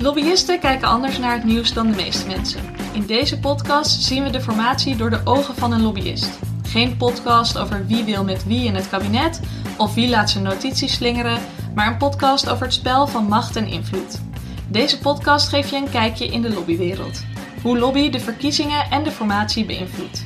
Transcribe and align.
Lobbyisten 0.00 0.60
kijken 0.60 0.88
anders 0.88 1.18
naar 1.18 1.32
het 1.32 1.44
nieuws 1.44 1.72
dan 1.72 1.90
de 1.90 1.96
meeste 1.96 2.26
mensen. 2.26 2.60
In 2.92 3.06
deze 3.06 3.38
podcast 3.38 4.02
zien 4.02 4.22
we 4.22 4.30
de 4.30 4.40
formatie 4.40 4.96
door 4.96 5.10
de 5.10 5.20
ogen 5.24 5.54
van 5.54 5.72
een 5.72 5.82
lobbyist. 5.82 6.38
Geen 6.62 6.96
podcast 6.96 7.58
over 7.58 7.86
wie 7.86 8.04
wil 8.04 8.24
met 8.24 8.44
wie 8.44 8.64
in 8.64 8.74
het 8.74 8.88
kabinet 8.88 9.40
of 9.76 9.94
wie 9.94 10.08
laat 10.08 10.30
zijn 10.30 10.44
notities 10.44 10.94
slingeren, 10.94 11.40
maar 11.74 11.86
een 11.86 11.96
podcast 11.96 12.48
over 12.48 12.64
het 12.64 12.74
spel 12.74 13.06
van 13.06 13.24
macht 13.24 13.56
en 13.56 13.66
invloed. 13.66 14.20
Deze 14.68 14.98
podcast 14.98 15.48
geeft 15.48 15.70
je 15.70 15.76
een 15.76 15.90
kijkje 15.90 16.26
in 16.26 16.42
de 16.42 16.54
lobbywereld. 16.54 17.24
Hoe 17.62 17.78
lobby 17.78 18.10
de 18.10 18.20
verkiezingen 18.20 18.90
en 18.90 19.02
de 19.02 19.10
formatie 19.10 19.64
beïnvloedt. 19.64 20.24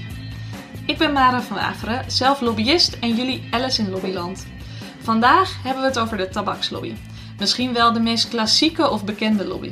Ik 0.87 0.99
ben 0.99 1.13
Mara 1.13 1.43
van 1.43 1.57
Waveren, 1.57 2.05
zelf 2.11 2.41
lobbyist 2.41 2.97
en 3.01 3.15
jullie 3.15 3.49
Alice 3.51 3.83
in 3.83 3.91
Lobbyland. 3.91 4.47
Vandaag 5.03 5.63
hebben 5.63 5.83
we 5.83 5.89
het 5.89 5.99
over 5.99 6.17
de 6.17 6.29
tabakslobby. 6.29 6.95
Misschien 7.39 7.73
wel 7.73 7.93
de 7.93 8.01
meest 8.01 8.29
klassieke 8.29 8.91
of 8.91 9.05
bekende 9.05 9.47
lobby. 9.47 9.71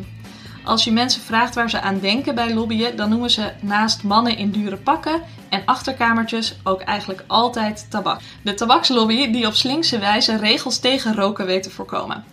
Als 0.65 0.85
je 0.85 0.93
mensen 0.93 1.23
vraagt 1.23 1.55
waar 1.55 1.71
ze 1.71 1.81
aan 1.81 1.99
denken 1.99 2.35
bij 2.35 2.55
lobbyen, 2.55 2.97
dan 2.97 3.09
noemen 3.09 3.31
ze 3.31 3.53
naast 3.61 4.03
mannen 4.03 4.37
in 4.37 4.51
dure 4.51 4.77
pakken 4.77 5.23
en 5.49 5.63
achterkamertjes 5.65 6.59
ook 6.65 6.81
eigenlijk 6.81 7.25
altijd 7.27 7.87
tabak. 7.91 8.21
De 8.43 8.55
tabakslobby 8.55 9.31
die 9.31 9.47
op 9.47 9.55
slinkse 9.55 9.99
wijze 9.99 10.37
regels 10.37 10.79
tegen 10.79 11.15
roken 11.15 11.47
weet 11.47 11.63
te 11.63 11.71
voorkomen. 11.71 12.25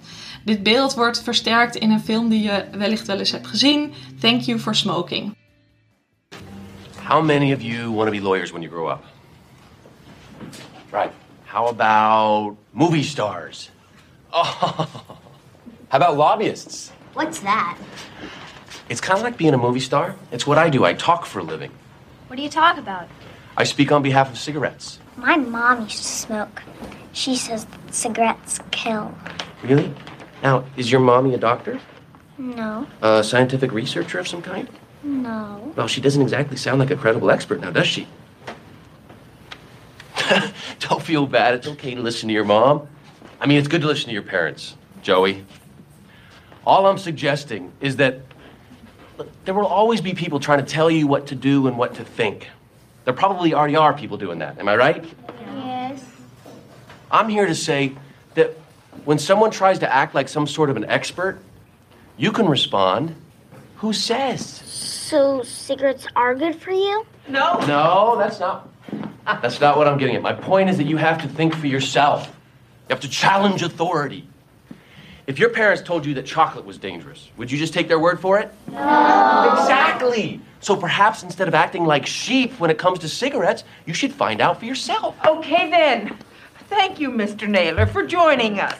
Dit 0.45 0.63
beeld 0.63 0.94
wordt 0.94 1.23
versterkt 1.23 1.76
in 1.76 1.91
een 1.91 1.99
film 1.99 2.30
die 2.30 2.44
je 2.44 2.66
wellicht 2.71 3.07
wel 3.07 3.20
eens 3.20 3.32
hebt 3.32 3.48
gezien, 3.48 3.94
Thank 4.20 4.41
You 4.41 4.59
for 4.59 4.76
Smoking. 4.76 5.35
How 7.04 7.23
many 7.23 7.54
of 7.54 7.62
you 7.62 7.94
want 7.94 8.05
to 8.05 8.12
be 8.12 8.21
lawyers 8.21 8.52
when 8.52 8.62
you 8.62 8.73
grow 8.73 8.90
up? 8.90 9.04
Right. 10.91 11.12
How 11.46 11.68
about 11.68 12.55
movie 12.71 13.04
stars? 13.04 13.70
Oh, 14.30 14.80
How 15.90 15.98
about 15.98 16.18
lobbyists? 16.18 16.91
What's 17.14 17.40
that? 17.41 17.77
it's 18.90 19.02
kind 19.02 19.18
of 19.18 19.23
like 19.23 19.38
being 19.38 19.54
a 19.54 19.58
movie 19.58 19.80
star. 19.82 20.16
It's 20.32 20.48
what 20.48 20.58
I 20.58 20.70
do. 20.70 20.86
I 20.86 20.94
talk 20.94 21.26
for 21.26 21.40
a 21.40 21.43
living. 21.43 21.71
What 22.27 22.35
do 22.38 22.41
you 22.41 22.49
talk 22.49 22.77
about? 22.77 23.07
I 23.57 23.63
speak 23.63 23.91
on 23.91 24.02
behalf 24.02 24.30
of 24.32 24.38
cigarettes. 24.38 24.99
My 25.18 25.35
mom 25.35 25.82
used 25.84 25.98
to 25.98 26.04
smoke. 26.04 26.62
She 27.12 27.35
says 27.35 27.65
cigarettes 27.91 28.60
kill. 28.71 29.13
Really? 29.63 29.93
Now, 30.43 30.63
is 30.77 30.91
your 30.91 31.02
mommy 31.02 31.34
a 31.34 31.38
doctor? 31.38 31.80
No, 32.38 32.85
A 33.02 33.24
scientific 33.24 33.71
researcher 33.71 34.20
of 34.20 34.27
some 34.27 34.41
kind? 34.41 34.70
no. 35.04 35.74
Well, 35.76 35.88
she 35.88 36.02
doesn't 36.02 36.21
exactly 36.21 36.55
sound 36.58 36.80
like 36.80 36.91
a 36.91 36.96
credible 36.96 37.30
expert 37.32 37.60
now, 37.62 37.71
does 37.71 37.88
she? 37.88 38.08
Don't 40.80 41.02
feel 41.02 41.26
bad. 41.26 41.55
It's 41.55 41.68
okay 41.68 41.96
to 41.96 42.02
listen 42.02 42.27
to 42.30 42.34
your 42.34 42.43
mom. 42.46 42.88
I 43.41 43.46
mean, 43.48 43.58
it's 43.58 43.68
good 43.68 43.82
to 43.82 43.88
listen 43.88 44.08
to 44.08 44.13
your 44.13 44.21
parents, 44.24 44.76
Joey. 45.02 45.46
All 46.68 46.85
I'm 46.85 46.98
suggesting 46.98 47.71
is 47.79 47.96
that 47.96 48.20
there 49.46 49.54
will 49.54 49.65
always 49.65 50.01
be 50.01 50.13
people 50.13 50.41
trying 50.41 50.60
to 50.60 50.65
tell 50.65 50.91
you 50.91 51.07
what 51.07 51.27
to 51.27 51.35
do 51.35 51.65
and 51.65 51.77
what 51.77 51.96
to 51.96 52.04
think. 52.04 52.49
There 53.05 53.13
probably 53.13 53.54
already 53.54 53.77
are 53.77 53.93
people 53.93 54.18
doing 54.18 54.40
that. 54.40 54.59
Am 54.59 54.68
I 54.68 54.76
right? 54.76 55.05
Yes. 55.55 56.04
I'm 57.09 57.29
here 57.29 57.46
to 57.46 57.55
say 57.55 57.93
that 58.34 58.49
when 59.05 59.18
someone 59.18 59.49
tries 59.49 59.79
to 59.79 59.91
act 59.91 60.13
like 60.13 60.27
some 60.27 60.46
sort 60.46 60.70
of 60.70 60.76
an 60.76 60.84
expert, 60.84 61.40
you 62.18 62.34
can 62.34 62.49
respond, 62.49 63.15
Who 63.77 63.93
says? 63.93 64.46
So 64.46 65.44
cigarettes 65.44 66.06
are 66.18 66.35
good 66.35 66.62
for 66.62 66.72
you? 66.72 67.06
No. 67.29 67.59
No, 67.66 68.18
that's 68.18 68.41
not. 68.41 68.68
That's 69.25 69.62
not 69.62 69.78
what 69.78 69.88
I'm 69.88 69.97
getting 69.97 70.18
at. 70.18 70.22
My 70.22 70.34
point 70.34 70.69
is 70.69 70.75
that 70.75 70.85
you 70.88 70.97
have 70.97 71.22
to 71.22 71.29
think 71.29 71.56
for 71.56 71.68
yourself. 71.68 72.28
You 72.28 72.94
have 72.94 73.00
to 73.00 73.09
challenge 73.09 73.63
authority. 73.63 74.28
If 75.28 75.40
your 75.40 75.50
parents 75.50 75.81
told 75.81 76.06
you 76.06 76.14
that 76.14 76.25
chocolate 76.25 76.66
was 76.66 76.78
dangerous, 76.78 77.30
would 77.36 77.52
you 77.52 77.58
just 77.58 77.74
take 77.74 77.90
their 77.90 78.00
word 78.00 78.22
for 78.22 78.40
it? 78.40 78.50
No. 78.72 79.50
Exactly. 79.52 80.40
So 80.62 80.78
perhaps 80.78 81.22
instead 81.22 81.50
of 81.50 81.53
acting 81.53 81.86
like 81.86 82.06
sheep 82.06 82.58
when 82.62 82.70
it 82.70 82.78
comes 82.78 83.00
to 83.00 83.09
cigarettes, 83.09 83.66
you 83.86 83.94
should 83.94 84.14
find 84.14 84.40
out 84.40 84.58
for 84.58 84.66
yourself. 84.66 85.16
Okay 85.25 85.70
then. 85.70 86.18
Thank 86.70 87.02
you, 87.02 87.12
Mr. 87.12 87.46
Naylor, 87.46 87.86
for 87.88 88.08
joining 88.08 88.62
us. 88.62 88.80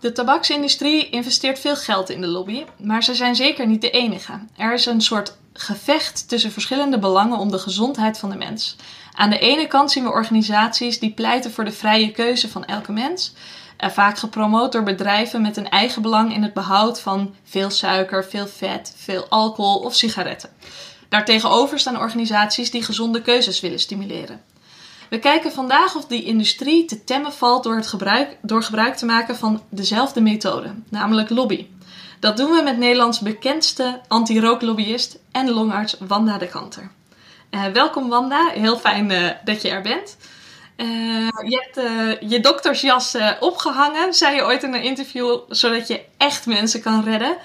De 0.00 0.12
tabaksindustrie 0.12 1.08
investeert 1.10 1.58
veel 1.58 1.76
geld 1.76 2.10
in 2.10 2.20
de 2.20 2.26
lobby, 2.26 2.64
maar 2.78 3.02
ze 3.02 3.14
zijn 3.14 3.34
zeker 3.34 3.66
niet 3.66 3.80
de 3.80 3.90
enige. 3.90 4.40
Er 4.56 4.72
is 4.72 4.86
een 4.86 5.00
soort 5.00 5.36
gevecht 5.60 6.28
tussen 6.28 6.52
verschillende 6.52 6.98
belangen 6.98 7.38
om 7.38 7.50
de 7.50 7.58
gezondheid 7.58 8.18
van 8.18 8.30
de 8.30 8.36
mens. 8.36 8.76
Aan 9.12 9.30
de 9.30 9.38
ene 9.38 9.66
kant 9.66 9.90
zien 9.90 10.04
we 10.04 10.10
organisaties 10.10 10.98
die 10.98 11.12
pleiten 11.12 11.52
voor 11.52 11.64
de 11.64 11.72
vrije 11.72 12.10
keuze 12.10 12.48
van 12.48 12.64
elke 12.64 12.92
mens, 12.92 13.32
vaak 13.78 14.18
gepromoot 14.18 14.72
door 14.72 14.82
bedrijven 14.82 15.42
met 15.42 15.56
een 15.56 15.68
eigen 15.68 16.02
belang 16.02 16.34
in 16.34 16.42
het 16.42 16.52
behoud 16.52 17.00
van 17.00 17.34
veel 17.44 17.70
suiker, 17.70 18.24
veel 18.24 18.46
vet, 18.46 18.94
veel 18.96 19.26
alcohol 19.28 19.78
of 19.78 19.94
sigaretten. 19.94 20.50
Daartegenover 21.08 21.78
staan 21.78 21.98
organisaties 21.98 22.70
die 22.70 22.82
gezonde 22.82 23.22
keuzes 23.22 23.60
willen 23.60 23.80
stimuleren. 23.80 24.40
We 25.10 25.18
kijken 25.18 25.52
vandaag 25.52 25.96
of 25.96 26.06
die 26.06 26.24
industrie 26.24 26.84
te 26.84 27.04
temmen 27.04 27.32
valt 27.32 27.64
door, 27.64 27.76
het 27.76 27.86
gebruik, 27.86 28.36
door 28.42 28.62
gebruik 28.62 28.96
te 28.96 29.06
maken 29.06 29.36
van 29.36 29.62
dezelfde 29.68 30.20
methode, 30.20 30.74
namelijk 30.88 31.30
lobby. 31.30 31.66
Dat 32.20 32.36
doen 32.36 32.50
we 32.50 32.62
met 32.62 32.78
Nederlands 32.78 33.20
bekendste 33.20 34.00
anti-rooklobbyist 34.08 35.18
en 35.32 35.50
longarts 35.50 35.96
Wanda 35.98 36.38
de 36.38 36.48
Kanter. 36.48 36.90
Eh, 37.50 37.66
welkom 37.66 38.08
Wanda, 38.08 38.48
heel 38.48 38.78
fijn 38.78 39.10
eh, 39.10 39.30
dat 39.44 39.62
je 39.62 39.68
er 39.68 39.82
bent. 39.82 40.16
Eh, 40.76 40.86
je 41.48 41.68
hebt 41.72 42.30
je 42.30 42.40
doktersjas 42.40 43.14
eh, 43.14 43.30
opgehangen, 43.40 44.14
zei 44.14 44.34
je 44.34 44.44
ooit 44.44 44.62
in 44.62 44.74
een 44.74 44.82
interview, 44.82 45.38
zodat 45.48 45.88
je 45.88 46.04
echt 46.16 46.46
mensen 46.46 46.80
kan 46.80 47.04
redden. 47.04 47.36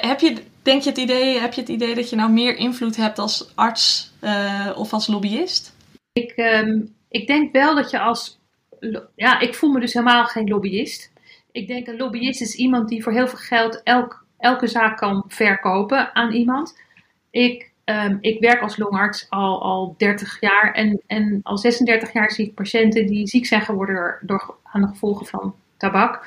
Heb 0.00 0.20
je, 0.20 0.42
denk 0.62 0.82
je 0.82 0.88
het 0.88 0.98
idee, 0.98 1.38
heb 1.38 1.52
je 1.52 1.60
het 1.60 1.70
idee 1.70 1.94
dat 1.94 2.10
je 2.10 2.16
nou 2.16 2.30
meer 2.30 2.56
invloed 2.56 2.96
hebt 2.96 3.18
als 3.18 3.52
arts 3.54 4.12
of 4.74 4.92
als 4.92 5.06
lobbyist? 5.06 5.74
Ik, 6.12 6.30
ehm, 6.30 6.80
ik 7.08 7.26
denk 7.26 7.52
wel 7.52 7.74
dat 7.74 7.90
je 7.90 8.00
als. 8.00 8.38
Ja, 9.16 9.40
ik 9.40 9.54
voel 9.54 9.70
me 9.70 9.80
dus 9.80 9.92
helemaal 9.92 10.24
geen 10.24 10.48
lobbyist. 10.48 11.09
Ik 11.52 11.66
denk 11.66 11.86
een 11.86 11.96
lobbyist 11.96 12.40
is 12.40 12.54
iemand 12.54 12.88
die 12.88 13.02
voor 13.02 13.12
heel 13.12 13.28
veel 13.28 13.38
geld 13.38 13.82
elk, 13.82 14.24
elke 14.38 14.66
zaak 14.66 14.96
kan 14.96 15.24
verkopen 15.28 16.14
aan 16.14 16.32
iemand. 16.32 16.78
Ik, 17.30 17.70
ehm, 17.84 18.16
ik 18.20 18.40
werk 18.40 18.60
als 18.60 18.76
longarts 18.76 19.26
al, 19.28 19.62
al 19.62 19.94
30 19.98 20.40
jaar 20.40 20.72
en, 20.72 21.00
en 21.06 21.40
al 21.42 21.58
36 21.58 22.12
jaar 22.12 22.30
zie 22.30 22.46
ik 22.46 22.54
patiënten 22.54 23.06
die 23.06 23.26
ziek 23.26 23.46
zijn 23.46 23.62
geworden 23.62 24.18
door, 24.20 24.54
aan 24.62 24.80
de 24.80 24.86
gevolgen 24.88 25.26
van 25.26 25.54
tabak. 25.76 26.26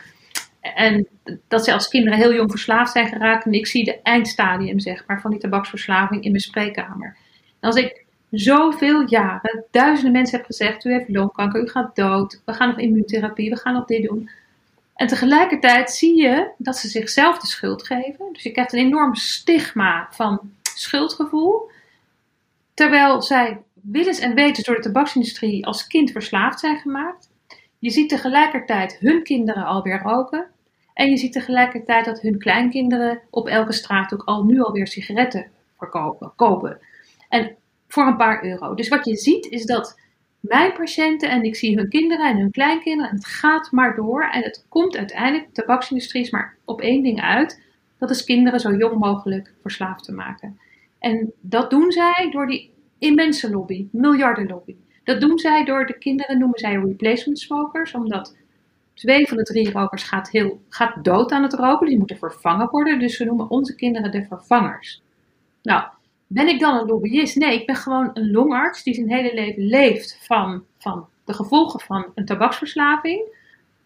En 0.61 1.07
dat 1.47 1.63
ze 1.63 1.73
als 1.73 1.88
kinderen 1.88 2.19
heel 2.19 2.34
jong 2.34 2.51
verslaafd 2.51 2.91
zijn 2.91 3.07
geraakt. 3.07 3.45
En 3.45 3.53
ik 3.53 3.67
zie 3.67 3.84
de 3.84 4.01
eindstadium 4.01 4.79
zeg 4.79 5.03
maar, 5.07 5.22
van 5.22 5.31
die 5.31 5.40
tabaksverslaving 5.40 6.23
in 6.23 6.31
mijn 6.31 6.44
spreekkamer. 6.44 7.17
En 7.59 7.69
als 7.69 7.75
ik 7.75 8.05
zoveel 8.31 9.03
jaren 9.07 9.63
duizenden 9.72 10.11
mensen 10.11 10.38
heb 10.38 10.45
gezegd: 10.45 10.85
U 10.85 10.91
heeft 10.91 11.09
longkanker, 11.09 11.61
u 11.61 11.67
gaat 11.67 11.95
dood, 11.95 12.41
we 12.45 12.53
gaan 12.53 12.69
nog 12.69 12.79
immunotherapie, 12.79 13.50
we 13.50 13.57
gaan 13.57 13.73
nog 13.73 13.85
dit 13.85 14.07
doen. 14.07 14.29
En 14.95 15.07
tegelijkertijd 15.07 15.91
zie 15.91 16.21
je 16.21 16.51
dat 16.57 16.77
ze 16.77 16.87
zichzelf 16.87 17.39
de 17.39 17.47
schuld 17.47 17.85
geven. 17.85 18.33
Dus 18.33 18.43
je 18.43 18.51
krijgt 18.51 18.73
een 18.73 18.79
enorm 18.79 19.15
stigma 19.15 20.07
van 20.11 20.39
schuldgevoel. 20.75 21.71
Terwijl 22.73 23.21
zij 23.21 23.61
willens 23.73 24.19
en 24.19 24.33
wetens 24.33 24.65
door 24.65 24.75
de 24.75 24.81
tabaksindustrie 24.81 25.65
als 25.65 25.87
kind 25.87 26.11
verslaafd 26.11 26.59
zijn 26.59 26.77
gemaakt. 26.77 27.29
Je 27.79 27.89
ziet 27.89 28.09
tegelijkertijd 28.09 28.97
hun 28.99 29.23
kinderen 29.23 29.65
alweer 29.65 30.01
roken. 30.01 30.47
En 30.93 31.09
je 31.09 31.17
ziet 31.17 31.33
tegelijkertijd 31.33 32.05
dat 32.05 32.21
hun 32.21 32.37
kleinkinderen 32.37 33.21
op 33.29 33.47
elke 33.47 33.73
straat 33.73 34.13
ook 34.13 34.23
al 34.23 34.43
nu 34.43 34.61
alweer 34.61 34.87
sigaretten 34.87 35.51
verkopen, 35.77 36.33
kopen. 36.35 36.79
En 37.29 37.55
voor 37.87 38.05
een 38.05 38.17
paar 38.17 38.43
euro. 38.43 38.73
Dus 38.73 38.87
wat 38.87 39.05
je 39.05 39.15
ziet 39.15 39.45
is 39.45 39.65
dat 39.65 39.99
mijn 40.43 40.73
patiënten 40.73 41.29
en 41.29 41.43
ik 41.43 41.55
zie 41.55 41.75
hun 41.75 41.89
kinderen 41.89 42.29
en 42.29 42.37
hun 42.37 42.51
kleinkinderen 42.51 43.09
en 43.09 43.15
het 43.15 43.25
gaat 43.25 43.71
maar 43.71 43.95
door 43.95 44.23
en 44.23 44.43
het 44.43 44.65
komt 44.69 44.97
uiteindelijk, 44.97 45.45
de 45.45 45.61
tabaksindustrie 45.61 46.23
is 46.23 46.29
maar 46.29 46.55
op 46.66 46.81
één 46.81 47.03
ding 47.03 47.22
uit, 47.22 47.61
dat 47.97 48.09
is 48.09 48.23
kinderen 48.23 48.59
zo 48.59 48.75
jong 48.75 48.99
mogelijk 48.99 49.53
verslaafd 49.61 50.03
te 50.03 50.11
maken. 50.11 50.59
En 50.99 51.34
dat 51.41 51.69
doen 51.69 51.91
zij 51.91 52.29
door 52.31 52.47
die 52.47 52.73
immense 52.97 53.49
lobby, 53.49 53.87
miljardenlobby. 53.91 54.75
Dat 55.03 55.22
doen 55.22 55.40
zij 55.40 55.66
door 55.66 55.85
de 55.85 55.97
kinderen, 55.97 56.40
noemen 56.40 56.59
zij 56.59 56.75
replacement 56.75 57.39
smokers, 57.39 57.93
omdat 57.93 58.35
twee 58.93 59.28
van 59.28 59.37
de 59.37 59.43
drie 59.43 59.72
rokers 59.72 60.03
gaat, 60.03 60.29
heel, 60.29 60.61
gaat 60.69 61.03
dood 61.03 61.31
aan 61.31 61.43
het 61.43 61.53
roken, 61.53 61.87
die 61.87 61.97
moeten 61.97 62.17
vervangen 62.17 62.69
worden, 62.69 62.99
dus 62.99 63.16
ze 63.16 63.25
noemen 63.25 63.49
onze 63.49 63.75
kinderen 63.75 64.11
de 64.11 64.25
vervangers. 64.25 65.01
Nou, 65.61 65.84
ben 66.34 66.47
ik 66.47 66.59
dan 66.59 66.80
een 66.80 66.88
lobbyist? 66.88 67.35
Nee, 67.35 67.59
ik 67.59 67.66
ben 67.66 67.76
gewoon 67.76 68.09
een 68.14 68.32
longarts 68.32 68.84
die 68.84 68.94
zijn 68.94 69.09
hele 69.09 69.34
leven 69.34 69.64
leeft 69.64 70.18
van, 70.22 70.64
van 70.78 71.08
de 71.26 71.34
gevolgen 71.34 71.80
van 71.80 72.06
een 72.16 72.26
tabaksverslaving. 72.26 73.22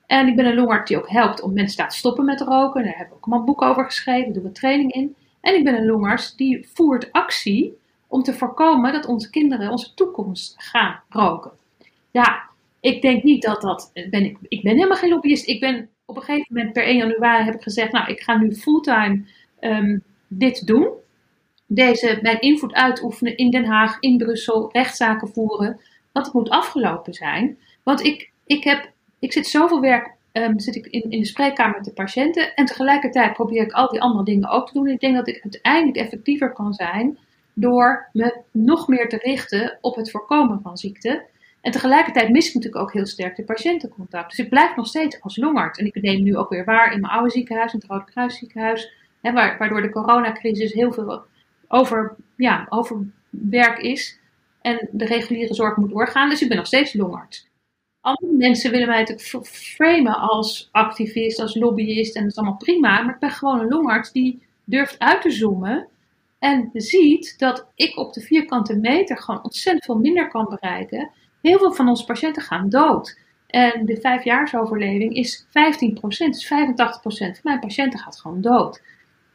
En 0.06 0.28
ik 0.28 0.36
ben 0.36 0.46
een 0.46 0.56
longarts 0.56 0.88
die 0.88 0.98
ook 0.98 1.10
helpt 1.10 1.42
om 1.42 1.54
mensen 1.54 1.76
te 1.76 1.82
laten 1.82 1.98
stoppen 1.98 2.26
met 2.26 2.42
roken. 2.42 2.84
Daar 2.84 2.98
heb 2.98 3.08
ik 3.08 3.14
ook 3.14 3.26
allemaal 3.26 3.46
boeken 3.46 3.68
over 3.68 3.86
geschreven, 3.86 4.24
daar 4.24 4.34
doen 4.34 4.52
we 4.52 4.52
training 4.52 4.92
in. 4.92 5.16
En 5.42 5.56
ik 5.56 5.64
ben 5.64 5.78
een 5.78 5.86
longarts 5.86 6.36
die 6.36 6.68
voert 6.74 7.12
actie 7.12 7.78
om 8.08 8.24
te 8.24 8.34
voorkomen 8.34 8.94
dat 8.94 9.06
onze 9.06 9.30
kinderen 9.30 9.72
onze 9.72 9.94
toekomst 9.94 10.54
gaan 10.58 11.02
roken. 11.10 11.52
Ja, 12.12 12.44
ik 12.80 13.02
denk 13.02 13.24
niet 13.24 13.42
dat 13.42 13.62
dat. 13.62 13.92
Ben 13.94 14.24
ik, 14.24 14.38
ik 14.48 14.64
ben 14.64 14.76
helemaal 14.76 14.98
geen 14.98 15.10
lobbyist. 15.10 15.48
Ik 15.48 15.60
ben 15.60 15.90
op 16.06 16.16
een 16.16 16.22
gegeven 16.22 16.48
moment 16.50 16.74
per 16.74 16.84
1 16.84 16.98
januari 16.98 17.44
heb 17.44 17.56
ik 17.56 17.62
gezegd: 17.62 17.92
Nou, 17.92 18.12
ik 18.12 18.20
ga 18.20 18.38
nu 18.38 18.56
fulltime 18.56 19.26
ehm, 19.60 19.98
dit 20.28 20.68
doen. 20.68 20.88
Deze, 21.68 22.19
mijn 22.22 22.40
invloed 22.40 22.74
uitoefenen 22.74 23.38
in 23.38 23.52
Den 23.52 23.66
Haag, 23.66 23.98
in 24.00 24.18
Brussel, 24.18 24.69
rechtszaken 24.72 25.28
voeren. 25.28 25.80
Want 26.12 26.25
het 26.25 26.36
moet 26.36 26.50
afgelopen 26.50 27.14
zijn. 27.14 27.58
Want 27.84 28.04
ik, 28.04 28.31
ik, 28.46 28.64
heb, 28.64 28.92
ik 29.19 29.34
zit 29.34 29.48
zoveel 29.48 29.81
werk 29.81 30.16
ehm, 30.31 30.60
zit 30.60 30.75
ik 30.75 30.88
in, 30.88 31.12
in 31.12 31.19
de 31.19 31.25
spreekkamer 31.25 31.75
met 31.75 31.86
de 31.86 31.94
patiënten. 31.94 32.56
En 32.56 32.66
tegelijkertijd 32.66 33.34
probeer 33.34 33.62
ik 33.62 33.72
al 33.72 33.88
die 33.88 34.02
andere 34.02 34.24
dingen 34.24 34.50
ook 34.50 34.68
te 34.68 34.74
doen. 34.74 34.88
Ik 34.88 35.00
denk 35.00 35.16
dat 35.16 35.28
ik 35.28 35.40
uiteindelijk 35.44 35.98
effectiever 35.98 36.54
kan 36.54 36.74
zijn 36.74 37.18
door 37.54 38.10
me 38.13 38.42
nog 38.52 38.88
meer 38.88 39.10
te 39.10 39.18
richten 39.18 39.78
op 39.81 39.96
het 39.96 40.12
voorkomen 40.12 40.62
van 40.62 40.78
ziekte. 40.78 41.25
En 41.62 41.72
tegelijkertijd 41.72 42.30
mis 42.30 42.48
ik 42.48 42.54
natuurlijk 42.54 42.84
ook 42.84 42.94
heel 42.94 43.06
sterk 43.06 43.36
de 43.36 43.44
patiëntencontact. 43.44 44.30
Dus 44.30 44.40
ik 44.40 44.50
blijf 44.50 44.75
nog 44.75 44.88
steeds 44.88 45.22
als 45.22 45.38
longarts. 45.38 45.80
En 45.80 45.86
ik 45.86 46.02
neem 46.02 46.24
nu 46.24 46.38
ook 46.38 46.50
weer 46.50 46.66
waar 46.66 46.94
in 46.94 47.00
mijn 47.00 47.13
oude 47.13 47.30
ziekenhuis, 47.30 47.74
in 47.74 47.80
het 47.80 47.90
Rode 47.90 48.06
Kruisziekenhuis. 48.06 48.92
Hè, 49.22 49.31
waardoor 49.31 49.81
de 49.81 49.90
coronacrisis 49.90 50.74
heel 50.74 50.92
veel 50.92 51.25
over, 51.68 52.16
ja, 52.36 52.66
over 52.69 53.06
werk 53.30 53.80
is. 53.80 54.19
En 54.62 54.90
de 54.92 55.06
reguliere 55.06 55.54
zorg 55.54 55.78
moet 55.78 55.90
doorgaan. 55.90 56.30
Dus 56.30 56.42
ik 56.42 56.48
ben 56.48 56.58
nog 56.58 56.68
steeds 56.68 56.94
longarts. 56.94 57.48
Andere 58.02 58.34
mensen 58.34 58.72
willen 58.72 58.88
mij 58.88 59.00
natuurlijk 59.00 59.48
framen 59.48 60.19
als 60.19 60.69
activist, 60.72 61.40
als 61.40 61.56
lobbyist. 61.56 62.16
En 62.16 62.22
dat 62.22 62.31
is 62.31 62.38
allemaal 62.38 62.58
prima. 62.58 63.02
Maar 63.02 63.14
ik 63.14 63.19
ben 63.19 63.31
gewoon 63.31 63.60
een 63.60 63.68
longarts 63.68 64.12
die 64.12 64.42
durft 64.64 65.00
uit 65.00 65.22
te 65.22 65.31
zoomen. 65.31 65.88
En 66.40 66.69
ziet 66.74 67.40
dat 67.40 67.68
ik 67.75 67.98
op 67.98 68.13
de 68.13 68.22
vierkante 68.22 68.75
meter 68.75 69.18
gewoon 69.18 69.44
ontzettend 69.44 69.86
veel 69.86 69.98
minder 69.98 70.28
kan 70.28 70.46
bereiken. 70.50 71.12
Heel 71.42 71.58
veel 71.58 71.74
van 71.74 71.90
onze 71.90 72.06
patiënten 72.06 72.42
gaan 72.42 72.70
dood. 72.70 73.20
En 73.48 73.86
de 73.86 74.00
vijfjaarsoverleving 74.02 75.16
is 75.16 75.46
15%, 75.46 75.50
dus 76.00 76.46
85% 76.46 76.48
van 77.08 77.40
mijn 77.44 77.60
patiënten 77.60 78.00
gaat 78.00 78.20
gewoon 78.20 78.42
dood. 78.42 78.81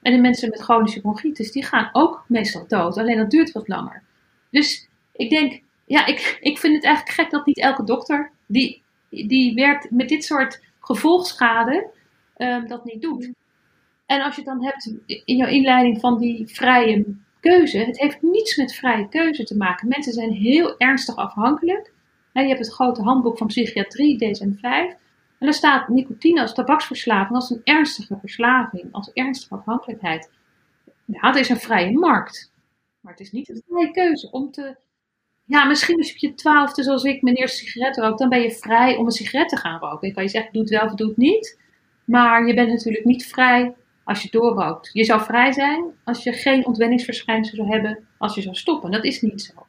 En 0.02 0.12
de 0.12 0.20
mensen 0.20 0.48
met 0.48 0.60
chronische 0.60 1.00
bronchitis, 1.00 1.52
die 1.52 1.64
gaan 1.64 1.88
ook 1.92 2.24
meestal 2.28 2.64
dood. 2.68 2.98
Alleen 2.98 3.16
dat 3.16 3.30
duurt 3.30 3.52
wat 3.52 3.68
langer. 3.68 4.02
Dus 4.50 4.88
ik 5.12 5.30
denk, 5.30 5.60
ja, 5.86 6.06
ik, 6.06 6.38
ik 6.40 6.58
vind 6.58 6.74
het 6.74 6.84
eigenlijk 6.84 7.14
gek 7.14 7.30
dat 7.30 7.46
niet 7.46 7.58
elke 7.58 7.84
dokter 7.84 8.30
die, 8.46 8.82
die 9.08 9.54
werkt 9.54 9.90
met 9.90 10.08
dit 10.08 10.24
soort 10.24 10.62
gevolgschade 10.80 11.90
um, 12.36 12.68
dat 12.68 12.84
niet 12.84 13.02
doet. 13.02 13.30
En 14.06 14.22
als 14.22 14.36
je 14.36 14.42
dan 14.42 14.64
hebt 14.64 14.94
in 15.24 15.36
jouw 15.36 15.48
inleiding 15.48 16.00
van 16.00 16.18
die 16.18 16.46
vrije 16.46 17.04
keuze, 17.40 17.78
het 17.78 18.00
heeft 18.00 18.22
niets 18.22 18.56
met 18.56 18.74
vrije 18.74 19.08
keuze 19.08 19.44
te 19.44 19.56
maken. 19.56 19.88
Mensen 19.88 20.12
zijn 20.12 20.32
heel 20.32 20.78
ernstig 20.78 21.16
afhankelijk. 21.16 21.92
je 22.32 22.40
hebt 22.40 22.58
het 22.58 22.72
grote 22.72 23.02
handboek 23.02 23.38
van 23.38 23.46
psychiatrie, 23.46 24.18
DSM-5. 24.18 25.00
En 25.42 25.48
daar 25.48 25.56
staat 25.56 25.88
nicotine 25.88 26.40
als 26.40 26.54
tabaksverslaving 26.54 27.34
als 27.34 27.50
een 27.50 27.60
ernstige 27.64 28.16
verslaving, 28.20 28.88
als 28.92 29.12
ernstige 29.12 29.54
afhankelijkheid. 29.54 30.30
Ja, 31.04 31.26
het 31.26 31.36
is 31.36 31.48
een 31.48 31.60
vrije 31.60 31.92
markt. 31.98 32.52
Maar 33.00 33.12
het 33.12 33.20
is 33.20 33.32
niet 33.32 33.48
een 33.48 33.62
vrije 33.66 33.90
keuze 33.90 34.30
om 34.30 34.50
te. 34.50 34.76
Ja, 35.44 35.64
misschien 35.64 35.96
als 35.96 36.08
je 36.08 36.12
op 36.12 36.18
je 36.18 36.34
twaalfde, 36.34 36.82
zoals 36.82 37.04
ik, 37.04 37.22
mijn 37.22 37.36
eerste 37.36 37.56
sigaret 37.56 37.96
rook, 37.96 38.18
dan 38.18 38.28
ben 38.28 38.40
je 38.40 38.50
vrij 38.50 38.96
om 38.96 39.04
een 39.04 39.12
sigaret 39.12 39.48
te 39.48 39.56
gaan 39.56 39.78
roken. 39.78 40.08
Ik 40.08 40.14
kan 40.14 40.22
je 40.22 40.28
zeggen, 40.28 40.52
doe 40.52 40.62
het 40.62 40.70
wel 40.70 40.84
of 40.84 40.94
doe 40.94 41.08
het 41.08 41.16
niet. 41.16 41.60
Maar 42.04 42.46
je 42.46 42.54
bent 42.54 42.68
natuurlijk 42.68 43.04
niet 43.04 43.26
vrij 43.26 43.74
als 44.04 44.22
je 44.22 44.30
doorrookt. 44.30 44.90
Je 44.92 45.04
zou 45.04 45.22
vrij 45.22 45.52
zijn 45.52 45.84
als 46.04 46.22
je 46.22 46.32
geen 46.32 46.66
ontwenningsverschijnselen 46.66 47.66
zou 47.66 47.78
hebben 47.78 48.06
als 48.18 48.34
je 48.34 48.42
zou 48.42 48.54
stoppen. 48.54 48.90
Dat 48.90 49.04
is 49.04 49.20
niet 49.20 49.42
zo. 49.42 49.66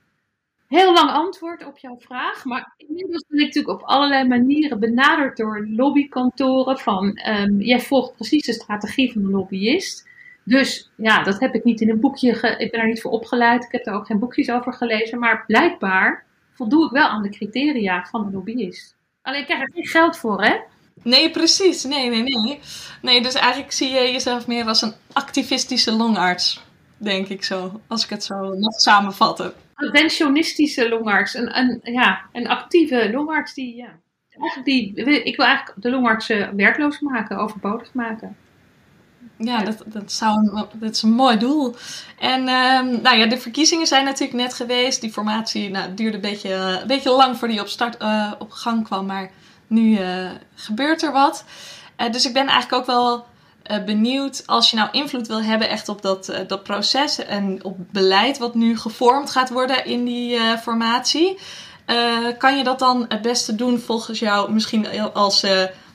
Heel 0.73 0.93
lang 0.93 1.11
antwoord 1.11 1.65
op 1.65 1.77
jouw 1.77 1.97
vraag, 1.99 2.45
maar 2.45 2.73
inmiddels 2.77 3.25
ben 3.27 3.39
ik 3.39 3.45
natuurlijk 3.45 3.81
op 3.81 3.87
allerlei 3.87 4.27
manieren 4.27 4.79
benaderd 4.79 5.37
door 5.37 5.67
lobbykantoren 5.69 6.77
van 6.77 7.19
um, 7.27 7.61
jij 7.61 7.79
volgt 7.79 8.15
precies 8.15 8.45
de 8.45 8.53
strategie 8.53 9.11
van 9.11 9.23
een 9.23 9.29
lobbyist. 9.29 10.07
Dus 10.43 10.91
ja, 10.95 11.23
dat 11.23 11.39
heb 11.39 11.55
ik 11.55 11.63
niet 11.63 11.81
in 11.81 11.89
een 11.89 11.99
boekje, 11.99 12.55
ik 12.57 12.71
ben 12.71 12.79
er 12.79 12.87
niet 12.87 13.01
voor 13.01 13.11
opgeleid, 13.11 13.63
ik 13.63 13.71
heb 13.71 13.83
daar 13.83 13.95
ook 13.95 14.05
geen 14.05 14.19
boekjes 14.19 14.49
over 14.49 14.73
gelezen, 14.73 15.19
maar 15.19 15.43
blijkbaar 15.47 16.25
voldoe 16.53 16.85
ik 16.85 16.91
wel 16.91 17.07
aan 17.07 17.23
de 17.23 17.29
criteria 17.29 18.05
van 18.05 18.25
een 18.25 18.31
lobbyist. 18.31 18.95
Alleen 19.21 19.39
ik 19.39 19.45
krijg 19.45 19.61
er 19.61 19.71
geen 19.73 19.87
geld 19.87 20.17
voor, 20.17 20.43
hè? 20.43 20.55
Nee, 21.03 21.31
precies. 21.31 21.83
Nee, 21.83 22.09
nee, 22.09 22.23
nee. 22.23 22.59
Nee, 23.01 23.21
dus 23.21 23.33
eigenlijk 23.33 23.71
zie 23.71 23.89
je 23.89 24.11
jezelf 24.11 24.47
meer 24.47 24.65
als 24.65 24.81
een 24.81 24.93
activistische 25.11 25.91
longarts, 25.91 26.63
denk 26.97 27.27
ik 27.27 27.43
zo. 27.43 27.81
Als 27.87 28.03
ik 28.03 28.09
het 28.09 28.23
zo 28.23 28.53
nog 28.53 28.73
samenvatten. 28.73 29.53
Een 29.83 29.91
pensionistische 29.91 30.89
longarts. 30.89 31.33
Een, 31.33 31.57
een, 31.57 31.79
ja, 31.83 32.21
een 32.31 32.47
actieve 32.47 33.09
longarts 33.11 33.53
die, 33.53 33.75
ja. 33.75 34.01
Die, 34.63 34.93
ik 35.23 35.35
wil 35.35 35.45
eigenlijk 35.45 35.81
de 35.81 35.89
longartsen 35.89 36.55
werkloos 36.55 36.99
maken, 36.99 37.37
overbodig 37.37 37.93
maken. 37.93 38.35
Ja, 39.37 39.63
dat, 39.63 39.83
dat, 39.85 40.11
zou 40.11 40.49
dat 40.73 40.91
is 40.91 41.01
een 41.01 41.11
mooi 41.11 41.37
doel. 41.37 41.75
En 42.19 42.39
um, 42.39 43.01
nou 43.01 43.17
ja, 43.17 43.25
de 43.25 43.37
verkiezingen 43.37 43.87
zijn 43.87 44.05
natuurlijk 44.05 44.37
net 44.37 44.53
geweest. 44.53 45.01
Die 45.01 45.11
formatie 45.11 45.69
nou, 45.69 45.93
duurde 45.93 46.15
een 46.15 46.21
beetje, 46.21 46.53
een 46.81 46.87
beetje 46.87 47.09
lang 47.09 47.37
voor 47.37 47.47
die 47.47 47.59
op, 47.59 47.67
start, 47.67 48.01
uh, 48.01 48.31
op 48.39 48.51
gang 48.51 48.83
kwam. 48.83 49.05
Maar 49.05 49.31
nu 49.67 49.99
uh, 49.99 50.31
gebeurt 50.55 51.03
er 51.03 51.11
wat. 51.11 51.45
Dus 52.11 52.25
ik 52.25 52.33
ben 52.33 52.47
eigenlijk 52.47 52.81
ook 52.81 52.85
wel 52.85 53.25
uh, 53.71 53.83
benieuwd, 53.83 54.43
als 54.45 54.69
je 54.69 54.75
nou 54.75 54.89
invloed 54.91 55.27
wil 55.27 55.41
hebben 55.41 55.69
echt 55.69 55.89
op 55.89 56.01
dat, 56.01 56.43
dat 56.47 56.63
proces 56.63 57.25
en 57.25 57.63
op 57.63 57.77
beleid 57.91 58.37
wat 58.37 58.55
nu 58.55 58.77
gevormd 58.77 59.29
gaat 59.29 59.49
worden 59.49 59.85
in 59.85 60.05
die 60.05 60.39
formatie. 60.61 61.37
kan 62.37 62.57
je 62.57 62.63
dat 62.63 62.79
dan 62.79 63.05
het 63.07 63.21
beste 63.21 63.55
doen 63.55 63.79
volgens 63.79 64.19
jou 64.19 64.51
misschien 64.51 65.13
als, 65.13 65.41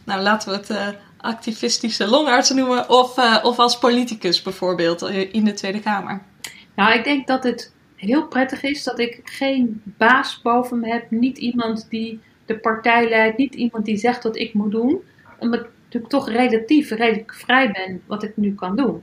nou 0.04 0.22
laten 0.22 0.50
we 0.50 0.56
het 0.56 0.96
activistische 1.16 2.08
longarts 2.08 2.50
noemen, 2.50 2.90
of, 2.90 3.42
of 3.42 3.58
als 3.58 3.78
politicus 3.78 4.42
bijvoorbeeld 4.42 5.02
in 5.10 5.44
de 5.44 5.52
Tweede 5.52 5.80
Kamer? 5.80 6.22
Nou, 6.74 6.92
ik 6.94 7.04
denk 7.04 7.26
dat 7.26 7.42
het 7.42 7.72
heel 7.96 8.26
prettig 8.26 8.62
is 8.62 8.82
dat 8.84 8.98
ik 8.98 9.20
geen 9.24 9.82
baas 9.84 10.40
boven 10.42 10.80
me 10.80 10.88
heb, 10.88 11.10
niet 11.10 11.38
iemand 11.38 11.86
die 11.90 12.20
de 12.46 12.58
partij 12.58 13.08
leidt, 13.08 13.38
niet 13.38 13.54
iemand 13.54 13.84
die 13.84 13.96
zegt 13.96 14.22
wat 14.22 14.36
ik 14.36 14.54
moet 14.54 14.70
doen. 14.70 15.02
Natuurlijk 15.88 16.12
toch 16.12 16.28
relatief 16.28 16.90
redelijk 16.90 17.34
vrij 17.34 17.70
ben 17.70 18.02
wat 18.06 18.22
ik 18.22 18.36
nu 18.36 18.54
kan 18.54 18.76
doen. 18.76 19.02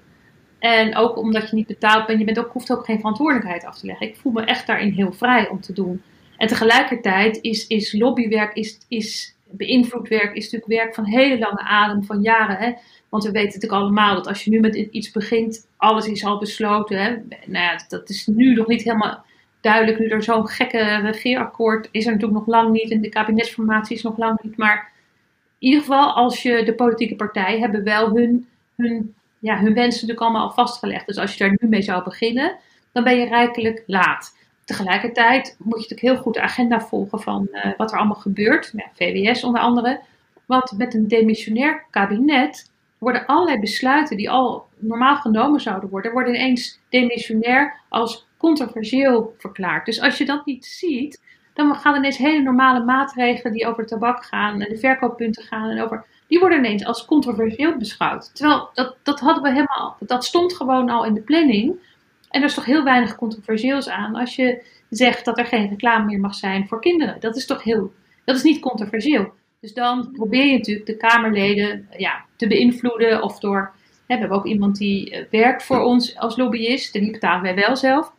En 0.59 0.95
ook 0.95 1.17
omdat 1.17 1.49
je 1.49 1.55
niet 1.55 1.67
betaald 1.67 2.05
bent, 2.05 2.19
je 2.19 2.25
bent 2.25 2.39
ook, 2.39 2.51
hoeft 2.51 2.71
ook 2.71 2.85
geen 2.85 2.97
verantwoordelijkheid 2.97 3.65
af 3.65 3.79
te 3.79 3.85
leggen. 3.85 4.07
Ik 4.07 4.15
voel 4.15 4.31
me 4.31 4.41
echt 4.41 4.67
daarin 4.67 4.91
heel 4.91 5.11
vrij 5.11 5.49
om 5.49 5.61
te 5.61 5.73
doen. 5.73 6.01
En 6.37 6.47
tegelijkertijd 6.47 7.37
is, 7.41 7.67
is 7.67 7.93
lobbywerk, 7.93 8.53
is, 8.53 8.79
is 8.87 9.35
beïnvloed 9.51 10.07
werk, 10.07 10.35
is 10.35 10.43
natuurlijk 10.43 10.81
werk 10.81 10.95
van 10.95 11.05
hele 11.05 11.39
lange 11.39 11.61
adem, 11.61 12.03
van 12.03 12.21
jaren. 12.21 12.57
Hè? 12.57 12.73
Want 13.09 13.23
we 13.23 13.31
weten 13.31 13.53
natuurlijk 13.53 13.81
allemaal 13.81 14.15
dat 14.15 14.27
als 14.27 14.43
je 14.43 14.49
nu 14.49 14.59
met 14.59 14.75
iets 14.75 15.11
begint, 15.11 15.67
alles 15.77 16.07
is 16.07 16.25
al 16.25 16.39
besloten. 16.39 16.97
Hè? 16.97 17.09
Nou 17.45 17.63
ja, 17.63 17.85
dat 17.87 18.09
is 18.09 18.27
nu 18.27 18.53
nog 18.53 18.67
niet 18.67 18.83
helemaal 18.83 19.25
duidelijk, 19.61 19.99
nu 19.99 20.07
er 20.07 20.23
zo'n 20.23 20.47
gekke 20.47 20.99
regeerakkoord 21.01 21.87
is 21.91 22.05
er 22.05 22.11
natuurlijk 22.11 22.39
nog 22.39 22.47
lang 22.47 22.71
niet 22.71 22.91
en 22.91 23.01
de 23.01 23.09
kabinetsformatie 23.09 23.95
is 23.95 24.03
nog 24.03 24.17
lang 24.17 24.39
niet. 24.41 24.57
Maar 24.57 24.91
in 25.65 25.71
ieder 25.71 25.85
geval, 25.85 26.13
als 26.13 26.43
je 26.43 26.63
de 26.63 26.73
politieke 26.73 27.15
partijen 27.15 27.59
hebben 27.59 27.83
wel 27.83 28.09
hun, 28.09 28.47
hun, 28.75 29.15
ja, 29.39 29.55
hun 29.57 29.73
wensen 29.73 30.07
natuurlijk 30.07 30.19
allemaal 30.19 30.47
al 30.47 30.53
vastgelegd. 30.53 31.05
Dus 31.07 31.17
als 31.17 31.31
je 31.31 31.43
daar 31.43 31.57
nu 31.59 31.69
mee 31.69 31.81
zou 31.81 32.03
beginnen, 32.03 32.55
dan 32.91 33.03
ben 33.03 33.17
je 33.17 33.25
rijkelijk 33.25 33.83
laat. 33.87 34.37
Tegelijkertijd 34.65 35.55
moet 35.57 35.73
je 35.73 35.89
natuurlijk 35.89 36.01
heel 36.01 36.17
goed 36.17 36.33
de 36.33 36.41
agenda 36.41 36.81
volgen 36.81 37.21
van 37.21 37.47
uh, 37.51 37.65
wat 37.77 37.91
er 37.91 37.97
allemaal 37.97 38.15
gebeurt. 38.15 38.71
Ja, 38.75 38.85
VWS 38.93 39.43
onder 39.43 39.61
andere. 39.61 40.01
Want 40.45 40.71
met 40.77 40.93
een 40.93 41.07
demissionair 41.07 41.85
kabinet 41.89 42.71
worden 42.97 43.25
allerlei 43.25 43.59
besluiten 43.59 44.17
die 44.17 44.29
al 44.29 44.65
normaal 44.77 45.15
genomen 45.15 45.61
zouden 45.61 45.89
worden, 45.89 46.11
worden 46.11 46.35
ineens 46.35 46.79
demissionair 46.89 47.79
als 47.89 48.27
controversieel 48.37 49.35
verklaard. 49.37 49.85
Dus 49.85 50.01
als 50.01 50.17
je 50.17 50.25
dat 50.25 50.45
niet 50.45 50.65
ziet, 50.65 51.21
dan 51.55 51.75
gaan 51.75 51.95
ineens 51.95 52.17
hele 52.17 52.41
normale 52.41 52.83
maatregelen 52.83 53.53
die 53.53 53.67
over 53.67 53.85
tabak 53.85 54.25
gaan 54.25 54.61
en 54.61 54.69
de 54.69 54.77
verkooppunten 54.77 55.43
gaan 55.43 55.69
en 55.69 55.81
over, 55.81 56.05
die 56.27 56.39
worden 56.39 56.57
ineens 56.57 56.85
als 56.85 57.05
controversieel 57.05 57.77
beschouwd. 57.77 58.35
Terwijl 58.35 58.69
dat, 58.73 58.95
dat 59.03 59.19
hadden 59.19 59.43
we 59.43 59.49
helemaal, 59.49 59.97
dat 59.99 60.25
stond 60.25 60.53
gewoon 60.53 60.89
al 60.89 61.05
in 61.05 61.13
de 61.13 61.21
planning. 61.21 61.75
En 62.29 62.41
er 62.41 62.47
is 62.47 62.53
toch 62.53 62.65
heel 62.65 62.83
weinig 62.83 63.15
controversieels 63.15 63.89
aan 63.89 64.15
als 64.15 64.35
je 64.35 64.63
zegt 64.89 65.25
dat 65.25 65.37
er 65.37 65.45
geen 65.45 65.69
reclame 65.69 66.05
meer 66.05 66.19
mag 66.19 66.35
zijn 66.35 66.67
voor 66.67 66.81
kinderen. 66.81 67.19
Dat 67.19 67.35
is 67.35 67.45
toch 67.45 67.63
heel, 67.63 67.93
dat 68.25 68.35
is 68.35 68.43
niet 68.43 68.59
controversieel. 68.59 69.33
Dus 69.59 69.73
dan 69.73 70.11
probeer 70.11 70.45
je 70.45 70.57
natuurlijk 70.57 70.85
de 70.85 70.97
Kamerleden 70.97 71.87
ja, 71.97 72.25
te 72.35 72.47
beïnvloeden 72.47 73.23
of 73.23 73.39
door. 73.39 73.73
Hè, 74.07 74.13
we 74.13 74.19
hebben 74.19 74.37
ook 74.37 74.45
iemand 74.45 74.77
die 74.77 75.11
eh, 75.11 75.25
werkt 75.29 75.63
voor 75.63 75.79
ons 75.79 76.17
als 76.17 76.37
lobbyist 76.37 76.95
en 76.95 77.01
die 77.01 77.11
betalen 77.11 77.41
wij 77.41 77.55
wel 77.55 77.75
zelf. 77.75 78.13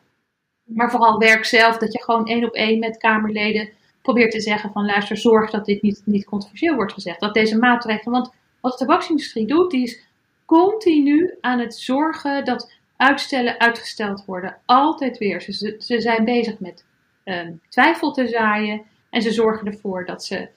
Maar 0.67 0.91
vooral 0.91 1.19
werk 1.19 1.45
zelf, 1.45 1.77
dat 1.77 1.93
je 1.93 2.03
gewoon 2.03 2.27
één 2.27 2.45
op 2.45 2.55
één 2.55 2.79
met 2.79 2.97
Kamerleden 2.97 3.69
probeert 4.03 4.31
te 4.31 4.41
zeggen 4.41 4.73
van 4.73 4.85
luister, 4.85 5.17
zorg 5.17 5.51
dat 5.51 5.65
dit 5.65 5.83
niet, 5.83 6.03
niet 6.05 6.25
controversieel 6.25 6.75
wordt 6.75 6.93
gezegd. 6.93 7.21
Dat 7.21 7.35
deze 7.35 7.59
maatregelen, 7.59 8.13
want 8.13 8.33
wat 8.61 8.73
de 8.73 8.79
tabaksindustrie 8.79 9.47
doet, 9.47 9.71
die 9.71 9.83
is 9.83 10.05
continu 10.45 11.35
aan 11.41 11.59
het 11.59 11.75
zorgen 11.75 12.45
dat 12.45 12.73
uitstellen 12.97 13.61
uitgesteld 13.61 14.25
worden. 14.25 14.57
Altijd 14.65 15.19
weer. 15.19 15.41
Ze, 15.43 15.77
ze 15.79 16.01
zijn 16.01 16.25
bezig 16.25 16.59
met 16.59 16.85
um, 17.25 17.61
twijfel 17.69 18.13
te 18.13 18.29
zaaien 18.29 18.83
En 19.11 19.23
ze 19.23 19.33
zorgen 19.33 19.67
ervoor 19.67 20.07
dat 20.07 20.25
ze, 20.25 20.49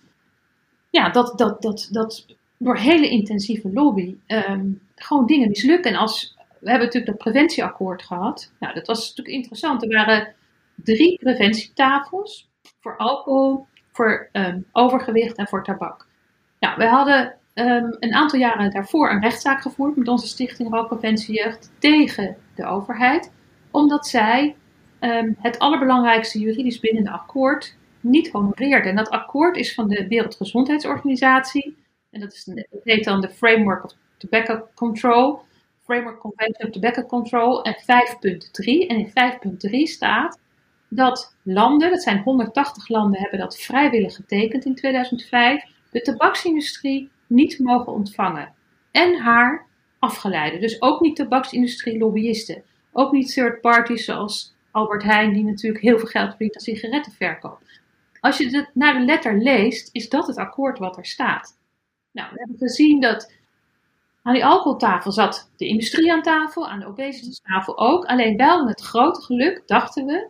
ja, 0.89 1.09
dat, 1.09 1.37
dat, 1.37 1.61
dat, 1.61 1.87
dat 1.91 2.25
door 2.57 2.77
hele 2.77 3.09
intensieve 3.09 3.71
lobby 3.73 4.15
ehm, 4.25 4.67
gewoon 4.95 5.25
dingen 5.25 5.49
mislukken. 5.49 5.91
En 5.91 5.97
als, 5.97 6.37
we 6.59 6.69
hebben 6.69 6.87
natuurlijk 6.87 7.05
dat 7.05 7.31
preventieakkoord 7.31 8.03
gehad. 8.03 8.53
Nou, 8.59 8.73
dat 8.73 8.87
was 8.87 9.07
natuurlijk 9.07 9.35
interessant. 9.35 9.83
Er 9.83 9.89
waren 9.89 10.33
drie 10.75 11.17
preventietafels 11.19 12.49
voor 12.79 12.97
alcohol, 12.97 13.67
voor 13.91 14.29
ehm, 14.31 14.59
overgewicht 14.71 15.37
en 15.37 15.47
voor 15.47 15.63
tabak. 15.63 16.07
Nou, 16.59 16.77
we 16.77 16.87
hadden 16.87 17.35
ehm, 17.53 17.85
een 17.99 18.13
aantal 18.13 18.39
jaren 18.39 18.71
daarvoor 18.71 19.11
een 19.11 19.21
rechtszaak 19.21 19.61
gevoerd 19.61 19.95
met 19.95 20.07
onze 20.07 20.27
stichting 20.27 20.73
Rookpreventie 20.73 21.35
Jeugd 21.35 21.71
tegen 21.79 22.37
de 22.55 22.65
overheid, 22.65 23.31
omdat 23.71 24.07
zij 24.07 24.55
ehm, 24.99 25.31
het 25.37 25.59
allerbelangrijkste 25.59 26.39
juridisch 26.39 26.79
bindende 26.79 27.11
akkoord 27.11 27.77
niet 27.99 28.31
honoreerde. 28.31 28.89
En 28.89 28.95
dat 28.95 29.09
akkoord 29.09 29.57
is 29.57 29.73
van 29.73 29.87
de 29.87 30.07
Wereldgezondheidsorganisatie 30.07 31.77
en 32.11 32.19
dat, 32.19 32.33
is, 32.33 32.43
dat 32.43 32.83
heet 32.83 33.03
dan 33.03 33.21
de 33.21 33.29
Framework 33.29 33.83
of 33.83 33.93
Tobacco 34.17 34.67
Control, 34.75 35.41
Framework 35.89 36.19
Convention 36.19 36.67
of 36.67 36.73
Tobacco 36.73 37.03
Control 37.03 37.63
en 37.63 37.75
5.3. 37.75 37.83
En 38.87 38.97
in 38.97 39.07
5.3 39.07 39.69
staat 39.83 40.39
dat 40.87 41.35
landen, 41.43 41.89
dat 41.89 42.01
zijn 42.01 42.21
180 42.21 42.87
landen, 42.89 43.19
hebben 43.19 43.39
dat 43.39 43.57
vrijwillig 43.57 44.15
getekend 44.15 44.65
in 44.65 44.75
2005, 44.75 45.63
de 45.91 46.01
tabaksindustrie 46.01 47.09
niet 47.27 47.59
mogen 47.59 47.93
ontvangen. 47.93 48.53
En 48.91 49.15
haar 49.15 49.65
afgeleiden. 49.99 50.61
Dus 50.61 50.81
ook 50.81 51.01
niet 51.01 51.15
tabaksindustrie 51.15 51.97
lobbyisten. 51.97 52.63
Ook 52.91 53.11
niet 53.11 53.33
third 53.33 53.61
parties 53.61 54.05
zoals 54.05 54.55
Albert 54.71 55.03
Heijn, 55.03 55.33
die 55.33 55.43
natuurlijk 55.43 55.83
heel 55.83 55.97
veel 55.97 56.07
geld 56.07 56.29
verdient 56.29 56.55
aan 56.55 56.61
sigarettenverkoop. 56.61 57.61
Als 58.19 58.37
je 58.37 58.57
het 58.57 58.69
naar 58.73 58.93
de 58.93 59.05
letter 59.05 59.37
leest, 59.41 59.89
is 59.91 60.09
dat 60.09 60.27
het 60.27 60.37
akkoord 60.37 60.79
wat 60.79 60.97
er 60.97 61.05
staat. 61.05 61.57
Nou, 62.11 62.29
we 62.33 62.39
hebben 62.39 62.57
gezien 62.57 63.01
dat 63.01 63.31
aan 64.23 64.33
die 64.33 64.45
alcoholtafel 64.45 65.11
zat 65.11 65.49
de 65.57 65.67
industrie 65.67 66.13
aan 66.13 66.21
tafel, 66.21 66.69
aan 66.69 66.79
de 66.79 66.87
obesitastafel 66.87 67.77
ook. 67.77 68.05
Alleen 68.05 68.37
wel 68.37 68.63
met 68.65 68.81
grote 68.81 69.21
geluk, 69.21 69.63
dachten 69.65 70.05
we, 70.05 70.27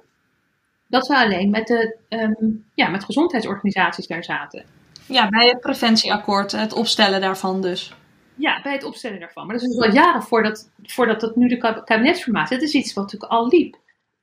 dat 0.88 1.08
we 1.08 1.18
alleen 1.18 1.50
met, 1.50 1.68
de, 1.68 1.98
ehm, 2.10 2.34
ja, 2.74 2.90
met 2.90 3.04
gezondheidsorganisaties 3.04 4.08
daar 4.08 4.24
zaten. 4.24 4.66
Ja, 5.06 5.30
bij 5.30 5.48
het 5.48 5.60
preventieakkoord, 5.60 6.52
het 6.52 6.74
opstellen 6.74 7.22
daarvan 7.22 7.62
dus. 7.62 7.94
Ja, 8.36 8.62
bij 8.62 8.74
het 8.74 8.84
opstellen 8.84 9.20
daarvan. 9.20 9.46
Maar 9.46 9.56
dat 9.56 9.64
is 9.64 9.76
dus 9.76 9.86
al 9.86 9.94
jaren 9.94 10.24
voordat, 10.24 10.70
voordat 10.84 11.20
dat 11.20 11.36
nu 11.36 11.48
de 11.48 11.84
kabinetsformatie. 11.84 12.58
Dat 12.58 12.68
is 12.68 12.74
iets 12.74 12.94
wat 12.94 13.04
natuurlijk 13.04 13.32
al 13.32 13.48
liep. 13.48 13.78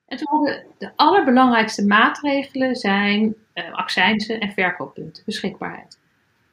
En 0.06 0.16
toen 0.16 0.26
hadden 0.30 0.64
de 0.78 0.92
allerbelangrijkste 0.96 1.86
maatregelen 1.86 2.76
zijn 2.76 3.34
uh, 3.54 3.72
accijnzen 3.72 4.40
en 4.40 4.52
verkooppunten, 4.52 5.22
beschikbaarheid. 5.26 5.98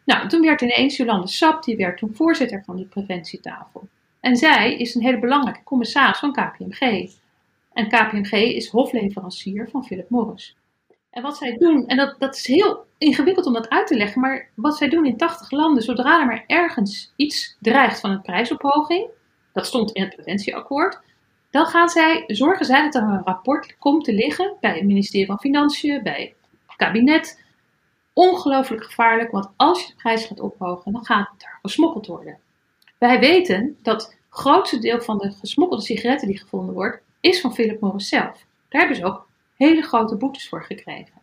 Nou, 0.05 0.27
toen 0.27 0.41
werd 0.41 0.61
ineens 0.61 0.97
Jolande 0.97 1.27
Sap, 1.27 1.63
die 1.63 1.77
werd 1.77 1.97
toen 1.97 2.15
voorzitter 2.15 2.63
van 2.65 2.75
die 2.75 2.85
preventietafel. 2.85 3.87
En 4.19 4.35
zij 4.35 4.77
is 4.77 4.95
een 4.95 5.01
hele 5.01 5.19
belangrijke 5.19 5.63
commissaris 5.63 6.19
van 6.19 6.33
KPMG. 6.33 7.11
En 7.73 7.87
KPMG 7.87 8.31
is 8.31 8.69
hofleverancier 8.69 9.69
van 9.69 9.85
Philip 9.85 10.09
Morris. 10.09 10.55
En 11.09 11.21
wat 11.21 11.37
zij 11.37 11.57
doen, 11.57 11.87
en 11.87 11.97
dat, 11.97 12.15
dat 12.19 12.35
is 12.35 12.47
heel 12.47 12.85
ingewikkeld 12.97 13.45
om 13.45 13.53
dat 13.53 13.69
uit 13.69 13.87
te 13.87 13.95
leggen, 13.95 14.21
maar 14.21 14.49
wat 14.53 14.77
zij 14.77 14.89
doen 14.89 15.05
in 15.05 15.17
80 15.17 15.51
landen, 15.51 15.83
zodra 15.83 16.19
er 16.19 16.25
maar 16.25 16.43
ergens 16.47 17.13
iets 17.15 17.57
dreigt 17.59 17.99
van 17.99 18.11
een 18.11 18.21
prijsophoging, 18.21 19.07
dat 19.53 19.65
stond 19.65 19.91
in 19.91 20.03
het 20.03 20.15
preventieakkoord, 20.15 21.01
dan 21.51 21.65
gaan 21.65 21.89
zij, 21.89 22.23
zorgen 22.27 22.65
zij 22.65 22.83
dat 22.83 22.95
er 22.95 23.01
een 23.01 23.23
rapport 23.23 23.77
komt 23.79 24.03
te 24.03 24.13
liggen 24.13 24.55
bij 24.59 24.73
het 24.73 24.83
ministerie 24.83 25.25
van 25.25 25.39
Financiën, 25.39 26.03
bij 26.03 26.33
het 26.67 26.75
kabinet. 26.75 27.42
Ongelooflijk 28.13 28.83
gevaarlijk, 28.83 29.31
want 29.31 29.49
als 29.55 29.81
je 29.81 29.87
de 29.87 29.95
prijs 29.95 30.25
gaat 30.25 30.39
ophogen, 30.39 30.91
dan 30.91 31.05
gaat 31.05 31.29
het 31.31 31.41
daar 31.41 31.59
gesmokkeld 31.61 32.07
worden. 32.07 32.39
Wij 32.97 33.19
weten 33.19 33.77
dat 33.81 34.01
het 34.01 34.17
grootste 34.29 34.79
deel 34.79 35.01
van 35.01 35.17
de 35.17 35.31
gesmokkelde 35.31 35.83
sigaretten 35.83 36.27
die 36.27 36.39
gevonden 36.39 36.75
wordt, 36.75 37.01
is 37.19 37.41
van 37.41 37.53
Philip 37.53 37.79
Morris 37.79 38.07
zelf. 38.09 38.45
Daar 38.69 38.81
hebben 38.81 38.97
ze 38.97 39.05
ook 39.05 39.27
hele 39.55 39.81
grote 39.81 40.15
boetes 40.15 40.49
voor 40.49 40.63
gekregen. 40.63 41.21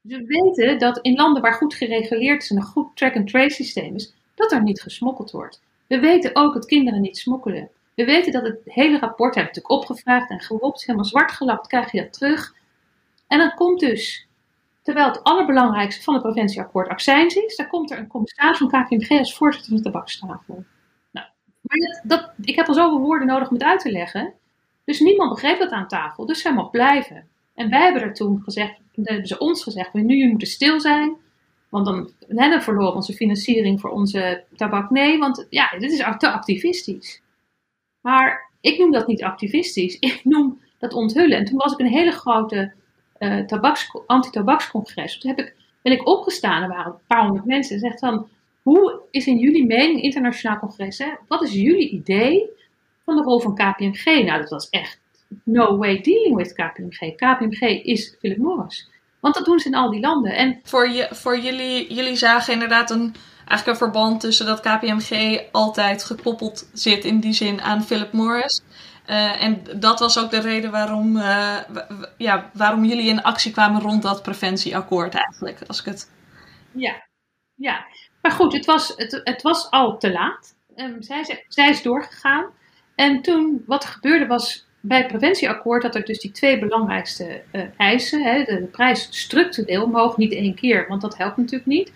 Dus 0.00 0.18
we 0.18 0.24
weten 0.24 0.78
dat 0.78 0.98
in 0.98 1.14
landen 1.14 1.42
waar 1.42 1.54
goed 1.54 1.74
gereguleerd 1.74 2.42
is 2.42 2.50
en 2.50 2.56
een 2.56 2.62
goed 2.62 2.96
track-and-trace 2.96 3.54
systeem 3.54 3.94
is, 3.94 4.14
dat 4.34 4.52
er 4.52 4.62
niet 4.62 4.82
gesmokkeld 4.82 5.30
wordt. 5.30 5.62
We 5.86 5.98
weten 5.98 6.36
ook 6.36 6.54
dat 6.54 6.66
kinderen 6.66 7.00
niet 7.00 7.18
smokkelen. 7.18 7.70
We 7.94 8.04
weten 8.04 8.32
dat 8.32 8.42
het 8.42 8.58
hele 8.64 8.98
rapport, 8.98 9.34
hebben 9.34 9.54
natuurlijk 9.54 9.82
opgevraagd 9.82 10.30
en 10.30 10.40
gewopt, 10.40 10.84
helemaal 10.84 11.04
zwart 11.04 11.32
gelapt, 11.32 11.66
krijg 11.66 11.92
je 11.92 12.00
dat 12.00 12.12
terug. 12.12 12.54
En 13.26 13.38
dan 13.38 13.54
komt 13.54 13.80
dus, 13.80 14.26
terwijl 14.84 15.06
het 15.06 15.22
allerbelangrijkste 15.22 16.02
van 16.02 16.14
het 16.14 16.22
preventieakkoord 16.22 16.88
accijns 16.88 17.34
is, 17.34 17.56
dan 17.56 17.66
komt 17.66 17.90
er 17.90 17.98
een 17.98 18.06
commissaris 18.06 18.58
van 18.58 18.68
KVMG 18.68 19.18
als 19.18 19.36
voorzitter 19.36 19.72
van 19.72 19.82
de 19.82 19.90
tabakstafel. 19.90 20.64
Nou, 21.10 21.26
maar 21.60 22.00
dat, 22.02 22.32
ik 22.40 22.56
heb 22.56 22.68
al 22.68 22.74
zoveel 22.74 23.00
woorden 23.00 23.26
nodig 23.26 23.48
om 23.48 23.54
het 23.54 23.64
uit 23.64 23.80
te 23.80 23.90
leggen. 23.90 24.32
Dus 24.84 25.00
niemand 25.00 25.30
begreep 25.30 25.58
dat 25.58 25.70
aan 25.70 25.88
tafel, 25.88 26.26
dus 26.26 26.40
zij 26.40 26.54
mocht 26.54 26.70
blijven. 26.70 27.28
En 27.54 27.70
wij 27.70 27.82
hebben 27.82 28.02
er 28.02 28.14
toen 28.14 28.40
gezegd, 28.42 28.80
hebben 28.92 29.26
ze 29.26 29.38
ons 29.38 29.62
gezegd, 29.62 29.92
we 29.92 30.00
nu 30.00 30.28
moeten 30.28 30.48
stil 30.48 30.80
zijn. 30.80 31.16
Want 31.68 31.86
dan, 31.86 32.10
dan 32.28 32.62
verloren 32.62 32.94
onze 32.94 33.12
financiering 33.12 33.80
voor 33.80 33.90
onze 33.90 34.44
tabak. 34.56 34.90
Nee, 34.90 35.18
want 35.18 35.46
ja, 35.50 35.78
dit 35.78 35.92
is 35.92 36.04
te 36.18 36.30
activistisch. 36.30 37.22
Maar 38.00 38.50
ik 38.60 38.78
noem 38.78 38.90
dat 38.90 39.06
niet 39.06 39.22
activistisch. 39.22 39.98
Ik 40.08 40.20
noem 40.24 40.60
dat 40.78 40.92
onthullen. 40.92 41.38
En 41.38 41.44
toen 41.44 41.58
was 41.58 41.72
ik 41.72 41.78
een 41.78 41.86
hele 41.86 42.12
grote 42.12 42.72
tabaks, 43.46 43.90
anti-tabakscongres. 44.06 45.18
Toen 45.18 45.30
heb 45.30 45.46
ik, 45.46 45.54
ben 45.82 45.92
ik 45.92 46.08
opgestaan, 46.08 46.62
er 46.62 46.68
waren 46.68 46.92
een 46.92 46.98
paar 47.06 47.24
honderd 47.24 47.44
mensen. 47.44 47.74
En 47.74 47.80
zegt 47.80 48.00
dan, 48.00 48.28
hoe 48.62 49.00
is 49.10 49.26
in 49.26 49.38
jullie 49.38 49.66
mening, 49.66 50.02
internationaal 50.02 50.58
congres, 50.58 50.98
hè, 50.98 51.08
wat 51.28 51.42
is 51.42 51.52
jullie 51.52 51.90
idee 51.90 52.50
van 53.04 53.16
de 53.16 53.22
rol 53.22 53.40
van 53.40 53.54
KPMG? 53.54 54.04
Nou, 54.04 54.40
dat 54.40 54.50
was 54.50 54.68
echt 54.68 55.00
no 55.44 55.76
way 55.76 56.00
dealing 56.00 56.36
with 56.36 56.52
KPMG. 56.52 57.14
KPMG 57.14 57.60
is 57.82 58.16
Philip 58.18 58.38
Morris. 58.38 58.90
Want 59.20 59.34
dat 59.34 59.44
doen 59.44 59.58
ze 59.58 59.68
in 59.68 59.74
al 59.74 59.90
die 59.90 60.00
landen. 60.00 60.32
En 60.32 60.60
voor, 60.62 60.88
je, 60.88 61.08
voor 61.10 61.38
jullie, 61.38 61.94
jullie 61.94 62.16
zagen 62.16 62.52
inderdaad 62.52 62.90
een, 62.90 63.14
eigenlijk 63.36 63.66
een 63.66 63.86
verband 63.86 64.20
tussen 64.20 64.46
dat 64.46 64.60
KPMG 64.60 65.40
altijd 65.52 66.04
gekoppeld 66.04 66.70
zit 66.72 67.04
in 67.04 67.20
die 67.20 67.32
zin 67.32 67.60
aan 67.60 67.84
Philip 67.84 68.12
Morris. 68.12 68.62
Uh, 69.10 69.42
en 69.42 69.62
dat 69.76 69.98
was 69.98 70.18
ook 70.18 70.30
de 70.30 70.40
reden 70.40 70.70
waarom, 70.70 71.16
uh, 71.16 71.58
ja, 72.16 72.50
waarom 72.52 72.84
jullie 72.84 73.08
in 73.08 73.22
actie 73.22 73.52
kwamen 73.52 73.80
rond 73.80 74.02
dat 74.02 74.22
preventieakkoord 74.22 75.14
eigenlijk. 75.14 75.58
Als 75.66 75.80
ik 75.80 75.84
het... 75.84 76.10
Ja, 76.70 77.06
ja. 77.54 77.86
maar 78.22 78.32
goed, 78.32 78.52
het 78.52 78.64
was, 78.64 78.92
het, 78.96 79.20
het 79.24 79.42
was 79.42 79.70
al 79.70 79.98
te 79.98 80.12
laat. 80.12 80.54
Um, 80.76 81.02
zij, 81.02 81.44
zij 81.48 81.68
is 81.68 81.82
doorgegaan. 81.82 82.50
En 82.94 83.22
toen, 83.22 83.62
wat 83.66 83.82
er 83.82 83.88
gebeurde 83.88 84.26
was, 84.26 84.66
bij 84.86 84.98
het 84.98 85.06
preventieakkoord 85.06 85.82
dat 85.82 85.94
er 85.94 86.04
dus 86.04 86.18
die 86.18 86.30
twee 86.30 86.58
belangrijkste 86.58 87.42
uh, 87.52 87.62
eisen, 87.76 88.22
hè, 88.22 88.44
de, 88.44 88.60
de, 88.60 88.66
prijs 88.66 89.08
structureel 89.10 89.82
omhoog, 89.82 90.16
niet 90.16 90.32
één 90.32 90.54
keer, 90.54 90.88
want 90.88 91.00
dat 91.00 91.16
helpt 91.16 91.36
natuurlijk 91.36 91.66
niet, 91.66 91.92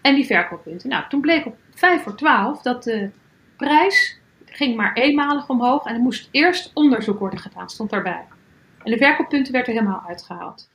en 0.00 0.14
die 0.14 0.26
verkooppunten. 0.26 0.88
Nou, 0.88 1.04
toen 1.08 1.20
bleek 1.20 1.46
op 1.46 1.56
5 1.74 2.02
voor 2.02 2.16
12 2.16 2.62
dat 2.62 2.82
de 2.82 3.10
prijs 3.56 4.19
ging 4.50 4.76
maar 4.76 4.92
eenmalig 4.92 5.48
omhoog 5.48 5.84
en 5.84 5.94
er 5.94 6.00
moest 6.00 6.28
eerst 6.30 6.70
onderzoek 6.74 7.18
worden 7.18 7.38
gedaan, 7.38 7.68
stond 7.68 7.90
daarbij. 7.90 8.24
En 8.82 8.90
de 8.90 8.96
verkooppunten 8.96 9.52
werden 9.52 9.74
er 9.74 9.80
helemaal 9.80 10.04
uitgehaald. 10.08 10.70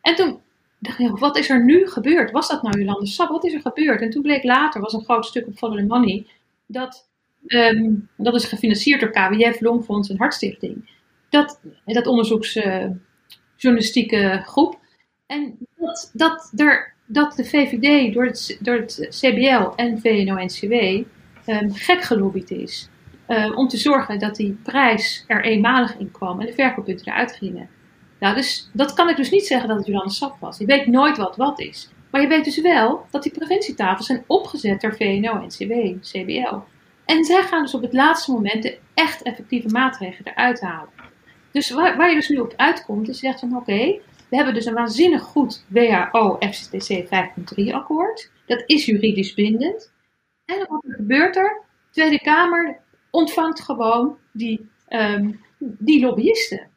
En 0.00 0.14
toen 0.14 0.40
dacht 0.78 0.98
ik, 0.98 1.16
wat 1.16 1.36
is 1.36 1.50
er 1.50 1.64
nu 1.64 1.86
gebeurd? 1.86 2.30
Was 2.30 2.48
dat 2.48 2.62
nou 2.62 2.78
Jolande 2.78 3.06
Sap? 3.06 3.28
Wat 3.28 3.44
is 3.44 3.54
er 3.54 3.60
gebeurd? 3.60 4.00
En 4.00 4.10
toen 4.10 4.22
bleek 4.22 4.44
later, 4.44 4.80
was 4.80 4.92
een 4.92 5.04
groot 5.04 5.26
stuk 5.26 5.46
op 5.46 5.56
Follow 5.56 5.78
the 5.78 5.84
Money, 5.84 6.26
dat, 6.66 7.08
um, 7.46 8.08
dat 8.16 8.34
is 8.34 8.44
gefinancierd 8.44 9.00
door 9.00 9.10
KWF, 9.10 9.60
Longfonds 9.60 10.08
en 10.08 10.18
Hartstichting 10.18 10.88
dat, 11.28 11.60
dat 11.84 12.06
onderzoeksjournalistieke 12.06 14.42
groep. 14.44 14.78
En 15.26 15.58
dat, 15.76 16.10
dat, 16.12 16.52
er, 16.56 16.94
dat 17.06 17.36
de 17.36 17.44
VVD 17.44 18.14
door 18.14 18.24
het, 18.24 18.58
door 18.60 18.74
het 18.74 19.06
CBL 19.10 19.72
en 19.76 20.00
VNO-NCW 20.00 20.72
um, 20.72 21.06
ehm, 21.44 21.70
gek 21.70 22.02
gelobbyd 22.02 22.50
is. 22.50 22.88
Um, 23.28 23.54
om 23.54 23.68
te 23.68 23.76
zorgen 23.76 24.18
dat 24.18 24.36
die 24.36 24.58
prijs 24.62 25.24
er 25.26 25.44
eenmalig 25.44 25.96
in 25.96 26.10
kwam 26.10 26.40
en 26.40 26.46
de 26.46 26.52
verkooppunten 26.52 27.06
eruit 27.06 27.32
gingen. 27.32 27.68
Nou, 28.18 28.34
dus 28.34 28.70
dat 28.72 28.92
kan 28.94 29.08
ik 29.08 29.16
dus 29.16 29.30
niet 29.30 29.46
zeggen 29.46 29.68
dat 29.68 29.76
het 29.76 29.86
Jolande 29.86 30.12
Sap 30.12 30.36
was. 30.40 30.58
Je 30.58 30.66
weet 30.66 30.86
nooit 30.86 31.16
wat 31.16 31.36
wat 31.36 31.60
is. 31.60 31.90
Maar 32.10 32.20
je 32.20 32.28
weet 32.28 32.44
dus 32.44 32.60
wel 32.60 33.06
dat 33.10 33.22
die 33.22 33.32
preventietafels 33.32 34.06
zijn 34.06 34.24
opgezet 34.26 34.80
door 34.80 34.94
VNO, 34.96 35.44
NCW, 35.44 35.72
CBL. 36.00 36.56
En 37.04 37.24
zij 37.24 37.42
gaan 37.42 37.62
dus 37.62 37.74
op 37.74 37.82
het 37.82 37.92
laatste 37.92 38.32
moment 38.32 38.62
de 38.62 38.78
echt 38.94 39.22
effectieve 39.22 39.68
maatregelen 39.68 40.32
eruit 40.32 40.60
halen. 40.60 40.90
Dus 41.52 41.70
waar, 41.70 41.96
waar 41.96 42.08
je 42.08 42.14
dus 42.14 42.28
nu 42.28 42.36
op 42.36 42.52
uitkomt, 42.56 43.08
is 43.08 43.20
je 43.20 43.26
zegt 43.26 43.40
van 43.40 43.56
oké, 43.56 43.98
we 44.28 44.36
hebben 44.36 44.54
dus 44.54 44.64
een 44.66 44.74
waanzinnig 44.74 45.22
goed 45.22 45.64
WHO 45.68 46.36
FCTC 46.40 47.04
5.3 47.04 47.72
akkoord. 47.72 48.30
Dat 48.46 48.62
is 48.66 48.86
juridisch 48.86 49.34
bindend. 49.34 49.92
En 50.44 50.66
wat 50.68 50.84
gebeurt 50.88 51.36
er? 51.36 51.62
De 51.62 51.90
Tweede 51.90 52.20
Kamer 52.20 52.80
ontvangt 53.10 53.60
gewoon 53.60 54.16
die, 54.32 54.68
um, 54.88 55.40
die 55.58 56.00
lobbyisten. 56.00 56.68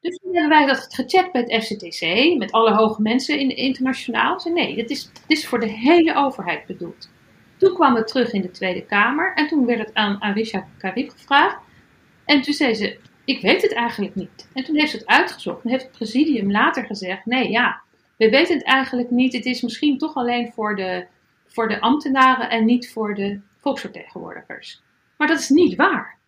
Dus 0.00 0.18
toen 0.18 0.34
hebben 0.34 0.58
wij 0.58 0.66
dat 0.66 0.94
gecheckt 0.94 1.32
bij 1.32 1.40
het 1.40 1.64
FCTC, 1.64 2.34
met 2.38 2.52
alle 2.52 2.74
hoge 2.74 3.02
mensen 3.02 3.38
in, 3.38 3.56
internationaal. 3.56 4.40
Ze 4.40 4.50
nee, 4.50 4.74
dit 4.74 4.90
is, 4.90 5.10
dit 5.12 5.38
is 5.38 5.46
voor 5.46 5.60
de 5.60 5.70
hele 5.70 6.14
overheid 6.16 6.66
bedoeld. 6.66 7.10
Toen 7.56 7.74
kwam 7.74 7.94
het 7.94 8.06
terug 8.06 8.32
in 8.32 8.42
de 8.42 8.50
Tweede 8.50 8.84
Kamer 8.84 9.34
en 9.34 9.48
toen 9.48 9.66
werd 9.66 9.78
het 9.78 9.94
aan 9.94 10.20
Arisha 10.20 10.66
Karib 10.78 11.10
gevraagd. 11.10 11.58
En 12.24 12.42
toen 12.42 12.54
zei 12.54 12.74
ze, 12.74 12.98
ik 13.24 13.40
weet 13.40 13.62
het 13.62 13.72
eigenlijk 13.72 14.14
niet. 14.14 14.48
En 14.52 14.64
toen 14.64 14.76
heeft 14.76 14.90
ze 14.90 14.96
het 14.96 15.06
uitgezocht 15.06 15.64
en 15.64 15.70
heeft 15.70 15.82
het 15.82 15.96
presidium 15.96 16.50
later 16.50 16.84
gezegd, 16.84 17.26
nee 17.26 17.50
ja, 17.50 17.80
we 18.16 18.30
weten 18.30 18.56
het 18.56 18.64
eigenlijk 18.64 19.10
niet. 19.10 19.32
Het 19.32 19.44
is 19.44 19.62
misschien 19.62 19.98
toch 19.98 20.14
alleen 20.14 20.52
voor 20.52 20.76
de, 20.76 21.06
voor 21.46 21.68
de 21.68 21.80
ambtenaren 21.80 22.50
en 22.50 22.64
niet 22.64 22.92
voor 22.92 23.14
de 23.14 23.40
volksvertegenwoordigers. 23.60 24.82
Maar 25.16 25.28
dat 25.28 25.38
is 25.38 25.48
niet 25.48 25.76
waar. 25.76 26.18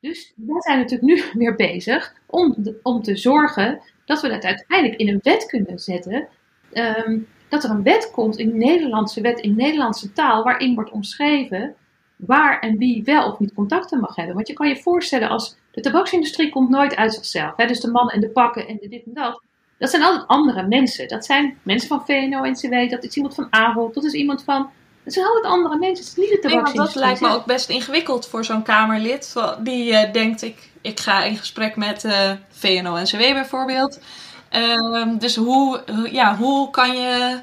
Dus 0.00 0.32
wij 0.36 0.60
zijn 0.60 0.78
natuurlijk 0.78 1.02
nu 1.02 1.22
weer 1.42 1.54
bezig 1.54 2.14
om, 2.26 2.56
om 2.82 3.02
te 3.02 3.16
zorgen 3.16 3.80
dat 4.04 4.20
we 4.20 4.28
dat 4.28 4.44
uiteindelijk 4.44 5.00
in 5.00 5.08
een 5.08 5.20
wet 5.22 5.46
kunnen 5.46 5.78
zetten. 5.78 6.28
Ehm, 6.72 7.18
dat 7.48 7.64
er 7.64 7.70
een 7.70 7.82
wet 7.82 8.10
komt, 8.10 8.38
een 8.38 8.58
Nederlandse 8.58 9.20
wet 9.20 9.40
in 9.40 9.56
Nederlandse 9.56 10.12
taal, 10.12 10.44
waarin 10.44 10.74
wordt 10.74 10.90
omschreven 10.90 11.74
waar 12.16 12.60
en 12.60 12.78
wie 12.78 13.04
wel 13.04 13.32
of 13.32 13.38
niet 13.38 13.54
contacten 13.54 14.00
mag 14.00 14.16
hebben. 14.16 14.34
Want 14.34 14.48
je 14.48 14.54
kan 14.54 14.68
je 14.68 14.76
voorstellen, 14.76 15.28
als 15.28 15.56
de 15.70 15.80
tabaksindustrie 15.80 16.50
komt 16.50 16.68
nooit 16.68 16.96
uit 16.96 17.14
zichzelf. 17.14 17.56
Hè? 17.56 17.66
Dus 17.66 17.80
de 17.80 17.90
mannen 17.90 18.14
en 18.14 18.20
de 18.20 18.28
pakken 18.28 18.68
en 18.68 18.78
de 18.80 18.88
dit 18.88 19.04
en 19.04 19.14
dat. 19.14 19.42
Dat 19.78 19.90
zijn 19.90 20.02
altijd 20.02 20.28
andere 20.28 20.66
mensen. 20.66 21.08
Dat 21.08 21.24
zijn 21.24 21.58
mensen 21.62 21.88
van 21.88 22.04
VNO-NCW, 22.06 22.90
dat 22.90 23.04
is 23.04 23.16
iemand 23.16 23.34
van 23.34 23.46
Ahold, 23.50 23.94
dat 23.94 24.04
is 24.04 24.12
iemand 24.12 24.44
van... 24.44 24.70
Dat 25.06 25.14
zijn 25.14 25.26
altijd 25.26 25.44
andere 25.44 25.78
mensen. 25.78 26.04
Het 26.04 26.16
is 26.18 26.30
niet 26.30 26.42
de 26.42 26.48
Nee, 26.48 26.60
want 26.60 26.76
dat 26.76 26.94
lijkt 26.94 27.20
me 27.20 27.28
ook 27.28 27.44
best 27.44 27.68
ingewikkeld 27.68 28.26
voor 28.28 28.44
zo'n 28.44 28.62
Kamerlid. 28.62 29.34
Die 29.58 29.94
eh, 29.96 30.12
denkt, 30.12 30.42
ik, 30.42 30.70
ik 30.80 31.00
ga 31.00 31.22
in 31.22 31.36
gesprek 31.36 31.76
met 31.76 32.04
eh 32.04 32.30
VNO-NCW 32.50 33.18
bijvoorbeeld. 33.18 34.00
Ehm, 34.48 35.18
dus 35.18 35.36
hoe, 35.36 35.82
ja, 36.10 36.36
hoe 36.36 36.70
kan 36.70 36.96
je 36.96 37.40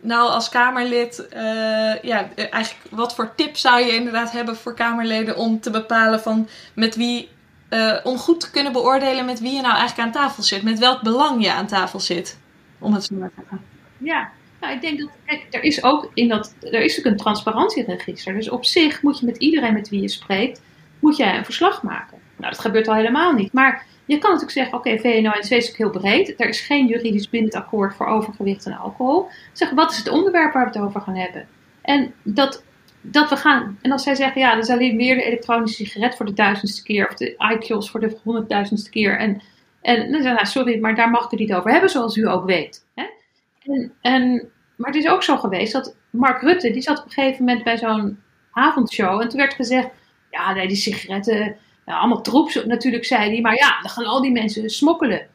nou 0.00 0.30
als 0.30 0.48
Kamerlid... 0.48 1.28
eh, 1.28 2.02
ja, 2.02 2.28
eigenlijk, 2.34 2.86
wat 2.90 3.14
voor 3.14 3.34
tips 3.34 3.60
zou 3.60 3.80
je 3.80 3.94
inderdaad 3.94 4.30
hebben 4.32 4.56
voor 4.56 4.74
Kamerleden... 4.74 5.36
om 5.36 5.60
te 5.60 5.70
bepalen 5.70 6.20
van 6.20 6.48
met 6.74 6.96
wie... 6.96 7.28
eh, 7.68 7.96
om 8.04 8.18
goed 8.18 8.40
te 8.40 8.50
kunnen 8.50 8.72
beoordelen 8.72 9.24
met 9.24 9.40
wie 9.40 9.54
je 9.54 9.60
nou 9.60 9.76
eigenlijk 9.76 10.08
aan 10.08 10.22
tafel 10.22 10.42
zit. 10.42 10.62
Met 10.62 10.78
welk 10.78 11.02
belang 11.02 11.44
je 11.44 11.52
aan 11.52 11.66
tafel 11.66 12.00
zit. 12.00 12.38
Om 12.78 12.92
het 12.94 13.04
zo 13.04 13.14
maar 13.14 13.28
te 13.28 13.34
zeggen. 13.40 13.64
Ja, 13.98 14.30
nou, 14.60 14.74
ik 14.74 14.80
denk 14.80 14.98
dat, 14.98 15.08
kijk, 15.26 15.46
er 15.50 15.62
is 15.62 15.82
ook 15.82 16.10
in 16.14 16.28
dat, 16.28 16.54
er 16.60 16.82
is 16.82 16.98
ook 16.98 17.04
een 17.04 17.16
transparantieregister. 17.16 18.34
Dus 18.34 18.50
op 18.50 18.64
zich 18.64 19.02
moet 19.02 19.18
je 19.18 19.26
met 19.26 19.36
iedereen 19.36 19.72
met 19.72 19.88
wie 19.88 20.00
je 20.00 20.08
spreekt, 20.08 20.62
moet 20.98 21.16
jij 21.16 21.36
een 21.36 21.44
verslag 21.44 21.82
maken. 21.82 22.18
Nou, 22.36 22.52
dat 22.52 22.60
gebeurt 22.60 22.88
al 22.88 22.94
helemaal 22.94 23.32
niet. 23.32 23.52
Maar 23.52 23.86
je 24.04 24.18
kan 24.18 24.30
natuurlijk 24.30 24.58
zeggen, 24.58 24.78
oké, 24.78 24.98
VNO-NCW 24.98 25.52
is 25.52 25.70
ook 25.70 25.76
heel 25.76 25.90
breed. 25.90 26.34
Er 26.40 26.48
is 26.48 26.60
geen 26.60 26.86
juridisch 26.86 27.30
bindend 27.30 27.54
akkoord 27.54 27.94
voor 27.94 28.06
overgewicht 28.06 28.66
en 28.66 28.76
alcohol. 28.76 29.28
Zeg, 29.52 29.70
wat 29.70 29.90
is 29.90 29.96
het 29.96 30.08
onderwerp 30.08 30.52
waar 30.52 30.70
we 30.70 30.78
het 30.78 30.86
over 30.86 31.00
gaan 31.00 31.16
hebben? 31.16 31.48
En 31.82 32.14
dat, 32.22 32.64
dat 33.00 33.28
we 33.28 33.36
gaan, 33.36 33.78
en 33.82 33.92
als 33.92 34.02
zij 34.02 34.14
zeggen, 34.14 34.40
ja, 34.40 34.54
dat 34.54 34.64
is 34.64 34.70
alleen 34.70 34.96
weer 34.96 35.14
de 35.14 35.22
elektronische 35.22 35.84
sigaret 35.84 36.16
voor 36.16 36.26
de 36.26 36.32
duizendste 36.32 36.82
keer, 36.82 37.08
of 37.08 37.14
de 37.14 37.34
iKills 37.54 37.90
voor 37.90 38.00
de 38.00 38.18
honderdduizendste 38.22 38.90
keer. 38.90 39.18
En, 39.18 39.42
en 39.82 39.96
dan 39.96 40.22
zeggen 40.22 40.22
ze, 40.22 40.28
nou, 40.28 40.46
sorry, 40.46 40.80
maar 40.80 40.94
daar 40.94 41.10
mag 41.10 41.24
ik 41.24 41.30
het 41.30 41.40
niet 41.40 41.54
over 41.54 41.70
hebben, 41.70 41.90
zoals 41.90 42.16
u 42.16 42.28
ook 42.28 42.44
weet. 42.44 42.86
Hè? 42.94 43.04
En, 44.00 44.50
maar 44.76 44.90
het 44.92 45.04
is 45.04 45.08
ook 45.08 45.22
zo 45.22 45.36
geweest 45.36 45.72
dat 45.72 45.96
Mark 46.10 46.42
Rutte, 46.42 46.70
die 46.70 46.82
zat 46.82 46.98
op 46.98 47.04
een 47.04 47.10
gegeven 47.10 47.44
moment 47.44 47.64
bij 47.64 47.78
zo'n 47.78 48.22
avondshow. 48.52 49.20
En 49.20 49.28
toen 49.28 49.38
werd 49.38 49.54
gezegd, 49.54 49.88
ja, 50.30 50.52
nee, 50.52 50.68
die 50.68 50.76
sigaretten, 50.76 51.56
allemaal 51.84 52.22
troep 52.22 52.62
natuurlijk, 52.66 53.04
zei 53.04 53.30
hij. 53.30 53.40
Maar 53.40 53.56
ja, 53.56 53.80
dan 53.80 53.90
gaan 53.90 54.04
al 54.04 54.22
die 54.22 54.32
mensen 54.32 54.70
smokkelen. 54.70 55.26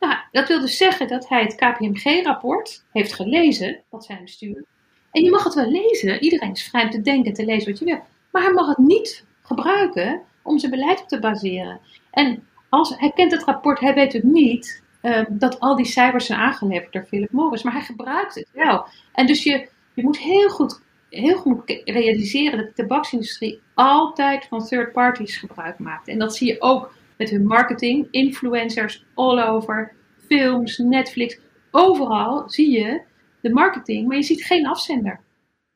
Nou, 0.00 0.14
dat 0.32 0.48
wil 0.48 0.60
dus 0.60 0.76
zeggen 0.76 1.08
dat 1.08 1.28
hij 1.28 1.42
het 1.42 1.54
KPMG-rapport 1.54 2.84
heeft 2.92 3.12
gelezen, 3.12 3.80
wat 3.88 4.04
zij 4.04 4.16
hem 4.16 4.26
sturen. 4.26 4.66
En 5.10 5.22
je 5.22 5.30
mag 5.30 5.44
het 5.44 5.54
wel 5.54 5.70
lezen, 5.70 6.22
iedereen 6.22 6.52
is 6.52 6.68
vrij 6.68 6.84
om 6.84 6.90
te 6.90 7.00
denken, 7.00 7.32
te 7.32 7.44
lezen 7.44 7.70
wat 7.70 7.78
je 7.78 7.84
wil. 7.84 8.00
Maar 8.30 8.42
hij 8.42 8.52
mag 8.52 8.66
het 8.66 8.78
niet 8.78 9.24
gebruiken 9.42 10.22
om 10.42 10.58
zijn 10.58 10.70
beleid 10.70 11.00
op 11.00 11.08
te 11.08 11.18
baseren. 11.18 11.80
En 12.10 12.46
als, 12.68 12.94
hij 12.98 13.12
kent 13.14 13.32
het 13.32 13.44
rapport, 13.44 13.80
hij 13.80 13.94
weet 13.94 14.12
het 14.12 14.22
niet 14.22 14.81
eh, 15.02 15.24
dat 15.28 15.60
al 15.60 15.76
die 15.76 15.86
cijfers 15.86 16.26
zijn 16.26 16.38
aangeleverd 16.38 16.92
door 16.92 17.04
Philip 17.04 17.30
Morris, 17.30 17.62
maar 17.62 17.72
hij 17.72 17.82
gebruikt 17.82 18.34
het 18.34 18.48
wel. 18.52 18.86
En 19.12 19.26
dus 19.26 19.42
je, 19.42 19.68
je 19.94 20.02
moet 20.02 20.18
heel 20.18 20.48
goed, 20.48 20.80
heel 21.08 21.36
goed 21.36 21.80
realiseren 21.84 22.58
dat 22.58 22.66
de 22.66 22.72
tabaksindustrie 22.72 23.60
altijd 23.74 24.46
van 24.46 24.66
third 24.66 24.92
parties 24.92 25.36
gebruik 25.36 25.78
maakt. 25.78 26.08
En 26.08 26.18
dat 26.18 26.36
zie 26.36 26.46
je 26.46 26.60
ook 26.60 26.94
met 27.16 27.30
hun 27.30 27.46
marketing, 27.46 28.08
influencers 28.10 29.04
all 29.14 29.42
over, 29.42 29.92
films, 30.26 30.78
Netflix. 30.78 31.38
Overal 31.70 32.48
zie 32.48 32.70
je 32.70 33.02
de 33.40 33.50
marketing, 33.50 34.08
maar 34.08 34.16
je 34.16 34.22
ziet 34.22 34.44
geen 34.44 34.66
afzender. 34.66 35.20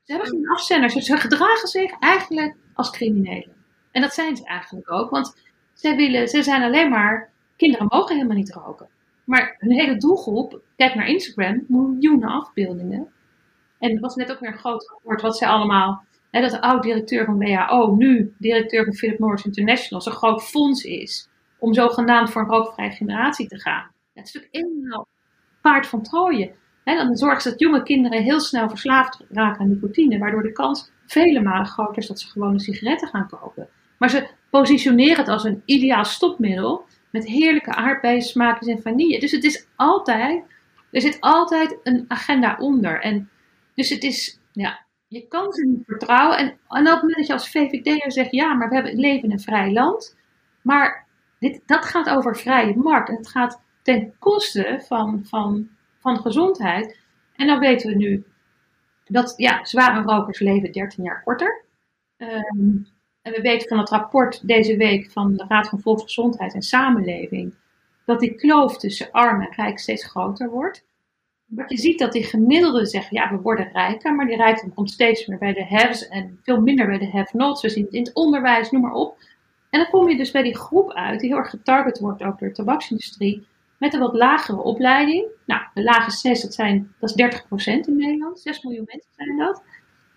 Ze 0.02 0.12
hebben 0.12 0.30
geen 0.30 0.48
afzender. 0.48 0.90
Ze, 0.90 1.02
ze 1.02 1.16
gedragen 1.16 1.68
zich 1.68 1.98
eigenlijk 1.98 2.56
als 2.74 2.90
criminelen. 2.90 3.54
En 3.90 4.02
dat 4.02 4.14
zijn 4.14 4.36
ze 4.36 4.44
eigenlijk 4.44 4.92
ook, 4.92 5.10
want 5.10 5.36
zij, 5.74 5.96
willen, 5.96 6.28
zij 6.28 6.42
zijn 6.42 6.62
alleen 6.62 6.90
maar. 6.90 7.34
Kinderen 7.56 7.86
mogen 7.90 8.14
helemaal 8.14 8.36
niet 8.36 8.52
roken. 8.52 8.88
Maar 9.26 9.56
hun 9.58 9.72
hele 9.72 9.96
doelgroep, 9.96 10.60
kijk 10.76 10.94
naar 10.94 11.06
Instagram, 11.06 11.64
miljoenen 11.68 12.28
afbeeldingen. 12.28 13.08
En 13.78 13.90
er 13.90 14.00
was 14.00 14.14
net 14.14 14.32
ook 14.32 14.40
weer 14.40 14.50
een 14.50 14.58
groot 14.58 14.88
rapport 14.88 15.20
wat 15.20 15.36
zij 15.36 15.48
allemaal. 15.48 16.04
Hè, 16.30 16.40
dat 16.40 16.50
de 16.50 16.60
oud-directeur 16.60 17.24
van 17.24 17.38
WHO, 17.38 17.94
nu 17.94 18.34
directeur 18.38 18.84
van 18.84 18.94
Philip 18.94 19.18
Morris 19.18 19.44
International, 19.44 20.00
zo'n 20.00 20.12
groot 20.12 20.42
fonds 20.42 20.84
is. 20.84 21.28
Om 21.58 21.74
zogenaamd 21.74 22.30
voor 22.30 22.42
een 22.42 22.48
rookvrije 22.48 22.90
generatie 22.90 23.48
te 23.48 23.60
gaan. 23.60 23.90
Ja, 24.12 24.20
het 24.20 24.26
is 24.26 24.32
natuurlijk 24.32 24.66
helemaal 24.66 25.08
paard 25.60 25.86
van 25.86 26.02
Troje. 26.02 26.52
Hè, 26.84 26.96
dan 26.96 27.16
zorgen 27.16 27.42
ze 27.42 27.50
dat 27.50 27.60
jonge 27.60 27.82
kinderen 27.82 28.22
heel 28.22 28.40
snel 28.40 28.68
verslaafd 28.68 29.24
raken 29.28 29.60
aan 29.60 29.68
nicotine, 29.68 30.18
waardoor 30.18 30.42
de 30.42 30.52
kans 30.52 30.90
vele 31.06 31.40
malen 31.40 31.66
groter 31.66 31.98
is 31.98 32.06
dat 32.06 32.20
ze 32.20 32.28
gewone 32.28 32.60
sigaretten 32.60 33.08
gaan 33.08 33.28
kopen. 33.28 33.68
Maar 33.98 34.10
ze 34.10 34.28
positioneren 34.50 35.16
het 35.16 35.28
als 35.28 35.44
een 35.44 35.62
ideaal 35.64 36.04
stopmiddel 36.04 36.84
met 37.16 37.26
heerlijke 37.26 37.74
aardbeiensmaakjes 37.74 38.68
en 38.68 38.82
vanille. 38.82 39.20
Dus 39.20 39.30
het 39.30 39.44
is 39.44 39.66
altijd, 39.76 40.44
er 40.90 41.00
zit 41.00 41.20
altijd 41.20 41.78
een 41.82 42.04
agenda 42.08 42.56
onder. 42.58 43.00
En 43.00 43.30
dus 43.74 43.88
het 43.88 44.02
is, 44.02 44.40
ja, 44.52 44.86
je 45.08 45.28
kan 45.28 45.52
ze 45.52 45.66
niet 45.66 45.84
vertrouwen. 45.86 46.38
En, 46.38 46.46
en 46.46 46.80
op 46.80 46.84
het 46.84 46.84
moment 46.84 47.16
dat 47.16 47.26
je 47.26 47.32
als 47.32 47.50
VVD'er 47.50 48.12
zegt, 48.12 48.30
ja, 48.30 48.54
maar 48.54 48.68
we 48.68 48.74
hebben 48.74 48.94
leven 48.94 49.22
in 49.22 49.32
een 49.32 49.40
vrij 49.40 49.72
land. 49.72 50.16
Maar 50.62 51.06
dit, 51.38 51.62
dat 51.66 51.84
gaat 51.84 52.08
over 52.08 52.36
vrije 52.36 52.76
markt. 52.76 53.08
Het 53.08 53.28
gaat 53.28 53.62
ten 53.82 54.14
koste 54.18 54.82
van, 54.86 55.24
van, 55.24 55.68
van 55.98 56.20
gezondheid. 56.20 56.98
En 57.36 57.46
dan 57.46 57.58
weten 57.58 57.88
we 57.88 57.96
nu 57.96 58.24
dat 59.04 59.34
ja, 59.36 59.64
zware 59.64 60.02
rokers 60.02 60.38
leven 60.38 60.72
13 60.72 61.04
jaar 61.04 61.22
korter. 61.22 61.64
Ehm, 62.16 62.76
en 63.26 63.32
we 63.32 63.40
weten 63.40 63.68
van 63.68 63.78
het 63.78 63.88
rapport 63.88 64.48
deze 64.48 64.76
week 64.76 65.10
van 65.10 65.36
de 65.36 65.44
Raad 65.48 65.68
van 65.68 65.80
Volksgezondheid 65.80 66.54
en 66.54 66.62
Samenleving 66.62 67.54
dat 68.04 68.20
die 68.20 68.34
kloof 68.34 68.78
tussen 68.78 69.10
arm 69.10 69.40
en 69.40 69.52
rijk 69.56 69.78
steeds 69.78 70.04
groter 70.04 70.50
wordt. 70.50 70.84
Je 71.66 71.76
ziet 71.76 71.98
dat 71.98 72.12
die 72.12 72.24
gemiddelden 72.24 72.86
zeggen, 72.86 73.16
ja, 73.16 73.30
we 73.30 73.40
worden 73.40 73.72
rijker, 73.72 74.14
maar 74.14 74.26
die 74.26 74.36
rijkdom 74.36 74.74
komt 74.74 74.90
steeds 74.90 75.26
meer 75.26 75.38
bij 75.38 75.52
de 75.52 75.64
haves 75.64 76.08
en 76.08 76.38
veel 76.42 76.60
minder 76.60 76.86
bij 76.86 76.98
de 76.98 77.10
have-nots. 77.10 77.62
We 77.62 77.68
zien 77.68 77.84
het 77.84 77.92
in 77.92 78.02
het 78.02 78.14
onderwijs, 78.14 78.70
noem 78.70 78.82
maar 78.82 78.92
op. 78.92 79.18
En 79.70 79.80
dan 79.80 79.90
kom 79.90 80.08
je 80.08 80.16
dus 80.16 80.30
bij 80.30 80.42
die 80.42 80.56
groep 80.56 80.92
uit, 80.92 81.20
die 81.20 81.28
heel 81.28 81.38
erg 81.38 81.50
getarget 81.50 81.98
wordt 81.98 82.22
ook 82.22 82.38
door 82.38 82.48
de 82.48 82.54
tabaksindustrie, 82.54 83.46
met 83.78 83.94
een 83.94 84.00
wat 84.00 84.14
lagere 84.14 84.62
opleiding. 84.62 85.26
Nou, 85.46 85.62
de 85.74 85.82
lage 85.82 86.10
6, 86.10 86.42
dat, 86.42 86.54
zijn, 86.54 86.94
dat 86.98 87.18
is 87.18 87.40
30% 87.40 87.46
in 87.64 87.96
Nederland. 87.96 88.40
6 88.40 88.62
miljoen 88.62 88.84
mensen 88.86 89.10
zijn 89.16 89.36
dat. 89.36 89.62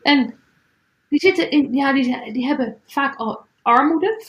En 0.02 0.34
die, 1.10 1.20
zitten 1.20 1.52
in, 1.52 1.74
ja, 1.74 1.94
die, 1.94 2.32
die 2.32 2.48
hebben 2.48 2.78
vaak 2.86 3.16
al 3.16 3.40
armoede. 3.62 4.24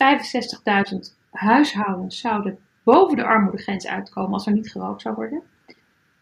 65.000 0.93 0.99
huishoudens 1.31 2.21
zouden 2.21 2.59
boven 2.83 3.17
de 3.17 3.25
armoedegrens 3.25 3.87
uitkomen 3.87 4.33
als 4.33 4.47
er 4.47 4.53
niet 4.53 4.71
gerookt 4.71 5.03
zou 5.03 5.15
worden. 5.15 5.43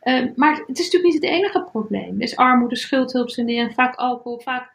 Uh, 0.03 0.27
maar 0.37 0.57
het 0.67 0.79
is 0.79 0.85
natuurlijk 0.85 1.13
niet 1.13 1.23
het 1.23 1.33
enige 1.33 1.63
probleem. 1.63 2.15
Er 2.15 2.23
is 2.23 2.37
armoede, 2.37 2.77
schuldhulpsanering, 2.77 3.75
vaak 3.75 3.95
alcohol, 3.95 4.41
vaak 4.41 4.75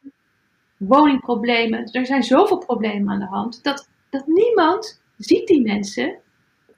woningproblemen. 0.77 1.91
Er 1.91 2.05
zijn 2.05 2.23
zoveel 2.23 2.57
problemen 2.57 3.13
aan 3.13 3.19
de 3.19 3.25
hand 3.25 3.63
dat, 3.63 3.89
dat 4.09 4.27
niemand 4.27 5.01
ziet 5.17 5.47
die 5.47 5.61
mensen 5.61 6.15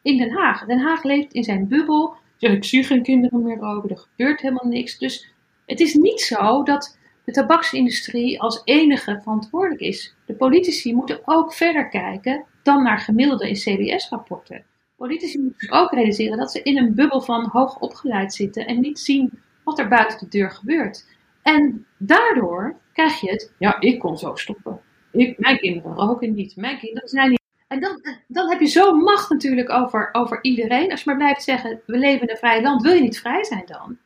in 0.02 0.18
Den 0.18 0.32
Haag. 0.32 0.66
Den 0.66 0.80
Haag 0.80 1.04
leeft 1.04 1.34
in 1.34 1.44
zijn 1.44 1.68
bubbel. 1.68 2.14
Zeg, 2.38 2.52
ik 2.52 2.64
zie 2.64 2.84
geen 2.84 3.04
kinderen 3.04 3.44
meer 3.44 3.58
roken, 3.58 3.90
er 3.90 3.98
gebeurt 3.98 4.42
helemaal 4.42 4.68
niks. 4.68 4.98
Dus 4.98 5.30
het 5.66 5.80
is 5.80 5.94
niet 5.94 6.22
zo 6.22 6.64
dat 6.64 6.98
de 7.26 7.32
tabaksindustrie 7.32 8.42
als 8.42 8.62
enige 8.64 9.20
verantwoordelijk 9.22 9.82
is. 9.82 10.16
De 10.26 10.34
politici 10.34 10.94
moeten 10.94 11.20
ook 11.26 11.54
verder 11.54 11.90
kijken 11.90 12.46
dan 12.64 12.84
naar 12.84 13.00
gemiddelde 13.00 13.50
in 13.50 13.56
CBS-rapporten. 13.56 14.64
Politici 14.96 15.40
moeten 15.40 15.72
ook 15.72 15.92
realiseren 15.92 16.38
dat 16.38 16.52
ze 16.52 16.62
in 16.62 16.78
een 16.78 16.96
bubbel 16.96 17.22
van 17.22 17.50
hoog 17.52 17.80
opgeleid 17.80 18.34
zitten 18.34 18.66
en 18.68 18.80
niet 18.80 19.00
zien 19.00 19.40
wat 19.64 19.80
er 19.80 19.88
buiten 19.88 20.20
de 20.20 20.28
deur 20.28 20.52
gebeurt. 20.52 21.06
En 21.42 21.86
daardoor 21.98 22.76
krijg 22.94 23.20
je 23.20 23.30
het, 23.32 23.54
ja, 23.60 23.80
ik 23.80 24.00
kon 24.00 24.18
zo 24.18 24.36
stoppen. 24.36 24.80
Ik, 25.12 25.40
mijn 25.40 25.58
kinderen 25.58 25.94
roken 25.94 26.34
niet. 26.34 26.56
Mijn 26.56 26.78
kinderen 26.78 27.10
zijn 27.10 27.30
niet. 27.30 27.44
En 27.68 27.80
dan, 27.80 28.02
dan 28.28 28.50
heb 28.50 28.60
je 28.60 28.68
zo'n 28.68 28.98
macht 28.98 29.30
natuurlijk 29.30 29.70
over, 29.70 30.10
over 30.12 30.40
iedereen. 30.42 30.92
Als 30.92 31.04
je 31.04 31.10
maar 31.10 31.20
blijft 31.20 31.44
zeggen, 31.44 31.82
we 31.86 31.98
leven 31.98 32.22
in 32.22 32.30
een 32.30 32.38
vrij 32.38 32.62
land, 32.62 32.82
wil 32.82 32.94
je 32.94 33.02
niet 33.02 33.20
vrij 33.20 33.44
zijn 33.44 33.64
dan? 33.66 33.98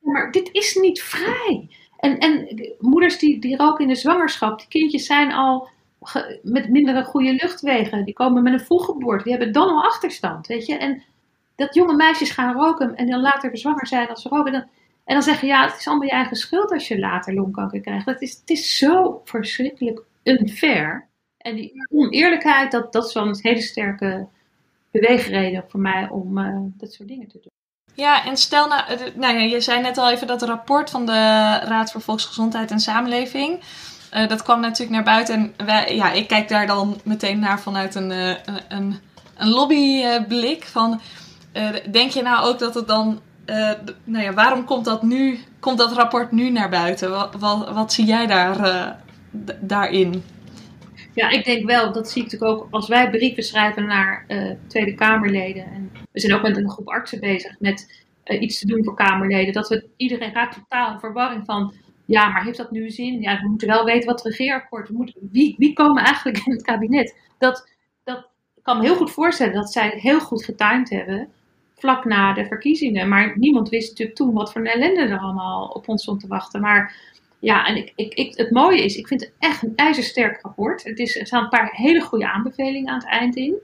Maar 0.00 0.30
dit 0.30 0.48
is 0.52 0.74
niet 0.74 1.02
vrij. 1.02 1.70
En, 2.02 2.18
en 2.18 2.48
moeders 2.78 3.18
die, 3.18 3.40
die 3.40 3.56
roken 3.56 3.84
in 3.84 3.88
de 3.88 3.98
zwangerschap, 3.98 4.58
die 4.58 4.68
kindjes 4.68 5.06
zijn 5.06 5.32
al 5.32 5.68
met 6.42 6.68
mindere 6.68 7.04
goede 7.04 7.32
luchtwegen. 7.32 8.04
Die 8.04 8.14
komen 8.14 8.42
met 8.42 8.52
een 8.52 8.60
vroeggeboorte, 8.60 9.22
die 9.22 9.32
hebben 9.32 9.52
dan 9.52 9.68
al 9.68 9.82
achterstand, 9.82 10.46
weet 10.46 10.66
je. 10.66 10.76
En 10.76 11.02
dat 11.54 11.74
jonge 11.74 11.96
meisjes 11.96 12.30
gaan 12.30 12.54
roken 12.54 12.96
en 12.96 13.06
dan 13.06 13.20
later 13.20 13.58
zwanger 13.58 13.86
zijn 13.86 14.08
als 14.08 14.22
ze 14.22 14.28
roken. 14.28 14.52
Dan, 14.52 14.64
en 15.04 15.14
dan 15.14 15.22
zeggen, 15.22 15.48
ja, 15.48 15.66
het 15.66 15.78
is 15.78 15.86
allemaal 15.86 16.06
je 16.06 16.12
eigen 16.12 16.36
schuld 16.36 16.72
als 16.72 16.88
je 16.88 16.98
later 16.98 17.34
longkanker 17.34 17.80
krijgt. 17.80 18.06
Dat 18.06 18.22
is, 18.22 18.38
het 18.40 18.50
is 18.50 18.76
zo 18.76 19.20
verschrikkelijk 19.24 20.04
unfair. 20.22 21.08
En 21.38 21.56
die 21.56 21.72
oneerlijkheid, 21.88 22.70
dat, 22.70 22.92
dat 22.92 23.06
is 23.06 23.14
wel 23.14 23.26
een 23.26 23.38
hele 23.40 23.60
sterke 23.60 24.28
beweegreden 24.90 25.64
voor 25.68 25.80
mij 25.80 26.08
om 26.08 26.38
eh, 26.38 26.60
dat 26.76 26.92
soort 26.92 27.08
dingen 27.08 27.28
te 27.28 27.38
doen. 27.42 27.61
Ja, 27.94 28.24
en 28.24 28.36
stel 28.36 28.68
nou, 28.68 28.82
eh, 28.88 28.98
nou 29.14 29.34
ja, 29.38 29.40
je 29.40 29.60
zei 29.60 29.80
net 29.80 29.98
al 29.98 30.10
even 30.10 30.26
dat 30.26 30.42
rapport 30.42 30.90
van 30.90 31.06
de 31.06 31.12
Raad 31.64 31.92
voor 31.92 32.00
Volksgezondheid 32.00 32.70
en 32.70 32.80
Samenleving. 32.80 33.60
eh, 34.10 34.28
dat 34.28 34.42
kwam 34.42 34.60
natuurlijk 34.60 34.90
naar 34.90 35.14
buiten. 35.14 35.54
En 35.56 35.94
ja, 35.94 36.12
ik 36.12 36.28
kijk 36.28 36.48
daar 36.48 36.66
dan 36.66 37.00
meteen 37.04 37.38
naar 37.38 37.60
vanuit 37.60 37.94
een, 37.94 38.10
eh, 38.10 38.34
een, 38.68 39.00
een, 39.36 39.48
lobbyblik. 39.48 40.64
Van, 40.64 41.00
denk 41.90 42.10
je 42.10 42.22
nou 42.22 42.46
ook 42.46 42.58
dat 42.58 42.74
het 42.74 42.86
dan. 42.86 43.20
nou 44.04 44.24
ja, 44.24 44.32
waarom 44.32 44.64
komt 44.64 44.84
dat 44.84 45.02
nu? 45.02 45.44
Komt 45.60 45.78
dat 45.78 45.92
rapport 45.92 46.32
nu 46.32 46.50
naar 46.50 46.68
buiten? 46.68 47.10
Wat, 47.10 47.34
wat, 47.38 47.70
wat 47.70 47.92
zie 47.92 48.04
jij 48.04 48.26
daar, 48.26 48.96
daarin? 49.60 50.24
Ja, 51.14 51.30
ik 51.30 51.44
denk 51.44 51.66
wel, 51.66 51.92
dat 51.92 52.10
zie 52.10 52.24
ik 52.24 52.32
natuurlijk 52.32 52.60
ook 52.60 52.66
als 52.70 52.88
wij 52.88 53.10
brieven 53.10 53.42
schrijven 53.42 53.86
naar 53.86 54.24
eh, 54.26 54.50
Tweede 54.66 54.94
Kamerleden. 54.94 55.64
En 55.64 55.90
we 56.12 56.20
zijn 56.20 56.34
ook 56.34 56.42
met 56.42 56.56
een 56.56 56.70
groep 56.70 56.88
artsen 56.88 57.20
bezig 57.20 57.56
met 57.58 58.04
eh, 58.24 58.40
iets 58.40 58.58
te 58.58 58.66
doen 58.66 58.84
voor 58.84 58.94
Kamerleden. 58.94 59.52
Dat 59.52 59.68
we 59.68 59.88
iedereen 59.96 60.32
raakt 60.32 60.54
totaal 60.54 60.92
in 60.92 61.00
verwarring 61.00 61.44
van. 61.44 61.74
Ja, 62.04 62.28
maar 62.28 62.44
heeft 62.44 62.56
dat 62.56 62.70
nu 62.70 62.90
zin? 62.90 63.20
Ja, 63.20 63.40
we 63.40 63.48
moeten 63.48 63.68
wel 63.68 63.84
weten 63.84 64.06
wat 64.06 64.22
het 64.22 64.34
regeerakkoord. 64.34 64.88
We 64.88 64.94
moeten, 64.94 65.28
wie, 65.30 65.54
wie 65.58 65.72
komen 65.72 66.04
eigenlijk 66.04 66.38
in 66.46 66.52
het 66.52 66.62
kabinet? 66.62 67.16
Dat, 67.38 67.68
dat 68.04 68.28
kan 68.62 68.78
me 68.78 68.84
heel 68.84 68.96
goed 68.96 69.10
voorstellen 69.10 69.54
dat 69.54 69.72
zij 69.72 69.92
heel 69.96 70.20
goed 70.20 70.44
getimed 70.44 70.90
hebben. 70.90 71.28
Vlak 71.74 72.04
na 72.04 72.32
de 72.32 72.46
verkiezingen. 72.46 73.08
Maar 73.08 73.38
niemand 73.38 73.68
wist 73.68 73.88
natuurlijk 73.88 74.16
toen 74.16 74.32
wat 74.32 74.52
voor 74.52 74.60
een 74.60 74.66
ellende 74.66 75.00
er 75.00 75.18
allemaal 75.18 75.66
op 75.68 75.88
ons 75.88 76.02
stond 76.02 76.20
te 76.20 76.26
wachten. 76.26 76.60
Maar 76.60 77.11
ja, 77.42 77.66
en 77.66 77.76
ik, 77.76 77.92
ik, 77.96 78.14
ik, 78.14 78.36
het 78.36 78.50
mooie 78.50 78.84
is, 78.84 78.96
ik 78.96 79.06
vind 79.06 79.20
het 79.20 79.32
echt 79.38 79.62
een 79.62 79.72
ijzersterk 79.76 80.42
rapport. 80.42 80.84
Het 80.84 80.98
is, 80.98 81.18
er 81.18 81.26
staan 81.26 81.42
een 81.42 81.48
paar 81.48 81.70
hele 81.72 82.00
goede 82.00 82.30
aanbevelingen 82.30 82.92
aan 82.92 82.98
het 82.98 83.08
eind 83.08 83.36
in. 83.36 83.54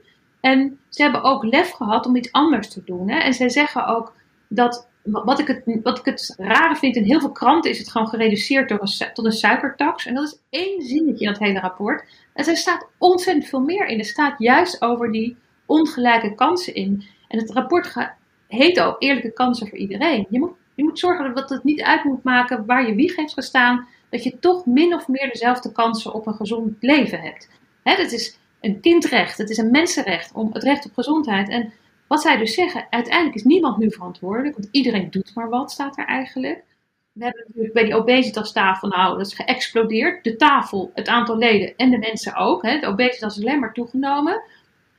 En 0.40 0.78
ze 0.88 1.02
hebben 1.02 1.22
ook 1.22 1.44
lef 1.44 1.70
gehad 1.70 2.06
om 2.06 2.16
iets 2.16 2.32
anders 2.32 2.68
te 2.68 2.82
doen. 2.84 3.10
Hè? 3.10 3.18
En 3.18 3.34
zij 3.34 3.48
zeggen 3.48 3.86
ook 3.86 4.14
dat, 4.48 4.88
wat 5.02 5.38
ik, 5.38 5.46
het, 5.46 5.80
wat 5.82 5.98
ik 5.98 6.04
het 6.04 6.34
rare 6.36 6.76
vind, 6.76 6.96
in 6.96 7.04
heel 7.04 7.20
veel 7.20 7.32
kranten 7.32 7.70
is 7.70 7.78
het 7.78 7.90
gewoon 7.90 8.08
gereduceerd 8.08 8.68
door 8.68 8.80
een, 8.80 9.12
tot 9.12 9.24
een 9.24 9.32
suikertax. 9.32 10.06
En 10.06 10.14
dat 10.14 10.24
is 10.24 10.40
één 10.50 10.82
zinnetje 10.82 11.24
in 11.24 11.32
dat 11.32 11.40
hele 11.40 11.60
rapport. 11.60 12.04
En 12.34 12.46
er 12.46 12.56
staat 12.56 12.86
ontzettend 12.98 13.46
veel 13.46 13.60
meer 13.60 13.86
in. 13.86 13.98
Er 13.98 14.04
staat 14.04 14.38
juist 14.38 14.82
over 14.82 15.12
die 15.12 15.36
ongelijke 15.66 16.34
kansen 16.34 16.74
in. 16.74 17.04
En 17.28 17.38
het 17.38 17.50
rapport 17.50 18.14
heet 18.48 18.80
ook 18.80 18.96
eerlijke 18.98 19.32
kansen 19.32 19.68
voor 19.68 19.78
iedereen. 19.78 20.26
Je 20.30 20.38
moet, 20.38 20.52
je 20.78 20.84
moet 20.84 20.98
zorgen 20.98 21.34
dat 21.34 21.50
het 21.50 21.64
niet 21.64 21.82
uit 21.82 22.04
moet 22.04 22.22
maken 22.22 22.66
waar 22.66 22.86
je 22.86 22.94
wieg 22.94 23.16
heeft 23.16 23.32
gestaan. 23.32 23.86
Dat 24.10 24.22
je 24.24 24.38
toch 24.38 24.66
min 24.66 24.94
of 24.94 25.08
meer 25.08 25.28
dezelfde 25.32 25.72
kansen 25.72 26.14
op 26.14 26.26
een 26.26 26.34
gezond 26.34 26.76
leven 26.80 27.20
hebt. 27.20 27.48
Dat 27.82 28.12
is 28.12 28.38
een 28.60 28.80
kindrecht, 28.80 29.38
het 29.38 29.50
is 29.50 29.56
een 29.56 29.70
mensenrecht 29.70 30.32
om 30.32 30.50
het 30.52 30.62
recht 30.62 30.86
op 30.86 30.94
gezondheid. 30.94 31.48
En 31.48 31.72
wat 32.08 32.22
zij 32.22 32.36
dus 32.36 32.54
zeggen, 32.54 32.86
uiteindelijk 32.90 33.36
is 33.36 33.44
niemand 33.44 33.78
nu 33.78 33.92
verantwoordelijk, 33.92 34.54
want 34.56 34.68
iedereen 34.70 35.10
doet 35.10 35.34
maar 35.34 35.48
wat, 35.48 35.70
staat 35.70 35.98
er 35.98 36.06
eigenlijk. 36.06 36.64
We 37.12 37.24
hebben 37.24 37.44
natuurlijk 37.46 37.74
bij 37.74 37.84
die 37.84 37.94
obesitastafel, 37.94 38.88
nou, 38.88 39.16
dat 39.18 39.26
is 39.26 39.34
geëxplodeerd. 39.34 40.24
De 40.24 40.36
tafel, 40.36 40.90
het 40.94 41.08
aantal 41.08 41.36
leden 41.36 41.76
en 41.76 41.90
de 41.90 41.98
mensen 41.98 42.36
ook. 42.36 42.62
Hè. 42.62 42.78
De 42.78 42.86
obesitas 42.86 43.36
is 43.36 43.44
alleen 43.44 43.60
maar 43.60 43.72
toegenomen. 43.72 44.42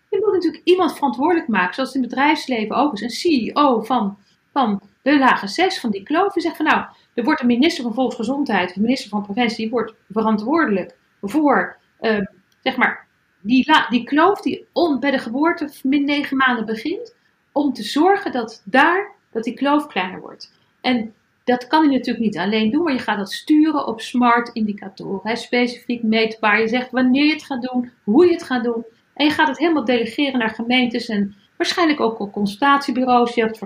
Je 0.09 0.19
moet 0.23 0.33
natuurlijk 0.33 0.63
iemand 0.63 0.95
verantwoordelijk 0.95 1.47
maken, 1.47 1.73
zoals 1.73 1.89
het 1.89 1.97
in 1.97 2.03
het 2.03 2.15
bedrijfsleven 2.15 2.75
ook 2.75 2.93
is. 2.93 3.01
Een 3.01 3.09
CEO 3.09 3.81
van, 3.81 4.17
van 4.51 4.81
de 5.01 5.17
lage 5.17 5.47
zes, 5.47 5.79
van 5.79 5.91
die 5.91 6.03
kloof. 6.03 6.33
Die 6.33 6.41
zegt 6.41 6.55
van 6.55 6.65
nou, 6.65 6.85
er 7.13 7.23
wordt 7.23 7.41
een 7.41 7.47
minister 7.47 7.83
van 7.83 7.93
Volksgezondheid, 7.93 8.75
een 8.75 8.81
minister 8.81 9.09
van 9.09 9.23
Preventie, 9.23 9.57
die 9.57 9.69
wordt 9.69 9.93
verantwoordelijk 10.09 10.95
voor, 11.21 11.77
eh, 11.99 12.25
zeg 12.63 12.75
maar, 12.75 13.07
die, 13.41 13.71
die 13.89 14.03
kloof 14.03 14.41
die 14.41 14.67
on, 14.73 14.99
bij 14.99 15.11
de 15.11 15.19
geboorte 15.19 15.69
min 15.83 16.05
negen 16.05 16.37
maanden 16.37 16.65
begint, 16.65 17.15
om 17.51 17.73
te 17.73 17.83
zorgen 17.83 18.31
dat 18.31 18.61
daar, 18.65 19.11
dat 19.31 19.43
die 19.43 19.53
kloof 19.53 19.87
kleiner 19.87 20.19
wordt. 20.19 20.53
En 20.81 21.13
dat 21.43 21.67
kan 21.67 21.81
hij 21.81 21.91
natuurlijk 21.91 22.25
niet 22.25 22.37
alleen 22.37 22.71
doen, 22.71 22.83
maar 22.83 22.93
je 22.93 22.99
gaat 22.99 23.17
dat 23.17 23.31
sturen 23.31 23.87
op 23.87 24.01
smart 24.01 24.49
indicatoren. 24.53 25.19
Hè, 25.23 25.35
specifiek 25.35 26.03
meetbaar. 26.03 26.61
Je 26.61 26.67
zegt 26.67 26.91
wanneer 26.91 27.25
je 27.25 27.33
het 27.33 27.43
gaat 27.43 27.61
doen, 27.61 27.91
hoe 28.03 28.25
je 28.25 28.31
het 28.31 28.43
gaat 28.43 28.63
doen. 28.63 28.85
En 29.13 29.25
je 29.25 29.31
gaat 29.31 29.47
het 29.47 29.57
helemaal 29.57 29.85
delegeren 29.85 30.39
naar 30.39 30.49
gemeentes 30.49 31.07
en 31.07 31.35
waarschijnlijk 31.59 31.99
ook 31.99 32.19
op 32.19 32.31
consultatiebureaus, 32.31 33.35
jeugd- 33.35 33.61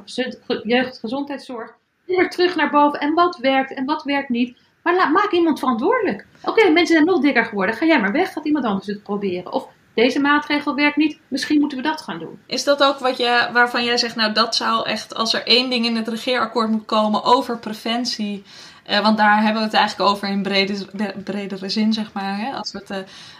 jeugdgezondheidszorg. 0.63 1.69
En 2.07 2.15
weer 2.15 2.29
terug 2.29 2.55
naar 2.55 2.69
boven. 2.69 2.99
En 2.99 3.13
wat 3.13 3.37
werkt 3.37 3.73
en 3.73 3.85
wat 3.85 4.03
werkt 4.03 4.29
niet. 4.29 4.57
Maar 4.83 4.95
laat, 4.95 5.11
maak 5.11 5.31
iemand 5.31 5.59
verantwoordelijk. 5.59 6.25
Oké, 6.43 6.69
mensen 6.69 6.95
zijn 6.95 7.05
nog 7.05 7.19
dikker 7.21 7.45
geworden. 7.45 7.75
Ga 7.75 7.85
jij 7.85 7.99
maar 7.99 8.11
weg, 8.11 8.33
gaat 8.33 8.45
iemand 8.45 8.65
anders 8.65 8.87
het 8.87 9.03
proberen. 9.03 9.51
Of 9.51 9.67
deze 9.93 10.19
maatregel 10.19 10.75
werkt 10.75 10.97
niet, 10.97 11.19
misschien 11.27 11.59
moeten 11.59 11.77
we 11.77 11.83
dat 11.83 12.01
gaan 12.01 12.19
doen. 12.19 12.39
Is 12.45 12.63
dat 12.63 12.83
ook 12.83 12.99
wat 12.99 13.17
je, 13.17 13.49
waarvan 13.53 13.83
jij 13.83 13.97
zegt, 13.97 14.15
nou 14.15 14.33
dat 14.33 14.55
zou 14.55 14.85
echt, 14.87 15.15
als 15.15 15.33
er 15.33 15.47
één 15.47 15.69
ding 15.69 15.85
in 15.85 15.95
het 15.95 16.07
regeerakkoord 16.07 16.69
moet 16.69 16.85
komen 16.85 17.23
over 17.23 17.57
preventie, 17.57 18.43
eh, 18.83 18.99
want 18.99 19.17
daar 19.17 19.41
hebben 19.41 19.61
we 19.61 19.67
het 19.67 19.77
eigenlijk 19.77 20.09
over 20.09 20.27
in 20.27 20.41
brede, 20.41 20.85
bredere 21.23 21.69
zin, 21.69 21.93
zeg 21.93 22.13
maar. 22.13 22.37
Hè? 22.37 22.51
Als 22.51 22.71
we 22.71 22.79
het, 22.85 22.89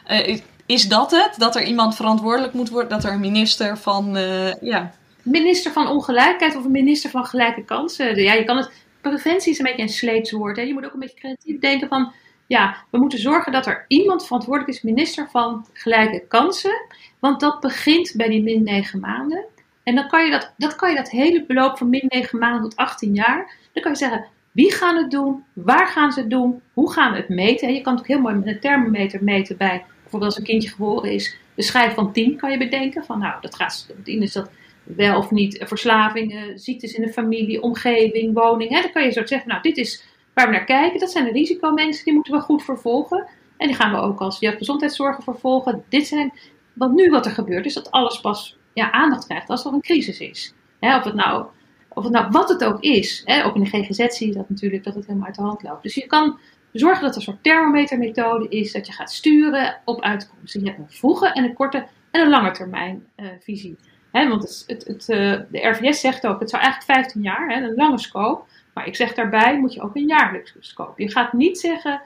eh, 0.05 0.29
eh, 0.29 0.41
is 0.65 0.87
dat 0.87 1.11
het? 1.11 1.35
Dat 1.37 1.55
er 1.55 1.63
iemand 1.63 1.95
verantwoordelijk 1.95 2.53
moet 2.53 2.69
worden? 2.69 2.89
Dat 2.89 3.03
er 3.03 3.11
een 3.11 3.19
minister 3.19 3.77
van, 3.77 4.15
eh, 4.15 4.61
ja, 4.61 4.93
Minister 5.23 5.71
van 5.71 5.87
ongelijkheid 5.87 6.55
of 6.55 6.65
een 6.65 6.71
minister 6.71 7.09
van 7.09 7.25
gelijke 7.25 7.63
kansen. 7.63 8.21
Ja, 8.21 8.33
je 8.33 8.43
kan 8.43 8.57
het, 8.57 8.71
preventie 9.01 9.51
is 9.51 9.59
een 9.59 9.65
beetje 9.65 9.81
een 9.81 9.89
sleetswoord. 9.89 10.55
Hè? 10.55 10.61
Je 10.61 10.73
moet 10.73 10.85
ook 10.85 10.93
een 10.93 10.99
beetje 10.99 11.19
creatief 11.19 11.59
denken 11.59 11.87
van, 11.87 12.11
ja, 12.47 12.77
we 12.89 12.97
moeten 12.97 13.19
zorgen 13.19 13.51
dat 13.51 13.65
er 13.65 13.85
iemand 13.87 14.25
verantwoordelijk 14.25 14.73
is, 14.73 14.81
minister 14.81 15.29
van 15.29 15.65
gelijke 15.73 16.27
kansen. 16.27 16.85
Want 17.19 17.39
dat 17.39 17.59
begint 17.59 18.13
bij 18.15 18.27
die 18.27 18.43
min 18.43 18.63
9 18.63 18.99
maanden. 18.99 19.45
En 19.83 19.95
dan 19.95 20.07
kan 20.07 20.25
je 20.25 20.31
dat, 20.31 20.53
dat 20.57 20.75
kan 20.75 20.89
je 20.89 20.95
dat 20.95 21.09
hele 21.09 21.45
beloop 21.45 21.77
van 21.77 21.89
min 21.89 22.05
9 22.07 22.39
maanden 22.39 22.61
tot 22.61 22.75
18 22.75 23.13
jaar, 23.13 23.55
dan 23.73 23.83
kan 23.83 23.91
je 23.91 23.97
zeggen, 23.97 24.25
wie 24.51 24.73
gaan 24.73 24.95
het 24.95 25.11
doen? 25.11 25.43
Waar 25.53 25.87
gaan 25.87 26.11
ze 26.11 26.19
het 26.19 26.29
doen? 26.29 26.61
Hoe 26.73 26.91
gaan 26.91 27.11
we 27.11 27.17
het 27.17 27.29
meten? 27.29 27.67
En 27.67 27.73
je 27.73 27.81
kan 27.81 27.93
het 27.93 28.01
ook 28.01 28.07
heel 28.07 28.19
mooi 28.19 28.35
met 28.35 28.47
een 28.47 28.59
thermometer 28.59 29.23
meten 29.23 29.57
bij, 29.57 29.85
bijvoorbeeld 30.13 30.31
als 30.31 30.37
een 30.37 30.59
kindje 30.59 30.69
geboren 30.69 31.11
is, 31.11 31.37
de 31.55 31.63
schijf 31.63 31.93
van 31.93 32.11
10 32.11 32.37
kan 32.37 32.51
je 32.51 32.57
bedenken. 32.57 33.03
Van 33.03 33.19
nou, 33.19 33.41
dat 33.41 33.55
gaat, 33.55 33.93
10 34.03 34.21
is 34.21 34.33
dat 34.33 34.49
wel 34.83 35.17
of 35.17 35.31
niet 35.31 35.63
verslavingen, 35.65 36.59
ziektes 36.59 36.93
in 36.93 37.01
de 37.01 37.13
familie, 37.13 37.61
omgeving, 37.61 38.33
woning. 38.33 38.69
Hè? 38.69 38.81
Dan 38.81 38.91
kan 38.91 39.03
je 39.03 39.11
zo 39.11 39.25
zeggen, 39.25 39.49
nou, 39.49 39.61
dit 39.61 39.77
is 39.77 40.03
waar 40.33 40.45
we 40.45 40.51
naar 40.51 40.63
kijken. 40.63 40.99
Dat 40.99 41.11
zijn 41.11 41.25
de 41.25 41.31
risicomensen, 41.31 42.05
die 42.05 42.13
moeten 42.13 42.33
we 42.33 42.39
goed 42.39 42.63
vervolgen. 42.63 43.27
En 43.57 43.67
die 43.67 43.75
gaan 43.75 43.91
we 43.91 43.97
ook 43.97 44.19
als 44.19 44.39
jeugdgezondheidszorger 44.39 45.23
vervolgen. 45.23 45.83
Dit 45.89 46.07
zijn, 46.07 46.33
want 46.73 46.93
nu 46.93 47.09
wat 47.09 47.25
er 47.25 47.31
gebeurt, 47.31 47.65
is 47.65 47.73
dat 47.73 47.91
alles 47.91 48.21
pas 48.21 48.57
ja, 48.73 48.91
aandacht 48.91 49.25
krijgt 49.25 49.49
als 49.49 49.65
er 49.65 49.73
een 49.73 49.81
crisis 49.81 50.19
is. 50.19 50.53
Hè? 50.79 50.97
Of, 50.97 51.03
het 51.03 51.13
nou, 51.13 51.45
of 51.89 52.03
het 52.03 52.13
nou 52.13 52.27
wat 52.31 52.49
het 52.49 52.63
ook 52.63 52.81
is. 52.81 53.21
Hè? 53.25 53.45
Ook 53.45 53.55
in 53.55 53.63
de 53.63 53.69
GGZ 53.69 54.07
zie 54.07 54.27
je 54.27 54.33
dat 54.33 54.49
natuurlijk, 54.49 54.83
dat 54.83 54.95
het 54.95 55.05
helemaal 55.05 55.27
uit 55.27 55.35
de 55.35 55.41
hand 55.41 55.63
loopt. 55.63 55.83
Dus 55.83 55.95
je 55.95 56.07
kan 56.07 56.39
zorgen 56.79 57.01
dat 57.01 57.11
er 57.11 57.17
een 57.17 57.23
soort 57.23 57.43
thermometermethode 57.43 58.47
is, 58.49 58.71
dat 58.71 58.87
je 58.87 58.93
gaat 58.93 59.11
sturen 59.11 59.77
op 59.85 60.01
uitkomsten. 60.01 60.61
Je 60.61 60.67
hebt 60.67 60.79
een 60.79 60.89
vroege 60.89 61.27
en 61.33 61.43
een 61.43 61.53
korte 61.53 61.85
en 62.11 62.21
een 62.21 62.29
lange 62.29 62.51
termijn 62.51 63.05
uh, 63.17 63.27
visie. 63.39 63.77
Want 64.11 64.63
het, 64.67 64.83
het, 64.87 65.09
uh, 65.09 65.39
de 65.49 65.67
RVS 65.67 65.99
zegt 65.99 66.27
ook, 66.27 66.39
het 66.39 66.49
zou 66.49 66.61
eigenlijk 66.63 66.99
15 66.99 67.21
jaar, 67.21 67.49
he, 67.49 67.61
een 67.61 67.75
lange 67.75 67.99
scope. 67.99 68.43
Maar 68.73 68.87
ik 68.87 68.95
zeg 68.95 69.13
daarbij, 69.13 69.59
moet 69.59 69.73
je 69.73 69.81
ook 69.81 69.95
een 69.95 70.07
jaarlijkse 70.07 70.57
scope. 70.59 71.03
Je 71.03 71.11
gaat 71.11 71.33
niet 71.33 71.59
zeggen, 71.59 72.01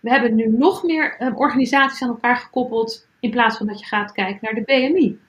we 0.00 0.10
hebben 0.10 0.34
nu 0.34 0.48
nog 0.48 0.82
meer 0.82 1.16
uh, 1.20 1.38
organisaties 1.38 2.02
aan 2.02 2.08
elkaar 2.08 2.36
gekoppeld, 2.36 3.06
in 3.20 3.30
plaats 3.30 3.56
van 3.56 3.66
dat 3.66 3.80
je 3.80 3.86
gaat 3.86 4.12
kijken 4.12 4.38
naar 4.40 4.54
de 4.54 4.62
BMI. 4.62 5.20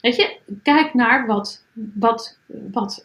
Weet 0.00 0.16
je, 0.16 0.38
kijk 0.62 0.94
naar 0.94 1.26
wat, 1.26 1.64
wat, 1.94 2.38
wat 2.46 3.02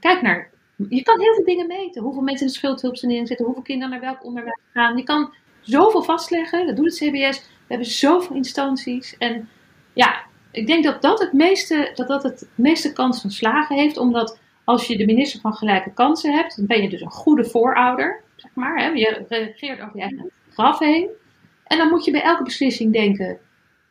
kijk 0.00 0.22
naar, 0.22 0.50
je 0.88 1.02
kan 1.02 1.20
heel 1.20 1.34
veel 1.34 1.44
dingen 1.44 1.66
meten. 1.66 2.02
Hoeveel 2.02 2.22
mensen 2.22 2.46
in 2.46 2.52
de 2.52 2.58
schuldhulpsanering 2.58 3.28
zitten, 3.28 3.46
hoeveel 3.46 3.62
kinderen 3.62 3.90
naar 3.90 4.00
welk 4.00 4.24
onderwijs 4.24 4.60
gaan. 4.72 4.96
Je 4.96 5.02
kan 5.02 5.34
zoveel 5.60 6.02
vastleggen, 6.02 6.66
dat 6.66 6.76
doet 6.76 6.84
het 6.84 6.94
CBS. 6.94 7.40
We 7.40 7.76
hebben 7.76 7.86
zoveel 7.86 8.36
instanties 8.36 9.16
en 9.18 9.48
ja, 9.92 10.22
ik 10.50 10.66
denk 10.66 10.84
dat 10.84 11.02
dat 11.02 11.20
het 11.20 11.32
meeste, 11.32 11.90
dat 11.94 12.08
dat 12.08 12.22
het 12.22 12.48
meeste 12.54 12.92
kans 12.92 13.20
van 13.20 13.30
slagen 13.30 13.76
heeft, 13.76 13.96
omdat 13.96 14.38
als 14.64 14.86
je 14.86 14.96
de 14.96 15.04
minister 15.04 15.40
van 15.40 15.54
gelijke 15.54 15.92
kansen 15.92 16.32
hebt, 16.32 16.56
dan 16.56 16.66
ben 16.66 16.82
je 16.82 16.88
dus 16.88 17.00
een 17.00 17.10
goede 17.10 17.44
voorouder, 17.44 18.22
zeg 18.36 18.50
maar. 18.54 18.78
Hè? 18.78 18.88
Je 18.88 19.24
reageert 19.28 19.80
over 19.80 19.96
je 19.96 20.02
eigen 20.02 20.30
graf 20.52 20.78
heen. 20.78 21.08
En 21.64 21.78
dan 21.78 21.88
moet 21.88 22.04
je 22.04 22.10
bij 22.10 22.22
elke 22.22 22.42
beslissing 22.42 22.92
denken, 22.92 23.38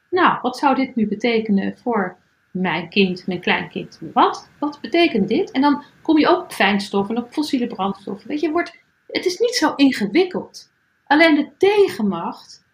nou, 0.09 0.39
wat 0.41 0.57
zou 0.57 0.75
dit 0.75 0.95
nu 0.95 1.07
betekenen 1.07 1.77
voor 1.77 2.17
mijn 2.51 2.89
kind, 2.89 3.27
mijn 3.27 3.41
kleinkind? 3.41 3.99
Wat? 4.13 4.49
Wat 4.59 4.79
betekent 4.81 5.27
dit? 5.27 5.51
En 5.51 5.61
dan 5.61 5.83
kom 6.01 6.17
je 6.17 6.27
ook 6.27 6.41
op 6.43 6.51
fijnstoffen, 6.51 7.17
op 7.17 7.31
fossiele 7.31 7.67
brandstoffen. 7.67 8.27
Weet 8.27 8.39
je, 8.39 8.51
wordt, 8.51 8.77
het 9.07 9.25
is 9.25 9.37
niet 9.37 9.55
zo 9.55 9.73
ingewikkeld. 9.75 10.71
Alleen 11.05 11.35
de 11.35 11.51
tegenmacht, 11.57 12.65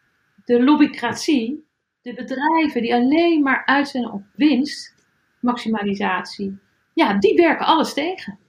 de 0.45 0.63
lobbycratie, 0.63 1.65
de 2.01 2.13
bedrijven 2.13 2.81
die 2.81 2.93
alleen 2.93 3.41
maar 3.41 3.65
uit 3.65 3.87
zijn 3.87 4.11
op 4.11 4.21
winst, 4.35 4.95
maximalisatie, 5.39 6.57
ja, 6.93 7.13
die 7.13 7.35
werken 7.35 7.65
alles 7.65 7.93
tegen. 7.93 8.39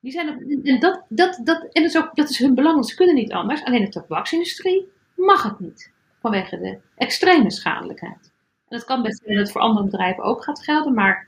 Die 0.00 0.12
zijn 0.12 0.60
en 0.64 0.80
dat, 0.80 1.04
dat, 1.08 1.40
dat, 1.44 1.62
en 1.62 1.82
dat 1.82 1.94
is, 1.94 1.96
ook, 1.96 2.14
dat 2.14 2.28
is 2.28 2.38
hun 2.38 2.54
belang, 2.54 2.86
ze 2.86 2.94
kunnen 2.94 3.14
niet 3.14 3.32
anders. 3.32 3.64
Alleen 3.64 3.84
de 3.84 3.88
tabaksindustrie 3.88 4.88
mag 5.16 5.42
het 5.42 5.60
niet, 5.60 5.92
vanwege 6.20 6.58
de 6.58 6.78
extreme 6.96 7.50
schadelijkheid. 7.50 8.29
En 8.70 8.78
dat 8.78 8.84
kan 8.84 9.02
best 9.02 9.20
zijn 9.24 9.36
dat 9.36 9.44
het 9.44 9.52
voor 9.52 9.60
andere 9.60 9.84
bedrijven 9.84 10.24
ook 10.24 10.44
gaat 10.44 10.62
gelden, 10.62 10.94
maar 10.94 11.26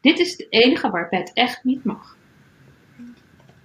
dit 0.00 0.18
is 0.18 0.30
het 0.30 0.46
enige 0.50 0.90
waarbij 0.90 1.18
het 1.18 1.32
echt 1.34 1.64
niet 1.64 1.84
mag. 1.84 2.16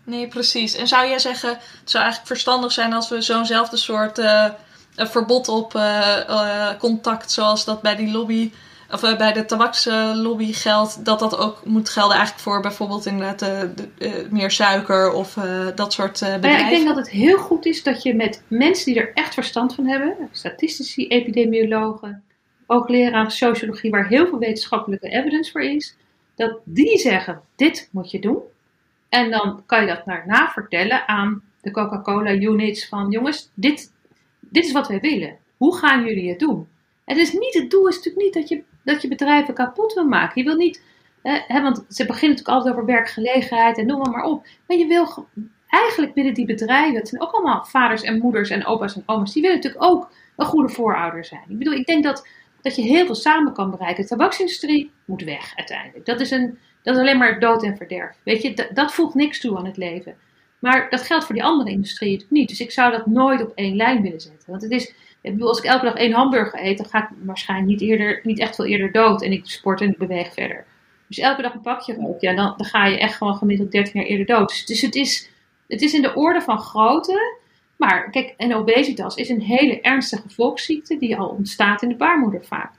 Nee, 0.04 0.28
precies. 0.28 0.76
En 0.76 0.88
zou 0.88 1.08
jij 1.08 1.20
zeggen, 1.20 1.50
het 1.50 1.90
zou 1.90 2.04
eigenlijk 2.04 2.34
verstandig 2.34 2.72
zijn 2.72 2.94
als 2.94 3.10
we 3.10 3.22
zo'nzelfde 3.22 3.78
soort 3.78 4.18
eh, 4.18 4.50
verbod 4.96 5.48
op 5.48 5.76
eh, 5.76 6.30
eh, 6.30 6.80
contact, 6.80 7.32
zoals 7.32 7.66
dat 7.66 7.82
bij 7.82 7.96
die 7.96 8.12
lobby, 8.12 8.52
of 8.92 9.02
bij 9.18 9.34
de 9.34 9.46
tabakslobby 9.46 10.54
geldt, 10.54 11.06
dat 11.06 11.20
dat 11.20 11.38
ook 11.38 11.66
moet 11.66 11.90
gelden 11.90 12.16
eigenlijk 12.16 12.44
voor 12.44 12.62
bijvoorbeeld 12.62 13.06
inderdaad 13.06 13.40
de, 13.40 14.28
meer 14.30 14.52
suiker 14.52 15.12
of 15.12 15.38
dat 15.76 15.94
soort 15.94 16.22
eh, 16.22 16.28
Maar 16.28 16.32
ja, 16.32 16.40
bedrijven? 16.40 16.66
ik 16.66 16.74
denk 16.74 16.88
dat 16.88 16.96
het 16.96 17.10
heel 17.10 17.38
goed 17.38 17.66
is 17.66 17.84
dat 17.84 18.04
je 18.04 18.16
met 18.16 18.44
mensen 18.48 18.94
die 18.94 19.02
er 19.02 19.12
echt 19.14 19.34
verstand 19.34 19.76
van 19.76 19.86
hebben, 19.86 20.16
statistici, 20.32 21.08
epidemiologen, 21.08 22.24
hoogleraar 22.74 23.32
sociologie, 23.32 23.92
waar 23.92 24.08
heel 24.08 24.28
veel 24.28 24.40
wetenschappelijke 24.40 25.10
evidence 25.10 25.52
voor 25.52 25.62
is, 25.62 25.96
dat 26.36 26.60
die 26.64 26.98
zeggen: 26.98 27.42
dit 27.56 27.90
moet 27.92 28.12
je 28.12 28.20
doen. 28.20 28.40
En 29.10 29.32
dan 29.32 29.64
kan 29.66 29.82
je 29.82 29.88
dat 29.88 30.06
daarna 30.06 30.50
vertellen 30.50 31.08
aan 31.08 31.44
de 31.62 31.72
Coca-Cola 31.72 32.32
units 32.32 32.88
van 32.88 33.10
jongens, 33.10 33.50
dit, 33.54 33.94
dit 34.40 34.66
is 34.66 34.72
wat 34.72 34.88
wij 34.88 35.00
willen. 35.00 35.38
Hoe 35.58 35.78
gaan 35.78 36.06
jullie 36.06 36.30
het 36.30 36.40
doen? 36.40 36.68
Het 37.06 37.18
is 37.18 37.34
niet, 37.34 37.54
het 37.54 37.70
doel 37.70 37.88
is 37.88 37.96
natuurlijk 37.96 38.24
niet 38.26 38.34
dat 38.34 38.48
je, 38.50 38.64
dat 38.84 39.02
je 39.02 39.08
bedrijven 39.08 39.54
kapot 39.54 39.94
wil 39.94 40.06
maken. 40.08 40.42
Je 40.42 40.48
wil 40.48 40.58
niet, 40.58 40.84
eh, 41.22 41.62
want 41.62 41.86
ze 41.90 42.06
beginnen 42.06 42.38
natuurlijk 42.38 42.48
altijd 42.58 42.74
over 42.74 42.86
werkgelegenheid 42.86 43.78
en 43.78 43.86
noem 43.86 44.00
maar, 44.00 44.12
maar 44.12 44.24
op. 44.24 44.46
Maar 44.68 44.78
je 44.78 44.88
wil 44.88 45.06
ge- 45.06 45.24
eigenlijk 45.68 46.16
willen 46.16 46.34
die 46.34 46.46
bedrijven, 46.46 46.96
het 46.96 47.08
zijn 47.08 47.22
ook 47.22 47.32
allemaal 47.32 47.66
vaders 47.66 48.02
en 48.02 48.20
moeders 48.20 48.50
en 48.50 48.66
opa's 48.66 48.96
en 48.96 49.04
oma's, 49.06 49.34
die 49.34 49.42
willen 49.42 49.58
natuurlijk 49.58 49.84
ook 49.84 50.12
een 50.36 50.46
goede 50.46 50.70
voorouder 50.70 51.26
zijn. 51.26 51.44
Ik 51.48 51.58
bedoel, 51.58 51.74
ik 51.74 51.86
denk 51.86 52.04
dat, 52.04 52.28
dat 52.62 52.76
je 52.76 52.82
heel 52.82 53.06
veel 53.06 53.15
samen 53.15 53.54
kan 53.54 53.72
bereiken. 53.72 54.04
De 54.04 54.10
tabaksindustrie 54.10 54.91
moet 55.06 55.24
weg 55.24 55.56
uiteindelijk. 55.56 56.06
Dat 56.06 56.19
is, 56.19 56.32
een, 56.32 56.58
dat 56.84 56.95
is 56.95 57.02
alleen 57.02 57.17
maar 57.17 57.39
dood 57.39 57.63
en 57.63 57.78
verderf. 57.78 58.17
Weet 58.24 58.41
je, 58.41 58.69
dat, 58.74 58.93
voegt 58.93 59.13
niks 59.13 59.39
toe 59.39 59.58
aan 59.58 59.65
het 59.65 59.78
leven. 59.78 60.15
Maar 60.60 60.89
dat 60.89 61.02
geldt 61.02 61.26
voor 61.26 61.36
die 61.36 61.43
andere 61.43 61.69
industrieën 61.69 62.24
niet. 62.30 62.50
Dus 62.50 62.60
ik 62.60 62.72
zou 62.72 62.91
dat 62.91 63.06
nooit 63.06 63.41
op 63.41 63.52
één 63.56 63.76
lijn 63.76 64.02
willen 64.02 64.22
zetten. 64.22 64.50
Want 64.50 64.62
het 64.62 64.72
is, 64.72 64.93
ik 65.22 65.32
bedoel, 65.32 65.48
als 65.48 65.58
ik 65.58 65.63
elke 65.63 65.86
dag 65.86 65.93
één 65.93 66.13
hamburger 66.13 66.65
eet, 66.65 66.78
dan 66.78 66.86
ga 66.86 67.04
ik 67.04 67.10
waarschijnlijk 67.24 67.69
niet, 67.69 67.89
eerder, 67.89 68.19
niet 68.24 68.39
echt 68.39 68.56
veel 68.56 68.65
eerder 68.65 68.91
dood. 68.91 69.22
En 69.22 69.32
ik 69.32 69.45
sport 69.45 69.82
en 69.82 69.89
ik 69.89 69.98
beweeg 69.98 70.34
verder. 70.34 70.65
Dus 71.08 71.17
elke 71.17 71.41
dag 71.41 71.54
een 71.54 71.62
pakje 71.62 71.95
rook, 71.95 72.22
ja, 72.22 72.36
dan, 72.36 72.54
dan 72.58 72.65
ga 72.65 72.86
je 72.86 73.00
echt 73.00 73.15
gewoon 73.15 73.36
gemiddeld 73.36 73.72
13 73.72 74.00
jaar 74.00 74.10
eerder 74.10 74.26
dood. 74.26 74.50
Dus, 74.50 74.65
dus 74.65 74.82
het, 74.82 74.95
is, 74.95 75.30
het 75.67 75.82
is 75.82 75.93
in 75.93 76.02
de 76.02 76.15
orde 76.15 76.41
van 76.41 76.60
grootte. 76.60 77.38
Maar 77.80 78.10
kijk, 78.10 78.34
en 78.38 78.56
obesitas 78.56 79.15
is 79.15 79.30
een 79.30 79.42
hele 79.42 79.82
ernstige 79.82 80.30
volksziekte 80.30 80.98
die 80.98 81.18
al 81.18 81.28
ontstaat 81.28 81.82
in 81.82 81.89
de 81.89 81.96
baarmoeder 81.96 82.46
vaak. 82.46 82.74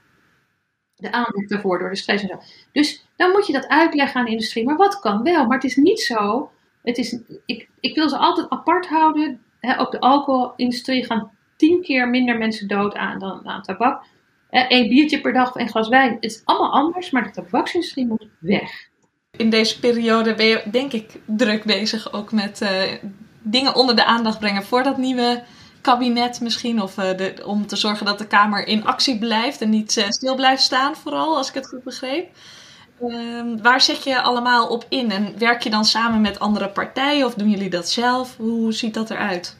De 0.95 1.11
aandacht 1.11 1.49
daarvoor 1.49 1.79
door 1.79 1.89
de 1.89 1.95
stress 1.95 2.23
en 2.23 2.29
zo. 2.29 2.39
Dus 2.71 3.05
dan 3.15 3.31
moet 3.31 3.47
je 3.47 3.53
dat 3.53 3.67
uitleggen 3.67 4.19
aan 4.19 4.25
de 4.25 4.31
industrie. 4.31 4.65
Maar 4.65 4.75
wat 4.75 4.99
kan 4.99 5.23
wel? 5.23 5.45
Maar 5.45 5.57
het 5.57 5.69
is 5.69 5.75
niet 5.75 5.99
zo. 5.99 6.51
Het 6.83 6.97
is, 6.97 7.19
ik, 7.45 7.69
ik 7.79 7.95
wil 7.95 8.09
ze 8.09 8.17
altijd 8.17 8.49
apart 8.49 8.87
houden. 8.87 9.41
Ook 9.77 9.91
de 9.91 9.99
alcoholindustrie 9.99 11.05
gaan 11.05 11.31
tien 11.55 11.81
keer 11.81 12.09
minder 12.09 12.37
mensen 12.37 12.67
dood 12.67 12.95
aan 12.95 13.19
dan 13.19 13.47
aan 13.47 13.61
tabak. 13.61 14.03
Eén 14.49 14.89
biertje 14.89 15.21
per 15.21 15.33
dag 15.33 15.55
of 15.55 15.69
glas 15.69 15.89
wijn. 15.89 16.13
Het 16.13 16.23
is 16.23 16.41
allemaal 16.45 16.71
anders, 16.71 17.09
maar 17.09 17.23
de 17.23 17.31
tabaksindustrie 17.31 18.07
moet 18.07 18.27
weg. 18.39 18.89
In 19.37 19.49
deze 19.49 19.79
periode 19.79 20.35
ben 20.35 20.45
je 20.45 20.63
denk 20.71 20.93
ik 20.93 21.09
druk 21.25 21.63
bezig 21.63 22.13
ook 22.13 22.31
met 22.31 22.61
eh, 22.61 22.91
dingen 23.41 23.75
onder 23.75 23.95
de 23.95 24.05
aandacht 24.05 24.39
brengen 24.39 24.63
voor 24.63 24.83
dat 24.83 24.97
nieuwe 24.97 25.43
kabinet 25.81 26.41
misschien. 26.41 26.81
Of 26.81 26.97
eh, 26.97 27.17
de, 27.17 27.43
om 27.45 27.67
te 27.67 27.75
zorgen 27.75 28.05
dat 28.05 28.17
de 28.17 28.27
Kamer 28.27 28.67
in 28.67 28.85
actie 28.85 29.19
blijft 29.19 29.61
en 29.61 29.69
niet 29.69 29.97
eh, 29.97 30.09
stil 30.09 30.35
blijft 30.35 30.61
staan 30.61 30.95
vooral, 30.95 31.37
als 31.37 31.49
ik 31.49 31.53
het 31.53 31.67
goed 31.67 31.83
begreep. 31.83 32.29
Ehm, 33.01 33.57
waar 33.61 33.81
zet 33.81 34.03
je 34.03 34.21
allemaal 34.21 34.67
op 34.67 34.85
in? 34.89 35.11
En 35.11 35.37
werk 35.37 35.61
je 35.61 35.69
dan 35.69 35.85
samen 35.85 36.21
met 36.21 36.39
andere 36.39 36.69
partijen 36.69 37.25
of 37.25 37.33
doen 37.33 37.49
jullie 37.49 37.69
dat 37.69 37.89
zelf? 37.89 38.37
Hoe 38.37 38.73
ziet 38.73 38.93
dat 38.93 39.09
eruit? 39.09 39.57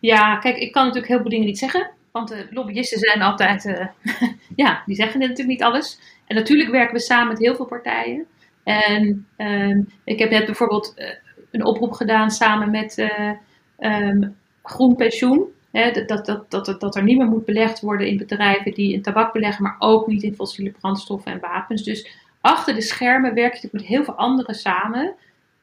Ja, 0.00 0.36
kijk, 0.36 0.56
ik 0.56 0.72
kan 0.72 0.82
natuurlijk 0.82 1.12
heel 1.12 1.20
veel 1.20 1.30
dingen 1.30 1.46
niet 1.46 1.58
zeggen. 1.58 1.90
Want 2.12 2.28
de 2.28 2.46
lobbyisten 2.50 2.98
zijn 2.98 3.22
altijd, 3.22 3.64
eh, 3.64 3.86
ja, 4.64 4.82
die 4.86 4.96
zeggen 4.96 5.20
natuurlijk 5.20 5.48
niet 5.48 5.62
alles. 5.62 6.00
En 6.26 6.36
natuurlijk 6.36 6.70
werken 6.70 6.94
we 6.94 7.00
samen 7.00 7.28
met 7.28 7.38
heel 7.38 7.54
veel 7.54 7.66
partijen. 7.66 8.26
En 8.64 9.26
ehm, 9.36 9.82
ik 10.04 10.18
heb 10.18 10.30
net 10.30 10.46
bijvoorbeeld 10.46 10.94
een 11.52 11.64
oproep 11.64 11.92
gedaan 11.92 12.30
samen 12.30 12.70
met 12.70 12.98
eh, 12.98 13.30
ehm, 13.78 14.28
Groen 14.62 14.96
Pensioen. 14.96 15.46
Hè, 15.70 15.90
dat, 15.90 16.26
dat, 16.26 16.50
dat, 16.50 16.80
dat, 16.80 16.96
er 16.96 17.02
niet 17.02 17.18
meer 17.18 17.26
moet 17.26 17.44
belegd 17.44 17.80
worden 17.80 18.06
in 18.06 18.16
bedrijven 18.16 18.72
die 18.74 18.92
in 18.92 19.02
tabak 19.02 19.32
beleggen, 19.32 19.62
maar 19.62 19.76
ook 19.78 20.06
niet 20.06 20.22
in 20.22 20.34
fossiele 20.34 20.70
brandstoffen 20.70 21.32
en 21.32 21.40
wapens. 21.40 21.82
Dus 21.82 22.10
achter 22.40 22.74
de 22.74 22.80
schermen 22.80 23.34
werk 23.34 23.54
je 23.54 23.68
met 23.72 23.84
heel 23.84 24.04
veel 24.04 24.14
anderen 24.14 24.54
samen. 24.54 25.14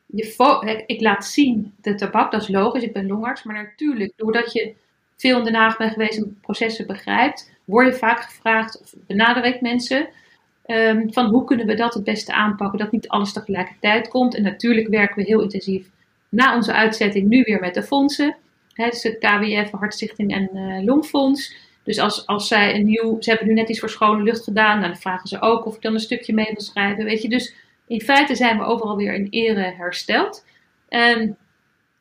Je 0.05 0.83
ik 0.85 1.01
laat 1.01 1.25
zien 1.25 1.73
de 1.81 1.95
tabak, 1.95 2.31
dat 2.31 2.41
is 2.41 2.47
logisch, 2.47 2.83
ik 2.83 2.93
ben 2.93 3.07
longarts. 3.07 3.43
Maar 3.43 3.55
natuurlijk, 3.55 4.13
doordat 4.15 4.53
je 4.53 4.73
veel 5.15 5.37
in 5.37 5.43
Den 5.43 5.55
Haag 5.55 5.77
bent 5.77 5.91
geweest 5.91 6.17
en 6.17 6.37
processen 6.41 6.87
begrijpt, 6.87 7.51
word 7.65 7.87
je 7.87 7.93
vaak 7.93 8.21
gevraagd, 8.21 8.81
of 8.81 8.93
benader 9.07 9.57
mensen, 9.61 10.09
ehm, 10.69 11.09
van 11.09 11.25
hoe 11.25 11.43
kunnen 11.43 11.65
we 11.65 11.75
dat 11.75 11.93
het 11.93 12.03
beste 12.03 12.33
aanpakken, 12.33 12.79
dat 12.79 12.91
niet 12.91 13.07
alles 13.07 13.33
tegelijkertijd 13.33 14.07
komt. 14.07 14.35
En 14.35 14.43
natuurlijk 14.43 14.87
werken 14.87 15.15
we 15.15 15.23
heel 15.23 15.41
intensief 15.41 15.87
na 16.29 16.55
onze 16.55 16.73
uitzetting 16.73 17.27
nu 17.27 17.43
weer 17.43 17.59
met 17.59 17.73
de 17.73 17.83
fondsen. 17.83 18.35
Hè, 18.73 18.89
dus 18.89 19.03
het 19.03 19.17
KWF, 19.17 19.71
Hartstichting 19.71 20.33
en 20.33 20.49
eh, 20.53 20.83
Longfonds. 20.83 21.55
Dus 21.83 21.99
als, 21.99 22.25
als 22.25 22.47
zij 22.47 22.75
een 22.75 22.85
nieuw, 22.85 23.21
ze 23.21 23.29
hebben 23.29 23.47
nu 23.47 23.53
net 23.53 23.69
iets 23.69 23.79
voor 23.79 23.89
schone 23.89 24.23
lucht 24.23 24.43
gedaan, 24.43 24.77
nou, 24.77 24.91
dan 24.91 24.99
vragen 24.99 25.27
ze 25.27 25.41
ook 25.41 25.65
of 25.65 25.75
ik 25.75 25.81
dan 25.81 25.93
een 25.93 25.99
stukje 25.99 26.33
mee 26.33 26.45
wil 26.45 26.61
schrijven. 26.61 27.05
Weet 27.05 27.21
je, 27.21 27.29
dus 27.29 27.55
in 27.87 28.01
feite 28.01 28.35
zijn 28.35 28.57
we 28.57 28.63
overal 28.63 28.95
weer 28.95 29.13
in 29.13 29.27
ere 29.29 29.73
hersteld. 29.77 30.45
En, 30.89 31.37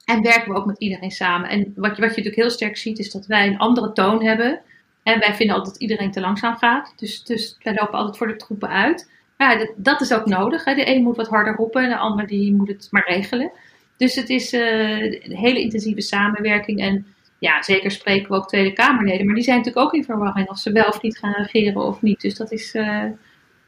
en 0.05 0.23
werken 0.23 0.53
we 0.53 0.59
ook 0.59 0.67
met 0.67 0.79
iedereen 0.79 1.11
samen. 1.11 1.49
En 1.49 1.73
wat 1.77 1.91
wat 1.91 1.97
je 1.97 2.03
natuurlijk 2.03 2.37
heel 2.37 2.51
sterk 2.51 2.77
ziet, 2.77 2.99
is 2.99 3.11
dat 3.11 3.27
wij 3.27 3.47
een 3.47 3.59
andere 3.59 3.93
toon 3.93 4.25
hebben. 4.25 4.61
En 5.09 5.19
wij 5.19 5.35
vinden 5.35 5.57
altijd 5.57 5.75
dat 5.75 5.83
iedereen 5.83 6.11
te 6.11 6.21
langzaam 6.21 6.57
gaat. 6.57 6.93
Dus, 6.97 7.25
dus 7.25 7.57
wij 7.63 7.75
lopen 7.75 7.99
altijd 7.99 8.17
voor 8.17 8.27
de 8.27 8.37
troepen 8.37 8.69
uit. 8.69 9.11
Maar 9.37 9.53
ja, 9.53 9.59
dat, 9.59 9.73
dat 9.77 10.01
is 10.01 10.13
ook 10.13 10.27
nodig. 10.27 10.65
Hè. 10.65 10.75
De 10.75 10.89
een 10.89 11.03
moet 11.03 11.17
wat 11.17 11.29
harder 11.29 11.55
roepen 11.55 11.83
en 11.83 11.89
de 11.89 11.97
ander 11.97 12.27
die 12.27 12.55
moet 12.55 12.69
het 12.69 12.89
maar 12.91 13.07
regelen. 13.07 13.51
Dus 13.97 14.15
het 14.15 14.29
is 14.29 14.53
eh, 14.53 15.03
een 15.03 15.37
hele 15.37 15.61
intensieve 15.61 16.01
samenwerking. 16.01 16.81
En 16.81 17.07
ja, 17.39 17.63
zeker 17.63 17.91
spreken 17.91 18.29
we 18.29 18.37
ook 18.37 18.49
Tweede 18.49 18.73
Kamerleden. 18.73 19.27
Maar 19.27 19.35
die 19.35 19.45
zijn 19.45 19.57
natuurlijk 19.57 19.87
ook 19.87 19.95
in 19.95 20.05
verwarring 20.05 20.49
of 20.49 20.59
ze 20.59 20.73
wel 20.73 20.89
of 20.89 21.03
niet 21.03 21.19
gaan 21.19 21.33
regeren 21.33 21.83
of 21.83 22.03
niet. 22.03 22.21
Dus 22.21 22.35
dat 22.35 22.53
is, 22.53 22.75
eh, 22.75 23.05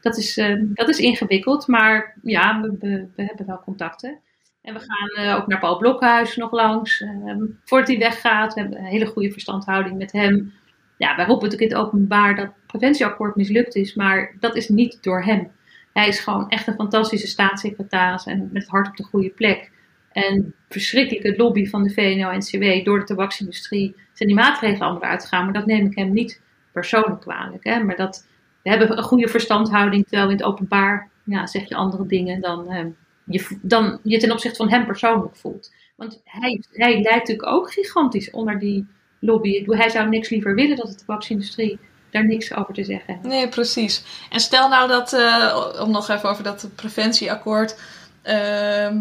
dat 0.01 0.17
is, 0.17 0.37
eh, 0.37 0.55
dat 0.73 0.89
is 0.89 0.99
ingewikkeld. 0.99 1.67
Maar 1.67 2.15
ja, 2.23 2.61
we, 2.61 3.07
we, 3.15 3.23
hebben 3.23 3.45
wel 3.45 3.61
contacten. 3.63 4.19
En 4.61 4.73
we 4.73 4.79
gaan 4.79 5.35
ook 5.35 5.47
naar 5.47 5.59
Paul 5.59 5.77
Blokhuis 5.77 6.35
nog 6.35 6.51
langs. 6.51 7.01
eh, 7.01 7.35
voordat 7.63 7.87
hij 7.87 7.97
weggaat. 7.97 8.53
We 8.53 8.59
hebben 8.59 8.79
een 8.79 8.85
hele 8.85 9.05
goede 9.05 9.31
verstandhouding 9.31 9.97
met 9.97 10.11
hem. 10.11 10.53
Ja, 11.01 11.15
wij 11.15 11.25
roepen 11.25 11.49
natuurlijk 11.49 11.71
in 11.71 11.77
het 11.77 11.87
openbaar 11.87 12.35
dat 12.35 12.45
het 12.45 12.65
preventieakkoord 12.65 13.35
mislukt 13.35 13.75
is. 13.75 13.93
Maar 13.93 14.35
dat 14.39 14.55
is 14.55 14.69
niet 14.69 15.03
door 15.03 15.23
hem. 15.23 15.51
Hij 15.93 16.07
is 16.07 16.19
gewoon 16.19 16.49
echt 16.49 16.67
een 16.67 16.73
fantastische 16.73 17.27
staatssecretaris. 17.27 18.25
En 18.25 18.49
met 18.51 18.61
het 18.61 18.71
hart 18.71 18.87
op 18.87 18.97
de 18.97 19.03
goede 19.03 19.29
plek. 19.29 19.71
En 20.11 20.53
verschrikkelijke 20.69 21.37
lobby 21.37 21.65
van 21.65 21.83
de 21.83 21.89
VNO-NCW 21.89 22.85
door 22.85 22.99
de 22.99 23.05
tabaksindustrie 23.05 23.95
zijn 24.13 24.29
die 24.29 24.37
maatregelen 24.37 24.87
allemaal 24.87 25.09
uitgegaan. 25.09 25.43
Maar 25.43 25.53
dat 25.53 25.65
neem 25.65 25.85
ik 25.85 25.95
hem 25.95 26.13
niet 26.13 26.41
persoonlijk 26.71 27.21
kwalijk. 27.21 27.63
Hè? 27.63 27.83
Maar 27.83 27.95
dat, 27.95 28.27
we 28.63 28.69
hebben 28.69 28.97
een 28.97 29.03
goede 29.03 29.27
verstandhouding, 29.27 30.07
terwijl 30.07 30.29
in 30.29 30.35
het 30.35 30.45
openbaar 30.45 31.09
ja, 31.23 31.47
zeg 31.47 31.69
je 31.69 31.75
andere 31.75 32.05
dingen 32.05 32.41
dan, 32.41 32.71
eh, 32.71 32.85
je, 33.23 33.57
dan 33.61 33.99
je 34.03 34.17
ten 34.17 34.31
opzichte 34.31 34.57
van 34.57 34.69
hem 34.69 34.85
persoonlijk 34.85 35.35
voelt. 35.35 35.73
Want 35.95 36.21
hij, 36.23 36.63
hij 36.71 36.93
lijkt 36.93 37.09
natuurlijk 37.09 37.47
ook 37.47 37.71
gigantisch 37.71 38.31
onder 38.31 38.59
die 38.59 38.87
lobby. 39.21 39.49
Ik 39.49 39.65
bedoel, 39.65 39.79
Hij 39.81 39.89
zou 39.89 40.09
niks 40.09 40.29
liever 40.29 40.55
willen 40.55 40.77
dat 40.77 40.87
de 40.87 40.95
tabaksindustrie 40.95 41.79
daar 42.11 42.25
niks 42.25 42.55
over 42.55 42.73
te 42.73 42.83
zeggen 42.83 43.13
heeft. 43.13 43.25
Nee, 43.25 43.49
precies. 43.49 44.03
En 44.29 44.39
stel 44.39 44.69
nou 44.69 44.87
dat, 44.87 45.13
eh, 45.13 45.71
om 45.79 45.91
nog 45.91 46.09
even 46.09 46.29
over 46.29 46.43
dat 46.43 46.69
preventieakkoord. 46.75 47.79
ehm, 48.21 48.97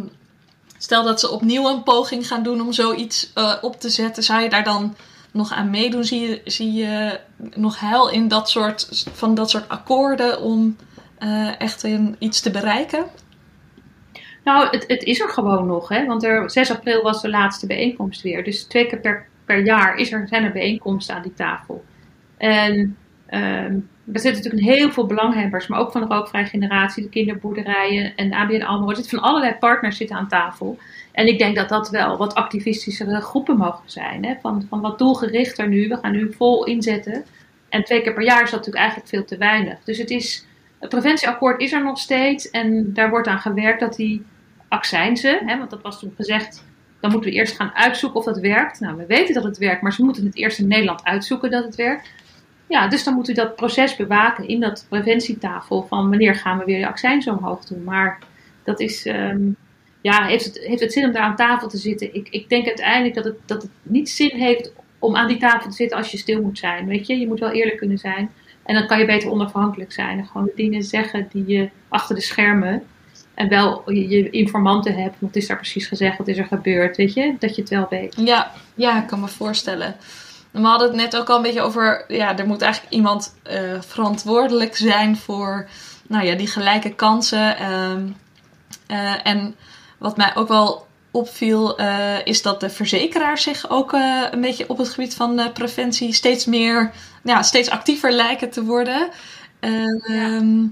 stel 0.79 1.05
dat 1.05 1.21
ze 1.21 1.31
opnieuw 1.31 1.69
een 1.69 1.83
poging 1.83 2.27
gaan 2.27 2.43
doen 2.43 2.61
om 2.61 2.73
zoiets 2.73 3.31
eh, 3.35 3.55
op 3.61 3.81
te 3.81 3.89
zetten. 3.89 4.23
Zou 4.23 4.43
je 4.43 4.49
daar 4.49 4.65
dan 4.65 4.97
nog 5.33 5.53
aan 5.53 5.71
meedoen? 5.71 6.05
Zie 6.05 6.21
je, 6.21 6.41
zie 6.45 6.73
je 6.73 7.21
nog 7.55 7.81
heil 7.81 8.11
in 8.11 8.29
dat 8.29 8.51
soort, 8.51 9.05
van 9.13 9.35
dat 9.35 9.51
soort 9.51 9.69
akkoorden 9.69 10.41
om 10.41 10.77
eh, 11.19 11.61
echt 11.61 11.85
in 11.85 12.17
iets 12.19 12.41
te 12.41 12.51
bereiken? 12.51 13.05
Nou, 14.45 14.69
het, 14.71 14.85
het 14.87 15.03
is 15.03 15.21
er 15.21 15.29
gewoon 15.29 15.67
nog, 15.67 15.89
hè? 15.89 16.07
want 16.07 16.25
er, 16.25 16.51
6 16.51 16.71
april 16.71 17.03
was 17.03 17.23
de 17.23 17.29
laatste 17.29 17.67
bijeenkomst 17.67 18.23
weer. 18.23 18.45
Dus 18.45 18.65
twee 18.65 18.87
keer 18.87 19.01
per, 19.01 19.29
per 19.51 19.65
jaar 19.65 19.97
is 19.97 20.13
er, 20.13 20.29
zijn 20.29 20.45
er 20.45 20.53
bijeenkomsten 20.53 21.15
aan 21.15 21.23
die 21.23 21.35
tafel. 21.35 21.85
En 22.37 22.97
ehm 23.27 23.79
er 24.13 24.21
zitten 24.21 24.43
natuurlijk 24.43 24.77
heel 24.79 24.91
veel 24.91 25.07
belanghebbers, 25.07 25.67
maar 25.67 25.79
ook 25.79 25.93
van 25.93 26.01
de 26.01 26.07
rookvrije 26.07 26.47
generatie, 26.47 27.03
de 27.03 27.09
kinderboerderijen 27.09 28.17
en 28.17 28.33
ABN 28.33 28.63
AMRO. 28.63 28.89
Er 28.89 28.97
zitten 28.97 29.19
van 29.19 29.29
allerlei 29.29 29.55
partners 29.55 29.97
zitten 29.97 30.17
aan 30.17 30.29
tafel. 30.29 30.79
En 31.13 31.27
ik 31.27 31.39
denk 31.39 31.57
dat 31.57 31.69
dat 31.69 31.91
wel 31.91 32.17
wat 32.17 32.35
activistischere 32.35 33.21
groepen 33.21 33.57
mogen 33.57 33.91
zijn. 33.91 34.25
Hè? 34.25 34.35
Van, 34.41 34.67
van 34.69 34.81
wat 34.81 34.99
doelgerichter 34.99 35.69
nu. 35.69 35.89
We 35.89 35.97
gaan 35.97 36.13
nu 36.13 36.33
vol 36.33 36.65
inzetten. 36.65 37.25
En 37.69 37.85
twee 37.85 38.03
keer 38.03 38.15
per 38.15 38.25
jaar 38.25 38.43
is 38.43 38.51
dat 38.51 38.59
natuurlijk 38.59 38.85
eigenlijk 38.85 39.09
veel 39.09 39.25
te 39.25 39.37
weinig. 39.37 39.79
Dus 39.85 39.99
het, 39.99 40.11
is, 40.11 40.47
het 40.79 40.89
preventieakkoord 40.89 41.61
is 41.61 41.73
er 41.73 41.85
nog 41.85 41.99
steeds. 41.99 42.51
En 42.51 42.93
daar 42.95 43.11
wordt 43.11 43.29
aan 43.29 43.41
gewerkt 43.41 43.81
dat 43.81 43.97
die 43.97 44.25
accijnzen, 44.69 45.49
hè, 45.49 45.59
want 45.59 45.71
dat 45.71 45.83
was 45.83 46.01
toen 46.01 46.13
gezegd, 46.17 46.65
dan 47.01 47.11
moeten 47.11 47.31
we 47.31 47.37
eerst 47.37 47.57
gaan 47.57 47.75
uitzoeken 47.75 48.19
of 48.19 48.25
dat 48.25 48.41
werkt. 48.41 48.81
Nou, 48.81 48.97
we 48.97 49.07
weten 49.07 49.35
dat 49.35 49.45
het 49.45 49.59
werkt, 49.59 49.83
maar 49.83 49.93
ze 49.93 50.05
moeten 50.05 50.25
het 50.25 50.37
eerst 50.37 50.59
in 50.59 50.69
Nederland 50.69 51.05
uitzoeken 51.05 51.51
dat 51.51 51.65
het 51.65 51.75
werkt. 51.75 52.11
Ja, 52.67 52.89
dus 52.89 53.05
dan 53.05 53.15
moet 53.15 53.29
u 53.29 53.33
dat 53.33 53.57
proces 53.57 53.97
bewaken 53.97 54.49
in 54.49 54.61
dat 54.61 54.87
preventietafel 54.89 55.83
van 55.83 56.09
wanneer 56.09 56.35
gaan 56.35 56.59
we 56.59 56.65
weer 56.65 56.81
de 56.81 56.89
accijnzen 56.89 57.37
omhoog 57.37 57.65
doen. 57.65 57.85
Maar 57.85 58.19
dat 58.65 58.81
is, 58.81 59.07
ehm, 59.07 59.41
ja, 60.01 60.27
heeft 60.27 60.45
het, 60.45 60.81
het 60.81 60.93
zin 60.93 61.05
om 61.05 61.13
daar 61.13 61.23
aan 61.23 61.37
tafel 61.37 61.69
te 61.69 61.77
zitten? 61.77 62.15
Ik, 62.15 62.29
ik 62.29 62.49
denk 62.49 62.67
uiteindelijk 62.67 63.15
dat 63.15 63.25
het, 63.25 63.37
dat 63.47 63.63
het 63.63 63.71
niet 63.83 64.11
zin 64.11 64.37
heeft 64.37 64.73
om 64.99 65.17
aan 65.17 65.29
die 65.29 65.39
tafel 65.39 65.71
te 65.71 65.77
zitten 65.77 65.97
als 65.97 66.11
je 66.11 66.19
stil 66.19 66.43
moet 66.43 66.59
zijn. 66.59 66.87
Weet 66.87 67.07
je, 67.07 67.19
je 67.19 67.27
moet 67.27 67.41
wel 67.41 67.51
eerlijk 67.51 67.77
kunnen 67.77 67.99
zijn. 67.99 68.31
En 68.63 68.75
dan 68.75 68.87
kan 68.87 68.99
je 68.99 69.05
beter 69.05 69.31
onafhankelijk 69.31 69.93
zijn 69.93 70.19
en 70.19 70.27
gewoon 70.27 70.47
de 70.47 70.53
dingen 70.55 70.83
zeggen 70.83 71.29
die 71.33 71.47
je 71.47 71.69
achter 71.89 72.15
de 72.15 72.21
schermen 72.21 72.83
en 73.41 73.49
wel 73.49 73.91
je, 73.91 74.31
informanten 74.31 74.95
hebt. 74.95 75.17
Wat 75.19 75.37
is 75.37 75.47
daar 75.47 75.57
precies 75.57 75.87
gezegd? 75.87 76.19
Wat 76.19 76.29
is 76.29 76.39
er 76.39 76.45
gebeurd? 76.45 76.97
Weet 76.97 77.15
je, 77.15 77.37
dat 77.39 77.55
je 77.55 77.61
het 77.61 77.71
wel 77.71 77.87
weet. 77.91 78.15
Ja, 78.17 78.53
ja, 78.75 79.03
ik 79.03 79.07
kan 79.07 79.21
me 79.21 79.29
voorstellen. 79.29 79.97
We 80.51 80.61
hadden 80.61 80.89
het 80.89 80.97
net 80.97 81.17
ook 81.17 81.29
al 81.29 81.37
een 81.37 81.43
beetje 81.43 81.61
over, 81.61 82.05
ja, 82.09 82.39
er 82.39 82.47
moet 82.47 82.63
eigenlijk 82.63 82.93
iemand 82.93 83.35
eh, 83.43 83.81
verantwoordelijk 83.81 84.77
zijn 84.77 85.17
voor, 85.17 85.69
nou 86.09 86.27
ja, 86.27 86.35
die 86.35 86.47
gelijke 86.47 86.95
kansen. 86.95 87.57
ehm, 87.57 88.07
eh, 88.87 89.27
en 89.27 89.55
wat 89.99 90.17
mij 90.17 90.33
ook 90.35 90.49
wel 90.49 90.87
opviel, 91.11 91.79
eh, 91.79 92.27
is 92.27 92.43
dat 92.43 92.61
de 92.61 92.71
verzekeraars 92.71 93.43
zich 93.43 93.71
ook 93.71 93.93
eh, 93.93 94.23
een 94.31 94.41
beetje 94.41 94.69
op 94.69 94.79
het 94.79 94.89
gebied 94.89 95.15
van 95.15 95.39
eh, 95.39 95.53
preventie 95.53 96.13
steeds 96.13 96.45
meer, 96.45 96.91
ja, 97.23 97.43
steeds 97.43 97.71
actiever 97.71 98.13
lijken 98.13 98.51
te 98.51 98.65
worden. 98.65 99.09
En, 99.61 100.03
ehm, 100.07 100.67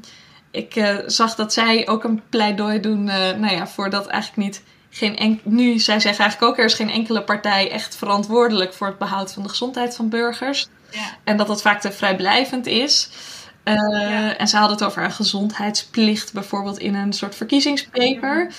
ik 0.59 0.77
eh, 0.77 0.97
zag 1.07 1.35
dat 1.35 1.53
zij 1.53 1.88
ook 1.88 2.05
een 2.05 2.23
pleidooi 2.29 2.81
doen, 2.81 3.09
eh, 3.09 3.37
nou 3.37 3.55
ja, 3.55 3.66
voor 3.66 3.90
dat 3.90 4.07
eigenlijk 4.07 4.42
niet 4.42 4.62
geen 4.90 5.16
enk 5.16 5.44
nu, 5.44 5.79
zij 5.79 6.01
zeggen 6.01 6.23
eigenlijk 6.23 6.53
ook, 6.53 6.59
er 6.59 6.64
is 6.64 6.75
geen 6.75 6.90
enkele 6.90 7.23
partij 7.23 7.71
echt 7.71 7.97
verantwoordelijk 7.97 8.75
voor 8.75 8.87
het 8.87 8.99
behoud 8.99 9.33
van 9.33 9.42
de 9.42 9.49
gezondheid 9.49 9.97
van 9.97 10.09
burgers. 10.09 10.68
Ja. 10.90 11.16
En 11.25 11.37
dat 11.37 11.47
dat 11.47 11.62
vaak 11.62 11.81
te 11.81 11.92
vrijblijvend 11.92 12.66
is. 12.66 13.11
Eh, 13.62 13.75
Ja. 13.75 14.37
En 14.37 14.49
ze 14.49 14.57
hadden 14.57 14.77
het 14.77 14.87
over 14.87 15.05
een 15.05 15.12
gezondheidsplicht, 15.12 16.33
bijvoorbeeld 16.33 16.79
in 16.79 16.94
een 16.94 17.12
soort 17.12 17.35
verkiezingspaper. 17.35 18.53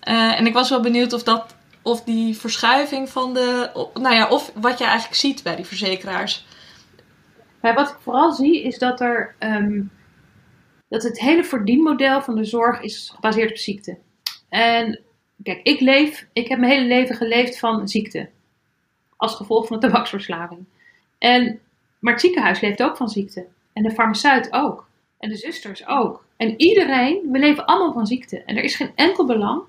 En 0.00 0.46
ik 0.46 0.52
was 0.52 0.70
wel 0.70 0.80
benieuwd 0.80 1.12
of 1.12 1.22
dat, 1.22 1.54
of 1.82 2.02
die 2.02 2.36
verschuiving 2.36 3.08
van 3.08 3.34
de, 3.34 3.70
nou 3.94 4.14
ja, 4.14 4.28
of 4.28 4.52
wat 4.54 4.78
je 4.78 4.84
eigenlijk 4.84 5.14
ziet 5.20 5.42
bij 5.42 5.56
die 5.56 5.64
verzekeraars. 5.64 6.46
Maar 7.60 7.74
wat 7.74 7.88
ik 7.88 7.96
vooral 8.02 8.32
zie 8.32 8.62
is 8.62 8.78
dat 8.78 9.00
er 9.00 9.34
ehm, 9.38 9.80
dat 10.88 11.02
het 11.02 11.20
hele 11.20 11.44
verdienmodel 11.44 12.22
van 12.22 12.34
de 12.34 12.44
zorg 12.44 12.80
is 12.80 13.10
gebaseerd 13.14 13.50
op 13.50 13.56
ziekte. 13.56 13.98
En 14.48 15.00
kijk, 15.42 15.60
ik 15.62 15.80
leef, 15.80 16.28
ik 16.32 16.48
heb 16.48 16.58
mijn 16.58 16.72
hele 16.72 16.86
leven 16.86 17.16
geleefd 17.16 17.58
van 17.58 17.88
ziekte. 17.88 18.28
Als 19.16 19.34
gevolg 19.34 19.66
van 19.66 19.80
de 19.80 19.86
tabaksverslaving. 19.86 20.64
En, 21.18 21.60
maar 21.98 22.12
het 22.12 22.22
ziekenhuis 22.22 22.60
leeft 22.60 22.82
ook 22.82 22.96
van 22.96 23.08
ziekte. 23.08 23.46
En 23.72 23.82
de 23.82 23.90
farmaceut 23.90 24.52
ook. 24.52 24.88
En 25.18 25.28
de 25.28 25.36
zusters 25.36 25.86
ook. 25.86 26.24
En 26.36 26.60
iedereen, 26.60 27.28
we 27.32 27.38
leven 27.38 27.66
allemaal 27.66 27.92
van 27.92 28.06
ziekte. 28.06 28.42
En 28.42 28.56
er 28.56 28.62
is 28.62 28.76
geen 28.76 28.92
enkel 28.94 29.26
belang, 29.26 29.62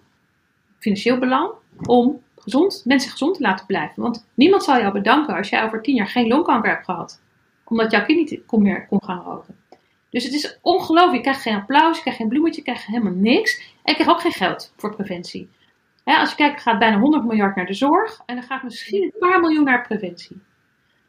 financieel 0.80 1.18
belang, 1.18 1.52
om 1.86 2.22
gezond, 2.36 2.82
mensen 2.86 3.12
gezond 3.12 3.36
te 3.36 3.42
laten 3.42 3.66
blijven. 3.66 4.02
Want 4.02 4.28
niemand 4.34 4.64
zal 4.64 4.80
jou 4.80 4.94
bedanken 4.94 5.36
als 5.36 5.50
jij 5.50 5.64
over 5.64 5.82
tien 5.82 5.96
jaar 5.96 6.08
geen 6.08 6.28
longkanker 6.28 6.72
hebt 6.72 6.86
gehad 6.86 7.22
omdat 7.68 7.92
jouw 7.92 8.06
kind 8.06 8.30
niet 8.30 8.46
kon 8.46 8.62
meer 8.62 8.88
kon 8.88 9.04
gaan 9.04 9.24
roken. 9.24 9.56
Dus 10.18 10.26
het 10.26 10.34
is 10.34 10.58
ongelooflijk. 10.62 11.16
Je 11.16 11.22
krijgt 11.22 11.42
geen 11.42 11.56
applaus, 11.56 11.96
je 11.96 12.02
krijgt 12.02 12.20
geen 12.20 12.30
bloemetje, 12.30 12.58
je 12.58 12.64
krijgt 12.64 12.86
helemaal 12.86 13.14
niks. 13.14 13.58
En 13.58 13.66
je 13.84 13.94
krijgt 13.94 14.12
ook 14.12 14.22
geen 14.22 14.32
geld 14.32 14.74
voor 14.78 14.96
preventie. 14.96 15.50
Als 16.04 16.30
je 16.30 16.36
kijkt, 16.36 16.62
gaat 16.62 16.80
bijna 16.80 17.00
100 17.00 17.24
miljard 17.24 17.56
naar 17.56 17.66
de 17.66 17.74
zorg. 17.74 18.22
En 18.26 18.36
dan 18.36 18.44
gaat 18.44 18.64
misschien 18.64 19.04
een 19.04 19.20
paar 19.20 19.40
miljoen 19.40 19.64
naar 19.64 19.88
preventie. 19.88 20.42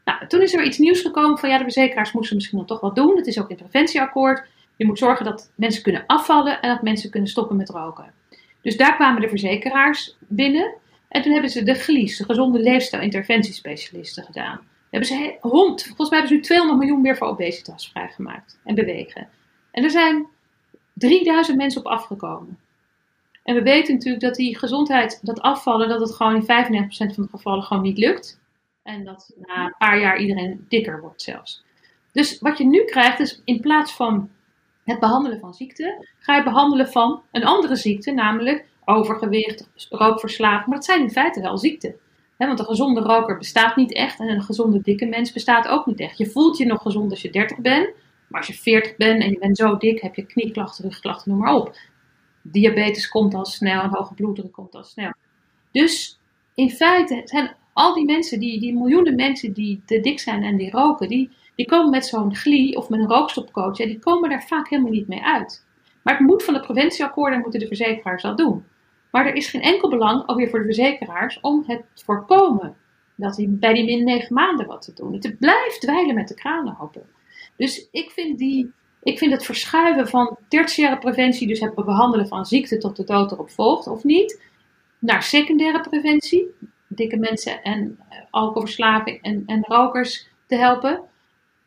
Nou, 0.04 0.26
toen 0.26 0.40
is 0.40 0.54
er 0.54 0.64
iets 0.64 0.78
nieuws 0.78 1.00
gekomen 1.00 1.38
van 1.38 1.48
ja, 1.48 1.56
de 1.58 1.62
verzekeraars 1.62 2.12
moesten 2.12 2.36
misschien 2.36 2.58
dan 2.58 2.66
toch 2.66 2.80
wat 2.80 2.94
doen. 2.94 3.16
Dat 3.16 3.26
is 3.26 3.40
ook 3.40 3.50
in 3.50 3.56
het 3.56 3.68
preventieakkoord. 3.68 4.46
Je 4.76 4.86
moet 4.86 4.98
zorgen 4.98 5.24
dat 5.24 5.52
mensen 5.54 5.82
kunnen 5.82 6.04
afvallen 6.06 6.60
en 6.60 6.68
dat 6.68 6.82
mensen 6.82 7.10
kunnen 7.10 7.28
stoppen 7.28 7.56
met 7.56 7.70
roken. 7.70 8.12
Dus 8.62 8.76
daar 8.76 8.94
kwamen 8.94 9.20
de 9.20 9.28
verzekeraars 9.28 10.16
binnen. 10.18 10.74
En 11.08 11.22
toen 11.22 11.32
hebben 11.32 11.50
ze 11.50 11.62
de 11.62 11.74
GLIS, 11.74 12.16
de 12.16 12.24
gezonde 12.24 12.58
leefstijl 12.58 13.02
interventiespecialisten 13.02 14.24
gedaan. 14.24 14.60
Hebben 14.90 15.08
ze 15.08 15.36
hond, 15.40 15.82
volgens 15.82 16.10
mij 16.10 16.18
hebben 16.18 16.28
ze 16.28 16.34
nu 16.34 16.40
200 16.40 16.78
miljoen 16.78 17.00
meer 17.00 17.16
voor 17.16 17.26
obesitas 17.26 17.90
vrijgemaakt 17.90 18.60
en 18.64 18.74
bewegen. 18.74 19.28
En 19.70 19.84
er 19.84 19.90
zijn 19.90 20.26
3000 20.92 21.56
mensen 21.56 21.80
op 21.80 21.86
afgekomen. 21.86 22.58
En 23.42 23.54
we 23.54 23.62
weten 23.62 23.94
natuurlijk 23.94 24.22
dat 24.22 24.34
die 24.34 24.58
gezondheid, 24.58 25.18
dat 25.22 25.40
afvallen, 25.40 25.88
dat 25.88 26.00
het 26.00 26.14
gewoon 26.14 26.34
in 26.34 26.42
95% 26.42 27.14
van 27.14 27.22
de 27.22 27.28
gevallen 27.30 27.62
gewoon 27.62 27.82
niet 27.82 27.98
lukt. 27.98 28.40
En 28.82 29.04
dat 29.04 29.34
na 29.46 29.64
een 29.64 29.74
paar 29.78 30.00
jaar 30.00 30.18
iedereen 30.18 30.66
dikker 30.68 31.00
wordt 31.00 31.22
zelfs. 31.22 31.64
Dus 32.12 32.38
wat 32.40 32.58
je 32.58 32.64
nu 32.64 32.84
krijgt 32.84 33.20
is 33.20 33.42
in 33.44 33.60
plaats 33.60 33.92
van 33.92 34.30
het 34.84 35.00
behandelen 35.00 35.40
van 35.40 35.54
ziekte, 35.54 36.06
ga 36.18 36.36
je 36.36 36.42
behandelen 36.42 36.88
van 36.88 37.22
een 37.32 37.44
andere 37.44 37.76
ziekte, 37.76 38.10
namelijk 38.10 38.66
overgewicht, 38.84 39.68
rookverslaving. 39.90 40.66
Maar 40.66 40.76
dat 40.76 40.84
zijn 40.84 41.00
in 41.00 41.10
feite 41.10 41.40
wel 41.40 41.58
ziekten. 41.58 41.94
Want 42.46 42.58
een 42.58 42.66
gezonde 42.66 43.00
roker 43.00 43.38
bestaat 43.38 43.76
niet 43.76 43.92
echt 43.92 44.18
en 44.20 44.28
een 44.28 44.42
gezonde 44.42 44.80
dikke 44.80 45.06
mens 45.06 45.32
bestaat 45.32 45.68
ook 45.68 45.86
niet 45.86 46.00
echt. 46.00 46.18
Je 46.18 46.30
voelt 46.30 46.56
je 46.56 46.66
nog 46.66 46.82
gezond 46.82 47.10
als 47.10 47.22
je 47.22 47.30
30 47.30 47.58
bent, 47.58 47.90
maar 48.28 48.40
als 48.40 48.46
je 48.46 48.54
40 48.54 48.96
bent 48.96 49.22
en 49.22 49.30
je 49.30 49.38
bent 49.38 49.56
zo 49.56 49.76
dik, 49.76 50.00
heb 50.00 50.14
je 50.14 50.26
knieklachten, 50.26 50.84
rugklachten, 50.84 51.30
noem 51.30 51.40
maar 51.40 51.54
op. 51.54 51.76
Diabetes 52.42 53.08
komt 53.08 53.34
al 53.34 53.44
snel 53.44 53.82
en 53.82 53.90
hoge 53.90 54.14
bloeddruk 54.14 54.52
komt 54.52 54.74
al 54.74 54.84
snel. 54.84 55.12
Dus 55.72 56.20
in 56.54 56.70
feite 56.70 57.20
zijn 57.24 57.56
al 57.72 57.94
die 57.94 58.04
mensen, 58.04 58.40
die, 58.40 58.60
die 58.60 58.74
miljoenen 58.74 59.14
mensen 59.14 59.52
die 59.52 59.82
te 59.86 60.00
dik 60.00 60.20
zijn 60.20 60.42
en 60.42 60.56
die 60.56 60.70
roken, 60.70 61.08
die, 61.08 61.30
die 61.54 61.66
komen 61.66 61.90
met 61.90 62.06
zo'n 62.06 62.34
glie 62.34 62.76
of 62.76 62.88
met 62.88 63.00
een 63.00 63.08
rookstopcoach, 63.08 63.78
ja, 63.78 63.86
die 63.86 63.98
komen 63.98 64.30
daar 64.30 64.42
vaak 64.42 64.68
helemaal 64.68 64.92
niet 64.92 65.08
mee 65.08 65.22
uit. 65.22 65.66
Maar 66.02 66.16
het 66.16 66.26
moet 66.26 66.44
van 66.44 66.54
de 66.54 66.60
preventieakkoorden 66.60 67.40
moeten 67.40 67.60
de 67.60 67.66
verzekeraars 67.66 68.22
dat 68.22 68.36
doen. 68.36 68.64
Maar 69.10 69.26
er 69.26 69.34
is 69.34 69.48
geen 69.48 69.62
enkel 69.62 69.88
belang, 69.88 70.34
weer 70.34 70.48
voor 70.48 70.58
de 70.58 70.64
verzekeraars, 70.64 71.40
om 71.40 71.64
het 71.66 71.82
voorkomen. 71.94 72.76
Dat 73.14 73.34
die, 73.34 73.48
bij 73.48 73.72
die 73.72 73.84
min 73.84 74.04
9 74.04 74.34
maanden 74.34 74.66
wat 74.66 74.82
te 74.82 74.92
doen. 74.94 75.12
Het 75.12 75.38
blijft 75.38 75.80
dweilen 75.80 76.14
met 76.14 76.28
de 76.28 76.34
kranen 76.34 76.76
open. 76.80 77.06
Dus 77.56 77.88
ik 77.90 78.10
vind, 78.10 78.38
die, 78.38 78.72
ik 79.02 79.18
vind 79.18 79.32
het 79.32 79.44
verschuiven 79.44 80.08
van 80.08 80.36
tertiaire 80.48 80.98
preventie, 80.98 81.48
dus 81.48 81.60
het 81.60 81.74
behandelen 81.74 82.28
van 82.28 82.46
ziekte 82.46 82.78
tot 82.78 82.96
de 82.96 83.04
dood 83.04 83.32
erop 83.32 83.50
volgt 83.50 83.86
of 83.86 84.04
niet, 84.04 84.40
naar 84.98 85.22
secundaire 85.22 85.80
preventie, 85.80 86.46
dikke 86.86 87.16
mensen 87.16 87.62
en 87.62 87.98
eh, 88.08 88.18
alcoholverslaving 88.30 89.22
en, 89.22 89.42
en 89.46 89.64
rokers 89.64 90.28
te 90.46 90.56
helpen. 90.56 91.02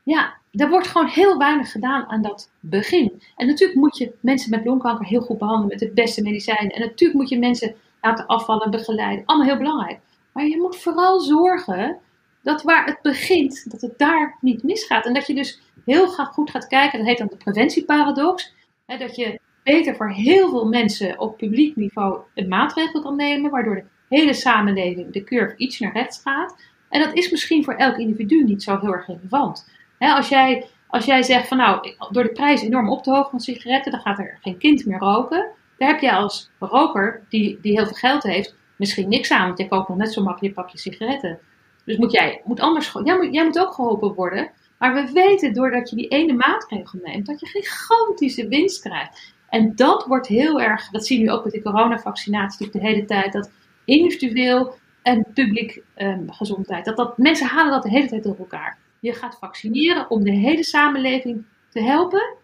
Ja, 0.04 0.41
er 0.52 0.70
wordt 0.70 0.88
gewoon 0.88 1.08
heel 1.08 1.38
weinig 1.38 1.72
gedaan 1.72 2.06
aan 2.06 2.22
dat 2.22 2.52
begin. 2.60 3.22
En 3.36 3.48
natuurlijk 3.48 3.80
moet 3.80 3.98
je 3.98 4.14
mensen 4.20 4.50
met 4.50 4.66
longkanker 4.66 5.06
heel 5.06 5.22
goed 5.22 5.38
behandelen 5.38 5.70
met 5.70 5.80
de 5.80 5.92
beste 5.92 6.22
medicijnen. 6.22 6.72
En 6.72 6.82
natuurlijk 6.82 7.20
moet 7.20 7.30
je 7.30 7.40
mensen 7.40 7.76
laten 8.02 8.26
afvallen, 8.26 8.72
begeleiden. 8.72 9.26
Allemaal 9.26 9.48
heel 9.48 9.58
belangrijk. 9.58 10.00
Maar 10.34 10.46
je 10.46 10.58
moet 10.58 10.78
vooral 10.78 11.20
zorgen 11.20 11.98
dat 12.44 12.64
waar 12.64 12.86
het 12.86 13.00
begint, 13.02 13.72
dat 13.72 13.82
het 13.82 13.98
daar 13.98 14.38
niet 14.42 14.64
misgaat. 14.64 15.06
En 15.06 15.14
dat 15.14 15.28
je 15.28 15.34
dus 15.34 15.62
heel 15.86 16.08
goed 16.08 16.50
gaat 16.50 16.68
kijken, 16.68 17.00
dat 17.00 17.08
heet 17.08 17.18
dan 17.18 17.28
de 17.28 17.38
preventieparadox. 17.38 18.54
Hè, 18.86 18.98
dat 18.98 19.16
je 19.16 19.40
beter 19.64 19.96
voor 19.96 20.12
heel 20.12 20.50
veel 20.50 20.66
mensen 20.66 21.20
op 21.20 21.38
publiek 21.38 21.76
niveau 21.76 22.20
een 22.36 22.48
maatregel 22.48 23.02
kan 23.02 23.16
nemen, 23.16 23.52
waardoor 23.52 23.76
de 23.76 23.86
hele 24.10 24.34
samenleving 24.34 25.12
de 25.12 25.24
curve 25.24 25.58
iets 25.58 25.80
naar 25.80 25.94
rechts 25.94 26.22
gaat. 26.22 26.56
En 26.90 27.02
dat 27.02 27.14
is 27.14 27.32
misschien 27.32 27.64
voor 27.64 27.74
elk 27.74 27.98
individu 27.98 28.44
niet 28.44 28.64
zo 28.64 28.80
heel 28.80 28.94
erg 28.94 29.08
relevant. 29.08 29.70
Als, 30.10 30.30
jij, 30.30 30.68
als 30.88 31.06
jij 31.06 31.24
zegt 31.24 31.48
van 31.48 31.58
nou, 31.58 31.96
door 32.12 32.24
de 32.24 32.32
prijs 32.32 32.62
enorm 32.62 32.90
op 32.90 33.04
te 33.04 33.12
hogen 33.12 33.30
van 33.30 33.40
sigaretten, 33.40 33.92
dan 33.92 34.02
gaat 34.02 34.20
er 34.20 34.38
geen 34.42 34.58
kind 34.58 34.86
meer 34.86 35.00
roken. 35.00 35.48
Daar 35.78 35.90
heb 35.90 36.00
je 36.00 36.12
als 36.12 36.50
roker, 36.60 37.24
die, 37.30 37.60
die 37.62 37.72
heel 37.72 37.86
veel 37.86 37.96
geld 37.96 38.24
heeft, 38.24 38.56
misschien 38.76 39.10
niks 39.10 39.32
aan, 39.32 39.46
want 39.46 39.58
je 39.58 39.68
koopt 39.68 39.88
nog 39.88 39.98
net 39.98 40.14
zo 40.14 40.24
makkelijk 40.24 40.58
een 40.58 40.64
pakje 40.64 40.78
sigaretten. 40.78 41.40
Dus 41.86 41.98
moet 41.98 42.12
jij 42.12 42.42
moet 42.44 42.60
anders, 42.60 42.92
jij 43.04 43.18
moet, 43.18 43.34
jij 43.34 43.44
moet 43.44 43.60
ook 43.60 43.74
geholpen 43.74 44.14
worden. 44.14 44.52
Maar 44.78 44.94
we 44.94 45.12
weten 45.12 45.54
doordat 45.54 45.90
je 45.90 45.96
die 45.96 46.08
ene 46.08 46.34
maatregel 46.34 47.00
neemt, 47.04 47.26
dat 47.26 47.40
je 47.40 47.46
gigantische 47.46 48.48
winst 48.48 48.82
krijgt. 48.82 49.34
En 49.50 49.76
dat 49.76 50.06
wordt 50.06 50.28
heel 50.28 50.62
erg, 50.62 50.90
dat 50.90 51.06
zie 51.06 51.18
je 51.18 51.24
nu 51.24 51.32
ook 51.32 51.44
met 51.44 51.54
de 51.54 51.62
coronavaccinatie 51.62 52.70
de 52.70 52.80
hele 52.80 53.06
tijd, 53.06 53.34
dat 53.34 53.52
individueel 53.86 54.76
en 55.02 55.26
publiek 55.34 55.82
ehm, 55.94 56.30
gezondheid, 56.30 56.86
dat, 56.86 56.98
dat 56.98 57.18
mensen 57.18 57.48
halen 57.48 57.72
dat 57.72 57.84
de 57.84 57.90
hele 57.90 58.08
tijd 58.08 58.24
door 58.24 58.38
elkaar. 58.38 58.78
Je 59.02 59.14
gaat 59.14 59.38
vaccineren 59.38 60.10
om 60.10 60.24
de 60.24 60.32
hele 60.32 60.64
samenleving 60.64 61.46
te 61.70 61.82
helpen 61.82 62.36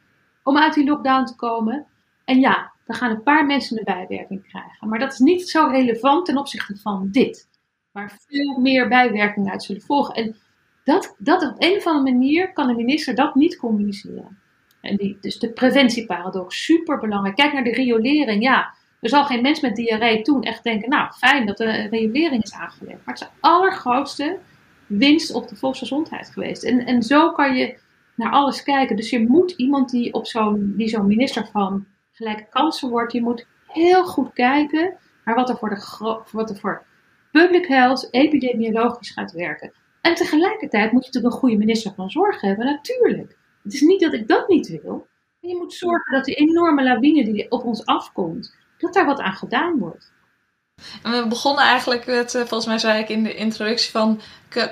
om 0.43 0.57
uit 0.57 0.73
die 0.73 0.85
lockdown 0.85 1.25
te 1.25 1.35
komen. 1.35 1.85
En 2.25 2.39
ja, 2.39 2.71
dan 2.85 2.95
gaan 2.95 3.11
een 3.11 3.23
paar 3.23 3.45
mensen 3.45 3.77
een 3.77 3.83
bijwerking 3.83 4.47
krijgen. 4.47 4.89
Maar 4.89 4.99
dat 4.99 5.13
is 5.13 5.19
niet 5.19 5.49
zo 5.49 5.67
relevant 5.67 6.25
ten 6.25 6.37
opzichte 6.37 6.77
van 6.77 7.07
dit. 7.11 7.49
Waar 7.91 8.17
veel 8.27 8.59
meer 8.59 8.87
bijwerkingen 8.87 9.51
uit 9.51 9.63
zullen 9.63 9.81
volgen. 9.81 10.15
En 10.15 10.35
dat, 10.83 11.15
dat 11.17 11.43
op 11.43 11.55
een 11.57 11.77
of 11.77 11.85
andere 11.85 12.17
manier 12.17 12.53
kan 12.53 12.67
de 12.67 12.73
minister 12.73 13.15
dat 13.15 13.35
niet 13.35 13.57
communiceren. 13.57 14.39
En 14.81 14.95
die, 14.95 15.17
dus 15.21 15.39
de 15.39 15.49
preventieparadox, 15.49 16.63
super 16.63 16.99
belangrijk. 16.99 17.35
Kijk 17.35 17.53
naar 17.53 17.63
de 17.63 17.73
riolering. 17.73 18.43
Ja, 18.43 18.73
er 19.01 19.09
zal 19.09 19.25
geen 19.25 19.41
mens 19.41 19.61
met 19.61 19.75
diarree 19.75 20.21
toen 20.21 20.41
echt 20.41 20.63
denken, 20.63 20.89
nou 20.89 21.11
fijn 21.11 21.45
dat 21.45 21.57
de 21.57 21.87
riolering 21.89 22.43
is 22.43 22.53
aangelegd. 22.53 23.05
Maar 23.05 23.13
het 23.15 23.23
is 23.23 23.29
de 23.29 23.47
allergrootste 23.47 24.39
winst 24.87 25.33
op 25.33 25.47
de 25.47 25.55
volksgezondheid 25.55 26.29
geweest. 26.29 26.63
En, 26.63 26.85
en 26.85 27.03
zo 27.03 27.31
kan 27.31 27.55
je 27.55 27.77
naar 28.15 28.31
alles 28.31 28.63
kijken. 28.63 28.95
Dus 28.95 29.09
je 29.09 29.27
moet 29.27 29.51
iemand 29.51 29.89
die 29.89 30.13
op 30.13 30.27
zo'n 30.27 30.73
zo'n 30.77 31.07
minister 31.07 31.47
van 31.51 31.85
gelijke 32.11 32.47
kansen 32.49 32.89
wordt, 32.89 33.11
die 33.11 33.21
moet 33.21 33.47
heel 33.67 34.05
goed 34.05 34.33
kijken 34.33 34.97
naar 35.25 35.35
wat 35.35 35.49
er 35.49 35.57
voor, 35.57 35.69
de, 35.69 36.21
wat 36.31 36.49
er 36.49 36.55
voor 36.55 36.85
public 37.31 37.67
health, 37.67 38.07
epidemiologisch 38.11 39.11
gaat 39.11 39.31
werken. 39.31 39.71
En 40.01 40.15
tegelijkertijd 40.15 40.91
moet 40.91 41.05
je 41.05 41.09
natuurlijk 41.11 41.33
een 41.33 41.39
goede 41.39 41.57
minister 41.57 41.93
van 41.93 42.09
Zorg 42.09 42.41
hebben, 42.41 42.65
natuurlijk. 42.65 43.37
Het 43.63 43.73
is 43.73 43.81
niet 43.81 44.01
dat 44.01 44.13
ik 44.13 44.27
dat 44.27 44.47
niet 44.47 44.81
wil. 44.81 45.07
Je 45.39 45.55
moet 45.55 45.73
zorgen 45.73 46.13
dat 46.13 46.25
die 46.25 46.35
enorme 46.35 46.83
lawine 46.83 47.23
die 47.23 47.51
op 47.51 47.63
ons 47.63 47.85
afkomt, 47.85 48.55
dat 48.77 48.93
daar 48.93 49.05
wat 49.05 49.19
aan 49.19 49.33
gedaan 49.33 49.77
wordt. 49.77 50.11
We 51.03 51.25
begonnen 51.29 51.63
eigenlijk 51.63 52.05
met, 52.05 52.35
eh, 52.35 52.41
volgens 52.41 52.65
mij 52.65 52.77
zei 52.77 52.99
ik 52.99 53.09
in 53.09 53.23
de 53.23 53.35
introductie 53.35 53.91
van, 53.91 54.21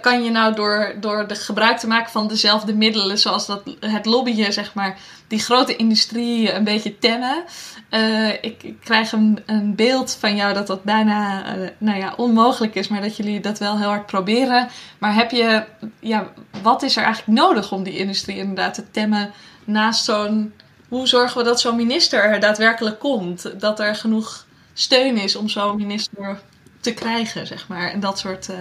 kan 0.01 0.23
je 0.23 0.29
nou 0.29 0.55
door, 0.55 0.95
door 0.99 1.27
de 1.27 1.35
gebruik 1.35 1.77
te 1.77 1.87
maken 1.87 2.11
van 2.11 2.27
dezelfde 2.27 2.73
middelen, 2.73 3.17
zoals 3.17 3.45
dat, 3.45 3.61
het 3.79 4.05
lobbyen, 4.05 4.53
zeg 4.53 4.73
maar, 4.73 4.97
die 5.27 5.39
grote 5.39 5.75
industrie 5.75 6.53
een 6.53 6.63
beetje 6.63 6.97
temmen? 6.97 7.43
Eh, 7.89 8.29
ik, 8.29 8.73
krijg 8.83 9.11
een, 9.11 9.39
een 9.45 9.75
beeld 9.75 10.17
van 10.19 10.35
jou 10.35 10.53
dat 10.53 10.67
dat 10.67 10.83
bijna, 10.83 11.45
eh, 11.45 11.69
nou 11.77 11.99
ja, 11.99 12.13
onmogelijk 12.17 12.75
is, 12.75 12.87
maar 12.87 13.01
dat 13.01 13.17
jullie 13.17 13.39
dat 13.39 13.59
wel 13.59 13.77
heel 13.77 13.87
hard 13.87 14.05
proberen. 14.05 14.67
Maar 14.97 15.13
heb 15.13 15.31
je, 15.31 15.63
ja, 15.99 16.27
wat 16.61 16.83
is 16.83 16.97
er 16.97 17.03
eigenlijk 17.03 17.39
nodig 17.39 17.71
om 17.71 17.83
die 17.83 17.97
industrie 17.97 18.37
inderdaad 18.37 18.73
te 18.73 18.91
temmen 18.91 19.31
naast 19.63 20.05
zo'n, 20.05 20.53
hoe 20.87 21.07
zorgen 21.07 21.37
we 21.37 21.43
dat 21.43 21.61
zo'n 21.61 21.75
minister 21.75 22.23
er 22.23 22.39
daadwerkelijk 22.39 22.99
komt? 22.99 23.59
Dat 23.59 23.79
er 23.79 23.95
genoeg 23.95 24.44
steun 24.75 25.17
is 25.17 25.35
om 25.35 25.47
zo'n 25.49 25.77
minister 25.77 26.41
te 26.79 26.93
krijgen, 26.93 27.47
zeg 27.47 27.67
maar. 27.67 27.91
En 27.91 27.99
dat 27.99 28.19
soort. 28.19 28.49
eh, 28.49 28.57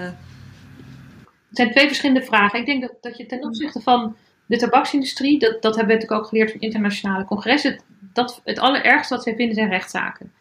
Het 1.49 1.57
zijn 1.63 1.71
twee 1.71 1.87
verschillende 1.87 2.23
vragen. 2.27 2.59
Ik 2.59 2.67
denk 2.67 2.81
dat, 2.81 2.93
dat 3.01 3.17
je 3.17 3.27
ten 3.27 3.45
opzichte 3.45 3.81
van 3.81 4.17
de 4.47 4.57
tabaksindustrie, 4.57 5.39
dat, 5.39 5.63
dat 5.63 5.77
hebben 5.77 5.87
we 5.87 6.01
natuurlijk 6.01 6.21
ook 6.23 6.29
geleerd 6.29 6.51
van 6.51 6.61
internationale 6.61 7.25
congressen, 7.25 7.73
het, 7.73 7.83
dat, 8.13 8.41
het 8.45 8.59
allerergste 8.59 9.15
wat 9.15 9.23
zij 9.23 9.35
vinden 9.35 9.55
zijn 9.55 9.69
rechtszaken. 9.69 10.33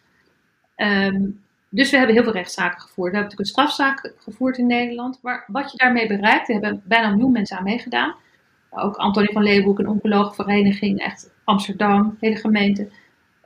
Ehm, 0.74 1.22
dus 1.68 1.90
we 1.90 1.96
hebben 1.96 2.14
heel 2.14 2.24
veel 2.24 2.32
rechtszaken 2.32 2.80
gevoerd. 2.80 3.10
We 3.12 3.16
hebben 3.16 3.36
natuurlijk 3.36 3.40
een 3.40 3.66
strafzaak 3.66 4.12
gevoerd 4.18 4.58
in 4.58 4.66
Nederland. 4.66 5.18
Maar 5.22 5.44
wat 5.46 5.70
je 5.72 5.76
daarmee 5.78 6.06
bereikt, 6.06 6.48
er 6.48 6.54
hebben 6.54 6.82
bijna 6.84 7.06
een 7.06 7.12
miljoen 7.14 7.32
mensen 7.32 7.56
aan 7.56 7.64
meegedaan. 7.64 8.14
Ook 8.70 8.96
Antonie 8.96 9.32
van 9.32 9.42
Leeuwenhoek, 9.42 9.78
een 9.78 9.88
oncologenvereniging, 9.88 11.00
echt 11.00 11.30
Amsterdam, 11.44 12.16
hele 12.20 12.36
gemeente. 12.36 12.88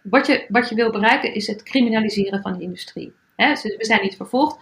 Wat 0.03 0.27
je, 0.27 0.45
wat 0.49 0.69
je 0.69 0.75
wil 0.75 0.91
bereiken 0.91 1.35
is 1.35 1.47
het 1.47 1.63
criminaliseren 1.63 2.43
van 2.43 2.53
de 2.53 2.63
industrie. 2.63 3.13
Ze- 3.37 3.75
we 3.79 3.85
zijn 3.85 4.03
niet 4.03 4.17
vervolgd. 4.17 4.59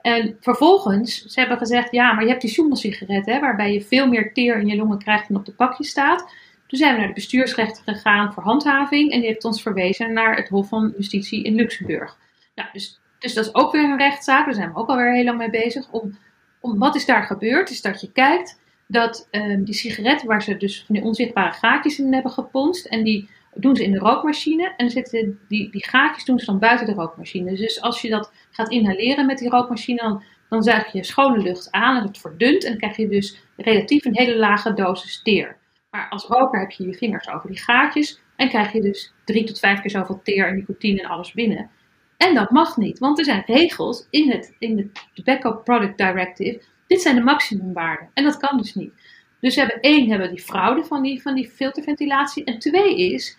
En 0.00 0.36
vervolgens, 0.40 1.24
ze 1.24 1.40
hebben 1.40 1.58
gezegd, 1.58 1.92
ja, 1.92 2.12
maar 2.12 2.22
je 2.22 2.30
hebt 2.30 2.40
die 2.40 2.50
Sjoemel-sigaret, 2.50 3.40
waarbij 3.40 3.72
je 3.72 3.82
veel 3.82 4.06
meer 4.08 4.32
teer 4.32 4.58
in 4.58 4.66
je 4.66 4.76
longen 4.76 4.98
krijgt 4.98 5.28
dan 5.28 5.36
op 5.36 5.44
de 5.44 5.52
pakje 5.52 5.84
staat. 5.84 6.20
Toen 6.66 6.78
zijn 6.78 6.92
we 6.92 6.98
naar 6.98 7.08
de 7.08 7.14
bestuursrechter 7.14 7.82
gegaan 7.84 8.32
voor 8.32 8.42
handhaving 8.42 9.12
en 9.12 9.18
die 9.18 9.28
heeft 9.28 9.44
ons 9.44 9.62
verwezen 9.62 10.12
naar 10.12 10.36
het 10.36 10.48
Hof 10.48 10.68
van 10.68 10.94
Justitie 10.96 11.44
in 11.44 11.54
Luxemburg. 11.54 12.16
Nou, 12.54 12.68
dus, 12.72 13.00
dus 13.18 13.34
dat 13.34 13.46
is 13.46 13.54
ook 13.54 13.72
weer 13.72 13.84
een 13.84 13.98
rechtszaak, 13.98 14.44
daar 14.44 14.54
zijn 14.54 14.72
we 14.72 14.78
ook 14.78 14.88
alweer 14.88 15.14
heel 15.14 15.24
lang 15.24 15.38
mee 15.38 15.50
bezig. 15.50 15.90
Om, 15.90 16.18
om, 16.60 16.78
wat 16.78 16.94
is 16.94 17.06
daar 17.06 17.22
gebeurd, 17.22 17.70
is 17.70 17.80
dat 17.80 18.00
je 18.00 18.12
kijkt 18.12 18.60
dat 18.86 19.28
ehm, 19.30 19.64
die 19.64 19.74
sigaretten 19.74 20.28
waar 20.28 20.42
ze 20.42 20.56
dus 20.56 20.84
van 20.86 20.94
die 20.94 21.04
onzichtbare 21.04 21.52
gaatjes 21.52 21.98
in 21.98 22.12
hebben 22.12 22.32
geponst 22.32 22.86
en 22.86 23.04
die 23.04 23.28
doen 23.60 23.76
ze 23.76 23.84
in 23.84 23.92
de 23.92 23.98
rookmachine 23.98 24.74
en 24.76 24.90
zitten 24.90 25.38
die, 25.48 25.70
die 25.70 25.86
gaatjes 25.86 26.24
doen 26.24 26.38
ze 26.38 26.44
dan 26.44 26.58
buiten 26.58 26.86
de 26.86 26.92
rookmachine. 26.92 27.54
Dus 27.54 27.80
als 27.80 28.02
je 28.02 28.08
dat 28.10 28.32
gaat 28.50 28.70
inhaleren 28.70 29.26
met 29.26 29.38
die 29.38 29.48
rookmachine, 29.48 30.02
dan, 30.02 30.22
dan 30.48 30.62
zuig 30.62 30.92
je 30.92 31.04
schone 31.04 31.38
lucht 31.42 31.70
aan 31.70 31.96
en 31.96 32.06
het 32.06 32.18
verdunt 32.18 32.64
en 32.64 32.76
krijg 32.78 32.96
je 32.96 33.08
dus 33.08 33.40
relatief 33.56 34.04
een 34.04 34.16
hele 34.16 34.36
lage 34.36 34.74
dosis 34.74 35.22
teer. 35.22 35.56
Maar 35.90 36.08
als 36.08 36.26
roker 36.26 36.60
heb 36.60 36.70
je 36.70 36.86
je 36.86 36.94
vingers 36.94 37.28
over 37.28 37.48
die 37.48 37.58
gaatjes 37.58 38.20
en 38.36 38.48
krijg 38.48 38.72
je 38.72 38.80
dus 38.80 39.12
drie 39.24 39.44
tot 39.44 39.58
vijf 39.58 39.80
keer 39.80 39.90
zoveel 39.90 40.20
teer 40.22 40.46
en 40.46 40.54
nicotine 40.54 41.00
en 41.00 41.08
alles 41.08 41.32
binnen. 41.32 41.70
En 42.16 42.34
dat 42.34 42.50
mag 42.50 42.76
niet, 42.76 42.98
want 42.98 43.18
er 43.18 43.24
zijn 43.24 43.42
regels 43.46 44.06
in 44.10 44.30
het, 44.30 44.54
in 44.58 44.76
de 44.76 44.90
Tobacco 45.14 45.52
Product 45.52 45.98
Directive. 45.98 46.62
Dit 46.86 47.00
zijn 47.00 47.14
de 47.14 47.22
maximumwaarden 47.22 48.10
en 48.14 48.24
dat 48.24 48.36
kan 48.36 48.56
dus 48.56 48.74
niet. 48.74 48.92
Dus 49.40 49.54
we 49.54 49.60
hebben 49.60 49.80
één, 49.80 50.10
hebben 50.10 50.30
die 50.30 50.44
fraude 50.44 50.84
van 50.84 51.02
die, 51.02 51.22
van 51.22 51.34
die 51.34 51.50
filterventilatie. 51.50 52.44
En 52.44 52.58
twee 52.58 53.12
is, 53.12 53.38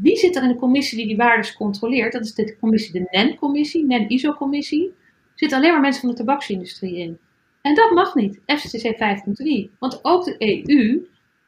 wie 0.00 0.16
zit 0.16 0.36
er 0.36 0.42
in 0.42 0.48
de 0.48 0.56
commissie 0.56 0.98
die 0.98 1.06
die 1.06 1.16
waardes 1.16 1.56
controleert? 1.56 2.12
Dat 2.12 2.24
is 2.24 2.34
de 2.34 2.56
commissie, 2.58 2.92
de 2.92 3.08
NEN-commissie, 3.10 3.86
NEN-ISO-commissie. 3.86 4.92
Zitten 5.34 5.58
alleen 5.58 5.72
maar 5.72 5.80
mensen 5.80 6.00
van 6.00 6.10
de 6.10 6.16
tabaksindustrie 6.16 6.96
in. 6.96 7.18
En 7.62 7.74
dat 7.74 7.90
mag 7.90 8.14
niet, 8.14 8.40
FCC 8.46 8.94
5.3. 8.94 9.78
Want 9.78 10.04
ook 10.04 10.24
de 10.24 10.34
EU 10.38 11.06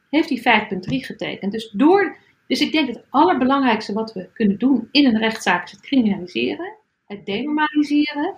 heeft 0.09 0.27
die 0.27 0.41
5.3 0.41 0.43
getekend. 0.85 1.51
Dus, 1.51 1.69
door, 1.69 2.17
dus 2.47 2.61
ik 2.61 2.71
denk 2.71 2.87
dat 2.87 2.95
het 2.95 3.05
allerbelangrijkste 3.09 3.93
wat 3.93 4.13
we 4.13 4.29
kunnen 4.33 4.57
doen 4.57 4.87
in 4.91 5.05
een 5.05 5.17
rechtszaak 5.17 5.65
is 5.65 5.71
het 5.71 5.81
criminaliseren, 5.81 6.75
het 7.05 7.25
denormaliseren. 7.25 8.35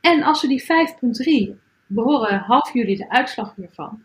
En 0.00 0.22
als 0.22 0.42
we 0.42 0.48
die 0.48 0.62
5.3, 0.62 0.66
we 1.86 2.00
horen 2.00 2.38
half 2.38 2.72
juli 2.72 2.96
de 2.96 3.10
uitslag 3.10 3.54
hiervan. 3.56 4.02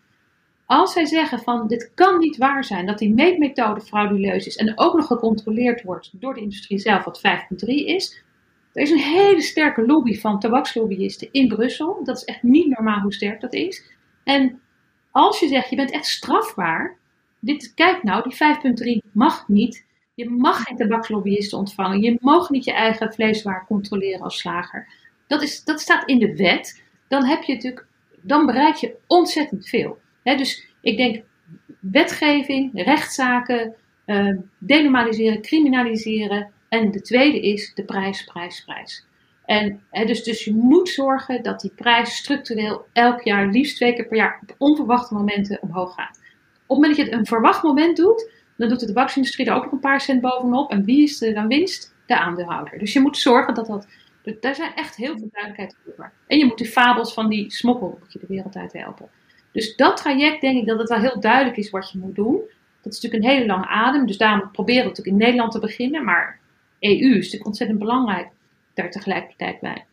Als 0.66 0.94
zij 0.94 1.06
zeggen 1.06 1.40
van 1.40 1.68
dit 1.68 1.92
kan 1.94 2.20
niet 2.20 2.38
waar 2.38 2.64
zijn, 2.64 2.86
dat 2.86 2.98
die 2.98 3.14
meetmethode 3.14 3.82
frauduleus 3.82 4.48
is 4.48 4.56
en 4.56 4.80
ook 4.80 4.94
nog 4.96 5.08
gecontroleerd 5.08 5.82
wordt 5.82 6.10
door 6.14 6.34
de 6.34 6.42
industrie 6.42 6.80
zelf, 6.80 7.04
wat 7.04 7.22
5.3 7.28 7.66
is. 7.68 8.24
Er 8.74 8.82
is 8.82 8.92
een 8.92 8.98
hele 8.98 9.42
sterke 9.42 9.86
lobby 9.86 10.20
van 10.20 10.40
tabakslobbyisten 10.40 11.28
in 11.32 11.48
Brussel. 11.48 12.04
Dat 12.04 12.18
is 12.18 12.24
echt 12.24 12.44
niet 12.44 12.68
normaal 12.68 13.00
hoe 13.00 13.14
sterk 13.14 13.42
dat 13.42 13.54
is. 13.54 13.84
En 14.24 14.62
als 15.12 15.40
je 15.40 15.48
zegt 15.48 15.70
je 15.70 15.76
bent 15.76 15.92
echt 15.92 16.06
strafbaar, 16.06 16.98
dit, 17.40 17.74
kijk 17.74 18.04
nou, 18.04 18.30
die 18.30 18.38
5.3 19.04 19.12
mag 19.12 19.48
niet. 19.48 19.86
Je 20.14 20.30
mag 20.30 20.62
geen 20.62 20.78
tabakslobbyisten 20.78 21.58
ontvangen. 21.58 22.02
Je 22.02 22.18
mag 22.22 22.50
niet 22.50 22.66
je 22.66 22.74
eigen 22.74 23.14
vleeswaar 23.14 23.66
controleren 23.66 24.22
als 24.22 24.38
slager. 24.38 24.88
Dat, 25.28 25.42
is, 25.42 25.64
dat 25.64 25.82
staat 25.82 26.08
in 26.10 26.20
de 26.20 26.36
wet. 26.36 26.84
Dan 27.08 27.26
heb 27.26 27.44
je 27.44 27.54
natuurlijk, 27.54 27.86
dan 28.22 28.46
bereik 28.46 28.76
je 28.76 28.96
ontzettend 29.08 29.68
veel. 29.68 30.02
Dus 30.24 30.68
ik 30.82 30.98
denk 30.98 31.24
wetgeving, 31.80 32.72
rechtszaken, 32.74 33.76
eh, 34.06 34.38
denormaliseren, 34.58 35.42
criminaliseren. 35.42 36.52
En 36.70 36.92
de 36.92 37.02
tweede 37.02 37.42
is 37.42 37.74
de 37.74 37.84
prijs, 37.84 38.24
prijs, 38.24 38.64
prijs. 38.64 39.06
En 39.46 39.82
dus, 40.06 40.24
dus 40.24 40.44
je 40.44 40.54
moet 40.54 40.90
zorgen 40.90 41.44
dat 41.44 41.60
die 41.62 41.72
prijs 41.76 42.16
structureel 42.16 42.86
elk 42.94 43.22
jaar, 43.22 43.48
liefst 43.48 43.76
twee 43.76 43.94
keer 43.94 44.08
per 44.08 44.18
jaar, 44.18 44.40
op 44.42 44.56
onverwachte 44.58 45.14
momenten 45.14 45.62
omhoog 45.62 45.94
gaat. 45.94 46.18
Op 46.18 46.24
het 46.68 46.78
moment 46.78 46.96
dat 46.96 47.06
je 47.06 47.12
het 47.12 47.20
een 47.20 47.26
verwacht 47.26 47.64
moment 47.64 47.98
doet, 47.98 48.32
dan 48.58 48.70
doet 48.70 48.80
de 48.80 48.86
tabaksindustrie 48.86 49.48
er 49.48 49.54
ook 49.54 49.64
nog 49.64 49.72
een 49.72 49.80
paar 49.80 50.02
cent 50.02 50.22
bovenop. 50.22 50.72
En 50.72 50.84
wie 50.84 51.04
is 51.04 51.22
er 51.22 51.34
dan 51.34 51.48
winst? 51.48 51.96
De 52.06 52.18
aandeelhouder. 52.18 52.80
Dus 52.80 52.94
je 52.94 53.00
moet 53.00 53.18
zorgen 53.18 53.54
dat 53.54 53.66
dat. 53.66 53.88
Daar 54.40 54.56
zijn 54.56 54.76
echt 54.76 54.96
heel 54.96 55.18
veel 55.18 55.30
duidelijkheid 55.32 55.78
over. 55.90 56.12
En 56.28 56.38
je 56.38 56.46
moet 56.46 56.58
die 56.58 56.68
fabels 56.68 57.14
van 57.14 57.30
die 57.30 57.52
smokkel 57.52 57.98
moet 58.00 58.14
je 58.14 58.20
de 58.20 58.26
wereld 58.28 58.56
uit 58.56 58.74
helpen. 58.74 59.10
Dus 59.54 59.76
dat 59.76 59.98
traject 59.98 60.42
denk 60.42 60.58
ik 60.58 60.68
dat 60.68 60.80
het 60.80 60.90
wel 60.90 61.00
heel 61.00 61.20
duidelijk 61.20 61.58
is 61.58 61.70
wat 61.70 61.92
je 61.92 61.98
moet 61.98 62.16
doen. 62.16 62.42
Dat 62.82 62.94
is 62.94 63.02
natuurlijk 63.02 63.24
een 63.24 63.30
hele 63.30 63.46
lange 63.46 63.68
adem. 63.68 64.06
Dus 64.06 64.18
daarom 64.18 64.52
proberen 64.52 64.82
we 64.82 64.88
natuurlijk 64.88 65.18
in 65.18 65.24
Nederland 65.24 65.52
te 65.52 65.60
beginnen. 65.60 66.04
Maar 66.04 66.40
EU 66.80 67.10
is 67.10 67.16
natuurlijk 67.16 67.46
ontzettend 67.46 67.80
belangrijk 67.80 68.30
daar 68.74 68.92
tegelijkertijd 68.92 69.60
bij. 69.60 69.86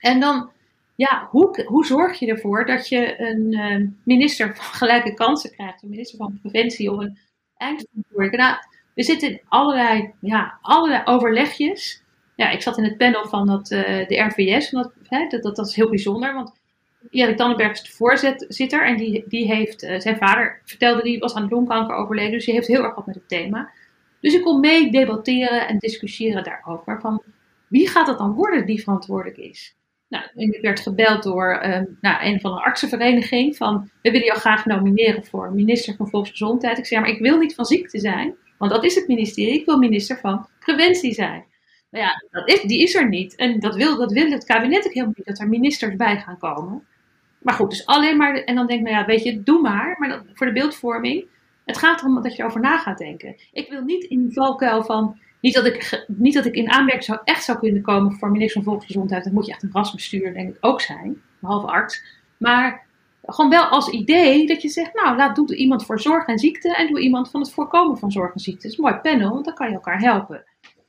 En 0.00 0.20
dan, 0.20 0.50
ja, 0.94 1.28
hoe, 1.30 1.64
hoe 1.66 1.86
zorg 1.86 2.18
je 2.18 2.26
ervoor 2.26 2.66
dat 2.66 2.88
je 2.88 3.20
een 3.20 3.52
eh, 3.52 3.88
minister 4.04 4.56
van 4.56 4.64
gelijke 4.80 5.14
kansen 5.14 5.50
krijgt? 5.50 5.82
Een 5.82 5.88
minister 5.88 6.18
van 6.18 6.38
preventie 6.42 6.92
of 6.92 6.98
een 6.98 7.18
eindverantwoordelijke. 7.56 8.36
Nou, 8.36 8.56
we 8.94 9.02
zitten 9.02 9.30
in 9.30 9.40
allerlei, 9.48 10.12
ja, 10.20 10.58
allerlei 10.62 11.02
overlegjes. 11.04 12.02
Ja, 12.36 12.50
ik 12.50 12.62
zat 12.62 12.78
in 12.78 12.84
het 12.84 12.96
panel 12.96 13.26
van 13.28 13.46
dat, 13.46 13.70
eh, 13.70 14.08
de 14.08 14.20
RVS. 14.20 14.70
Dat, 14.70 14.92
hè, 15.08 15.26
dat, 15.26 15.56
dat 15.56 15.66
is 15.66 15.74
heel 15.74 15.88
bijzonder. 15.88 16.34
Want 16.34 16.52
Erik 17.10 17.38
Dannenberg 17.38 17.72
is 17.72 17.82
de 17.82 17.90
voorzitter 17.90 18.86
en 18.86 18.96
die, 18.96 19.24
die 19.28 19.46
heeft, 19.46 19.82
eh, 19.82 20.00
zijn 20.00 20.16
vader 20.16 20.60
vertelde, 20.64 21.02
die 21.02 21.18
was 21.18 21.34
aan 21.34 21.48
longkanker 21.48 21.96
overleden, 21.96 22.32
dus 22.32 22.44
die 22.44 22.54
heeft 22.54 22.66
heel 22.66 22.84
erg 22.84 22.94
wat 22.94 23.06
met 23.06 23.14
het 23.14 23.28
thema. 23.28 23.70
Dus 24.20 24.34
ik 24.34 24.42
kon 24.42 24.60
mee 24.60 24.90
debatteren 24.90 25.68
en 25.68 25.78
discussiëren 25.78 26.44
daarover. 26.44 27.00
Van 27.00 27.22
wie 27.68 27.88
gaat 27.88 28.06
het 28.06 28.18
dan 28.18 28.32
worden 28.32 28.66
die 28.66 28.82
verantwoordelijk 28.82 29.36
is? 29.36 29.76
Nou, 30.08 30.24
ik 30.34 30.60
werd 30.60 30.80
gebeld 30.80 31.22
door 31.22 31.58
ehm, 31.58 31.84
nou, 32.00 32.24
een 32.24 32.40
van 32.40 32.54
de 32.54 32.62
artsenvereniging 32.62 33.56
van 33.56 33.90
we 34.02 34.10
willen 34.10 34.26
jou 34.26 34.38
graag 34.38 34.64
nomineren 34.64 35.24
voor 35.24 35.52
minister 35.52 35.94
van 35.96 36.08
Volksgezondheid. 36.08 36.78
Ik 36.78 36.86
zei, 36.86 37.00
maar 37.00 37.10
ik 37.10 37.20
wil 37.20 37.38
niet 37.38 37.54
van 37.54 37.64
ziekte 37.64 37.98
zijn, 37.98 38.34
want 38.58 38.72
dat 38.72 38.84
is 38.84 38.94
het 38.94 39.08
ministerie. 39.08 39.60
Ik 39.60 39.66
wil 39.66 39.78
minister 39.78 40.18
van 40.18 40.46
preventie 40.58 41.12
zijn. 41.12 41.44
Nou 41.90 42.04
ja, 42.04 42.24
dat 42.30 42.48
is, 42.48 42.62
die 42.62 42.82
is 42.82 42.94
er 42.94 43.08
niet. 43.08 43.34
En 43.34 43.60
dat 43.60 43.76
wil, 43.76 43.96
dat 43.96 44.12
wil 44.12 44.30
het 44.30 44.44
kabinet 44.44 44.86
ook 44.86 44.92
helemaal 44.92 45.14
niet, 45.16 45.26
dat 45.26 45.40
er 45.40 45.48
ministers 45.48 45.96
bij 45.96 46.18
gaan 46.18 46.38
komen. 46.38 46.86
Maar 47.44 47.54
goed, 47.54 47.70
dus 47.70 47.86
alleen 47.86 48.16
maar, 48.16 48.34
en 48.34 48.54
dan 48.54 48.66
denk 48.66 48.80
ik, 48.80 48.86
nou 48.86 49.00
ja, 49.00 49.06
weet 49.06 49.22
je, 49.22 49.42
doe 49.42 49.60
maar. 49.60 49.96
Maar 49.98 50.08
dat, 50.08 50.22
voor 50.32 50.46
de 50.46 50.52
beeldvorming, 50.52 51.26
het 51.64 51.78
gaat 51.78 52.00
erom 52.00 52.22
dat 52.22 52.36
je 52.36 52.42
erover 52.42 52.60
na 52.60 52.78
gaat 52.78 52.98
denken. 52.98 53.36
Ik 53.52 53.68
wil 53.68 53.82
niet 53.82 54.04
in 54.04 54.22
die 54.22 54.32
valkuil 54.32 54.82
van, 54.82 55.18
niet 55.40 55.54
dat 55.54 55.64
ik, 55.64 56.04
niet 56.06 56.34
dat 56.34 56.44
ik 56.44 56.54
in 56.54 56.70
aanmerking 56.70 57.04
zou, 57.04 57.18
echt 57.24 57.44
zou 57.44 57.58
kunnen 57.58 57.82
komen 57.82 58.12
voor 58.12 58.30
minister 58.30 58.62
van 58.62 58.72
Volksgezondheid. 58.72 59.24
Dan 59.24 59.32
moet 59.32 59.46
je 59.46 59.52
echt 59.52 59.62
een 59.62 59.72
rasbestuur, 59.72 60.34
denk 60.34 60.48
ik, 60.48 60.56
ook 60.60 60.80
zijn. 60.80 61.22
Behalve 61.40 61.66
arts. 61.66 62.04
Maar 62.36 62.86
gewoon 63.22 63.50
wel 63.50 63.64
als 63.64 63.88
idee 63.88 64.46
dat 64.46 64.62
je 64.62 64.68
zegt, 64.68 64.94
nou, 64.94 65.16
laat 65.16 65.36
doe 65.36 65.56
iemand 65.56 65.84
voor 65.84 66.00
zorg 66.00 66.26
en 66.26 66.38
ziekte 66.38 66.74
en 66.74 66.86
doe 66.86 67.00
iemand 67.00 67.30
van 67.30 67.40
het 67.40 67.52
voorkomen 67.52 67.98
van 67.98 68.10
zorg 68.10 68.32
en 68.32 68.40
ziekte. 68.40 68.62
Dat 68.62 68.70
is 68.72 68.78
een 68.78 68.84
mooi 68.84 68.96
panel, 68.96 69.30
want 69.30 69.44
dan 69.44 69.54
kan 69.54 69.68
je 69.68 69.74
elkaar 69.74 70.00
helpen. 70.00 70.44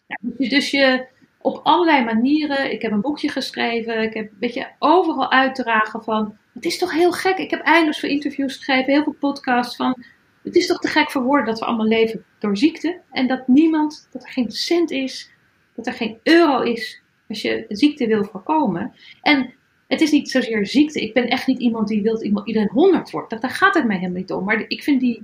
Nou, 0.08 0.50
dus 0.50 0.72
je 0.72 1.08
op 1.42 1.60
allerlei 1.64 2.04
manieren, 2.04 2.72
ik 2.72 2.82
heb 2.82 2.92
een 2.92 3.02
boekje 3.02 3.30
geschreven, 3.30 4.02
ik 4.02 4.14
heb 4.14 4.32
een 4.32 4.40
beetje 4.40 4.72
overal 4.80 5.32
uitdragen 5.32 6.04
van, 6.04 6.38
het 6.56 6.66
is 6.66 6.78
toch 6.78 6.92
heel 6.92 7.12
gek. 7.12 7.38
Ik 7.38 7.50
heb 7.50 7.62
eindeloos 7.62 8.00
voor 8.00 8.10
interviews 8.10 8.56
gegeven, 8.56 8.94
heel 8.94 9.04
veel 9.04 9.16
podcasts 9.20 9.76
van, 9.76 10.04
het 10.44 10.56
is 10.56 10.68
toch 10.68 10.80
te 10.80 10.88
gek 10.88 11.12
voor 11.12 11.24
woorden 11.24 11.46
dat 11.46 11.60
we 11.60 11.66
allemaal 11.66 11.88
leven 11.88 12.26
door 12.40 12.58
ziekte. 12.58 13.02
En 13.12 13.28
dat 13.28 13.48
niemand, 13.48 14.08
dat 14.12 14.24
er 14.24 14.30
geen 14.30 14.52
cent 14.52 14.92
is, 14.92 15.32
dat 15.76 15.88
er 15.88 15.94
geen 15.94 16.20
euro 16.24 16.62
is 16.62 17.02
als 17.30 17.42
je 17.42 17.66
ziekte 17.68 18.08
wil 18.08 18.24
voorkomen. 18.24 18.94
En 19.22 19.54
het 19.88 20.02
is 20.02 20.12
niet 20.12 20.30
zozeer 20.30 20.68
ziekte. 20.68 21.02
Ik 21.02 21.14
ben 21.14 21.28
echt 21.28 21.48
niet 21.48 21.60
iemand 21.60 21.88
die 21.88 22.02
wil 22.02 22.14
dat 22.14 22.46
iedereen 22.46 22.70
honderd 22.70 23.12
wordt. 23.12 23.42
Daar 23.42 23.50
gaat 23.50 23.74
het 23.74 23.86
mij 23.86 23.98
helemaal 23.98 24.20
niet 24.20 24.32
om. 24.32 24.44
Maar 24.44 24.66
ik 24.68 24.84
vind 24.84 25.00
die 25.00 25.24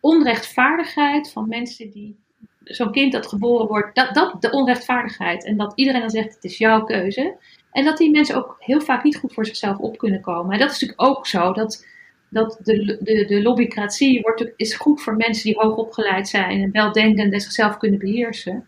onrechtvaardigheid 0.00 1.32
van 1.32 1.48
mensen 1.48 1.90
die 1.90 2.16
zo'n 2.64 2.92
kind 2.92 3.12
dat 3.12 3.26
geboren 3.26 3.66
wordt, 3.66 3.94
dat, 3.94 4.14
dat 4.14 4.42
de 4.42 4.50
onrechtvaardigheid. 4.50 5.44
En 5.44 5.56
dat 5.56 5.72
iedereen 5.74 6.00
dan 6.00 6.10
zegt: 6.10 6.34
het 6.34 6.44
is 6.44 6.58
jouw 6.58 6.84
keuze. 6.84 7.36
En 7.76 7.84
dat 7.84 7.96
die 7.96 8.10
mensen 8.10 8.36
ook 8.36 8.56
heel 8.58 8.80
vaak 8.80 9.04
niet 9.04 9.16
goed 9.16 9.32
voor 9.32 9.46
zichzelf 9.46 9.78
op 9.78 9.98
kunnen 9.98 10.20
komen. 10.20 10.52
En 10.52 10.58
dat 10.58 10.70
is 10.70 10.80
natuurlijk 10.80 11.08
ook 11.08 11.26
zo. 11.26 11.52
Dat 11.52 11.86
dat 12.28 12.58
de, 12.62 12.98
de, 13.00 13.24
de 13.24 13.42
lobbycratie 13.42 14.20
wordt, 14.20 14.44
is 14.56 14.74
goed 14.74 15.02
voor 15.02 15.16
mensen 15.16 15.44
die 15.44 15.58
hoog 15.58 15.76
opgeleid 15.76 16.28
zijn 16.28 16.62
en 16.62 16.70
weldenkend 16.70 17.32
en 17.32 17.40
zichzelf 17.40 17.76
kunnen 17.76 17.98
beheersen. 17.98 18.66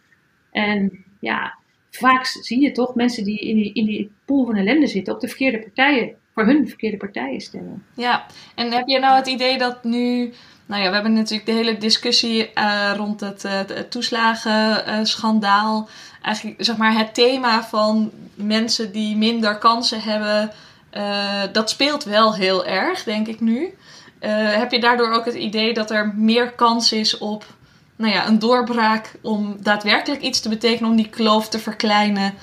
En 0.50 1.04
ja, 1.20 1.58
vaak 1.90 2.26
zie 2.26 2.60
je 2.60 2.72
toch 2.72 2.94
mensen 2.94 3.24
die 3.24 3.38
in 3.38 3.56
die, 3.56 3.72
in 3.72 3.84
die 3.84 4.10
pool 4.24 4.46
van 4.46 4.56
ellende 4.56 4.86
zitten 4.86 5.14
op 5.14 5.20
de 5.20 5.28
verkeerde 5.28 5.58
partijen, 5.58 6.14
voor 6.34 6.46
hun 6.46 6.68
verkeerde 6.68 6.96
partijen 6.96 7.40
stemmen. 7.40 7.84
Ja, 7.94 8.26
en 8.54 8.72
heb 8.72 8.86
je 8.86 8.98
nou 8.98 9.16
het 9.16 9.26
idee 9.26 9.58
dat 9.58 9.84
nu, 9.84 10.32
nou 10.66 10.82
ja, 10.82 10.88
we 10.88 10.94
hebben 10.94 11.12
natuurlijk 11.12 11.46
de 11.46 11.54
hele 11.54 11.78
discussie 11.78 12.50
uh, 12.54 12.92
rond 12.96 13.20
het, 13.20 13.44
uh, 13.44 13.52
het 13.52 13.90
toeslagenschandaal. 13.90 15.88
Eigenlijk 16.22 16.64
zeg 16.64 16.76
maar 16.76 16.92
het 16.92 17.14
thema 17.14 17.64
van 17.64 18.10
mensen 18.34 18.92
die 18.92 19.16
minder 19.16 19.58
kansen 19.58 20.00
hebben 20.00 20.52
uh, 20.96 21.42
dat 21.52 21.70
speelt 21.70 22.04
wel 22.04 22.34
heel 22.34 22.66
erg, 22.66 23.02
denk 23.02 23.26
ik 23.26 23.40
nu. 23.40 23.74
Uh, 24.20 24.54
heb 24.56 24.70
je 24.72 24.80
daardoor 24.80 25.10
ook 25.10 25.24
het 25.24 25.34
idee 25.34 25.74
dat 25.74 25.90
er 25.90 26.14
meer 26.16 26.52
kans 26.52 26.92
is 26.92 27.18
op 27.18 27.44
nou 27.96 28.12
ja, 28.12 28.26
een 28.26 28.38
doorbraak 28.38 29.14
om 29.22 29.56
daadwerkelijk 29.60 30.22
iets 30.22 30.40
te 30.40 30.48
betekenen, 30.48 30.90
om 30.90 30.96
die 30.96 31.08
kloof 31.08 31.48
te 31.48 31.58
verkleinen? 31.58 32.34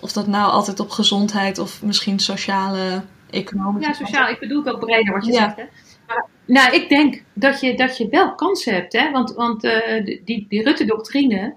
Of 0.00 0.12
dat 0.12 0.26
nou 0.26 0.50
altijd 0.50 0.80
op 0.80 0.90
gezondheid 0.90 1.58
of 1.58 1.82
misschien 1.82 2.18
sociale, 2.18 3.02
economische. 3.30 3.90
Ja, 3.90 3.96
sociaal. 3.96 4.28
Ik 4.28 4.38
bedoel 4.38 4.64
het 4.64 4.74
ook 4.74 4.80
breder 4.80 5.14
wat 5.14 5.26
je 5.26 5.32
ja. 5.32 5.38
zegt. 5.38 5.56
Hè? 5.56 5.64
Maar, 6.06 6.26
nou, 6.44 6.74
ik 6.74 6.88
denk 6.88 7.22
dat 7.32 7.60
je, 7.60 7.76
dat 7.76 7.96
je 7.96 8.08
wel 8.08 8.34
kansen 8.34 8.74
hebt. 8.74 8.92
Hè? 8.92 9.10
Want, 9.10 9.34
want 9.34 9.64
uh, 9.64 10.04
die, 10.24 10.46
die 10.48 10.62
Rutte-doctrine. 10.62 11.54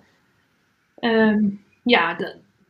Um, 0.99 1.62
ja, 1.83 2.17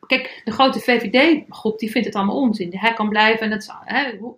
kijk, 0.07 0.41
de 0.43 0.51
grote 0.51 0.80
VVD-groep 0.80 1.80
die 1.80 1.91
vindt 1.91 2.07
het 2.07 2.16
allemaal 2.16 2.36
onzin. 2.36 2.78
Hij 2.78 2.93
kan 2.93 3.09
blijven 3.09 3.45
en 3.45 3.51
het 3.51 3.74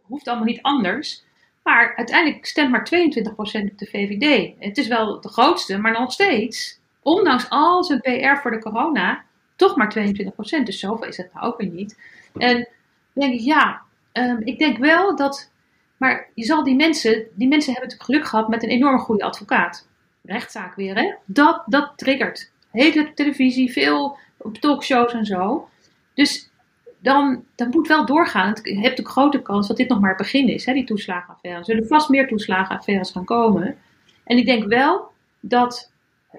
hoeft 0.04 0.28
allemaal 0.28 0.46
niet 0.46 0.62
anders. 0.62 1.24
Maar 1.64 1.96
uiteindelijk 1.96 2.46
stemt 2.46 2.72
maar 2.72 2.90
22% 2.90 3.72
op 3.72 3.78
de 3.78 3.86
VVD. 3.86 4.54
Het 4.60 4.78
is 4.78 4.88
wel 4.88 5.22
de 5.22 5.30
grootste, 5.30 5.78
maar 5.78 5.92
nog 5.92 6.12
steeds, 6.12 6.80
ondanks 7.02 7.50
al 7.50 7.84
zijn 7.84 8.02
PR 8.02 8.42
voor 8.42 8.52
de 8.52 8.60
corona, 8.60 9.24
toch 9.56 9.76
maar 9.76 9.96
22%. 9.98 10.64
Dus 10.64 10.80
zoveel 10.80 11.08
is 11.08 11.18
het 11.18 11.34
nou 11.34 11.46
ook 11.46 11.58
weer 11.58 11.70
niet. 11.70 12.00
En 12.38 12.68
denk 13.14 13.34
ik, 13.34 13.40
ja, 13.40 13.82
um, 14.14 14.42
ik 14.44 14.60
denk 14.60 14.78
wel 14.78 15.16
dat. 15.16 15.52
Maar 15.98 16.30
je 16.34 16.44
zal 16.44 16.64
die 16.64 16.76
mensen, 16.76 17.28
die 17.34 17.48
mensen 17.48 17.72
hebben 17.74 17.90
natuurlijk 17.90 18.04
geluk 18.04 18.26
gehad 18.26 18.50
met 18.50 18.64
een 18.64 18.70
enorm 18.70 19.00
goede 19.00 19.24
advocaat. 19.24 19.88
Rechtszaak 20.24 20.76
weer, 20.76 20.96
hè? 20.96 21.14
Dat, 21.26 21.64
dat 21.66 21.94
triggert. 21.96 22.52
Hele 22.72 23.14
televisie, 23.14 23.72
veel 23.72 24.18
op 24.46 24.58
talkshows 24.58 25.14
en 25.14 25.26
zo. 25.26 25.70
Dus 26.14 26.50
dan, 27.00 27.44
dan 27.56 27.70
moet 27.70 27.88
wel 27.88 28.06
doorgaan. 28.06 28.60
Je 28.64 28.80
hebt 28.80 28.98
de 28.98 29.06
grote 29.06 29.42
kans 29.42 29.68
dat 29.68 29.78
dit 29.78 29.90
nog 29.90 30.00
maar 30.00 30.10
het 30.10 30.18
begin 30.18 30.48
is, 30.48 30.66
hè, 30.66 30.74
die 30.74 30.84
toeslagenaffaire. 30.84 31.60
Er 31.60 31.66
zullen 31.66 31.88
vast 31.88 32.10
meer 32.10 32.28
toeslagenaffaires 32.28 33.12
gaan 33.12 33.26
komen. 33.26 33.78
En 34.24 34.38
ik 34.38 34.46
denk 34.46 34.64
wel 34.68 35.12
dat. 35.40 35.94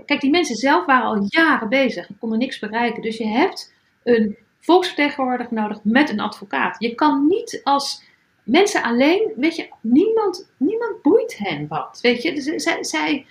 Kijk, 0.04 0.20
die 0.20 0.30
mensen 0.30 0.56
zelf 0.56 0.86
waren 0.86 1.06
al 1.06 1.26
jaren 1.26 1.68
bezig 1.68 2.08
en 2.08 2.18
konden 2.18 2.38
niks 2.38 2.58
bereiken. 2.58 3.02
Dus 3.02 3.16
je 3.16 3.26
hebt 3.26 3.74
een 4.02 4.36
volksvertegenwoordiger 4.60 5.54
nodig 5.54 5.78
met 5.82 6.10
een 6.10 6.20
advocaat. 6.20 6.76
Je 6.78 6.94
kan 6.94 7.26
niet 7.26 7.60
als 7.64 8.04
mensen 8.42 8.82
alleen, 8.82 9.32
weet 9.36 9.56
je, 9.56 9.68
niemand, 9.80 10.50
niemand 10.56 11.02
boeit 11.02 11.38
hen 11.38 11.66
wat. 11.68 11.98
Weet 12.02 12.22
je, 12.22 12.60
zij, 12.60 12.84
zij, 12.84 13.26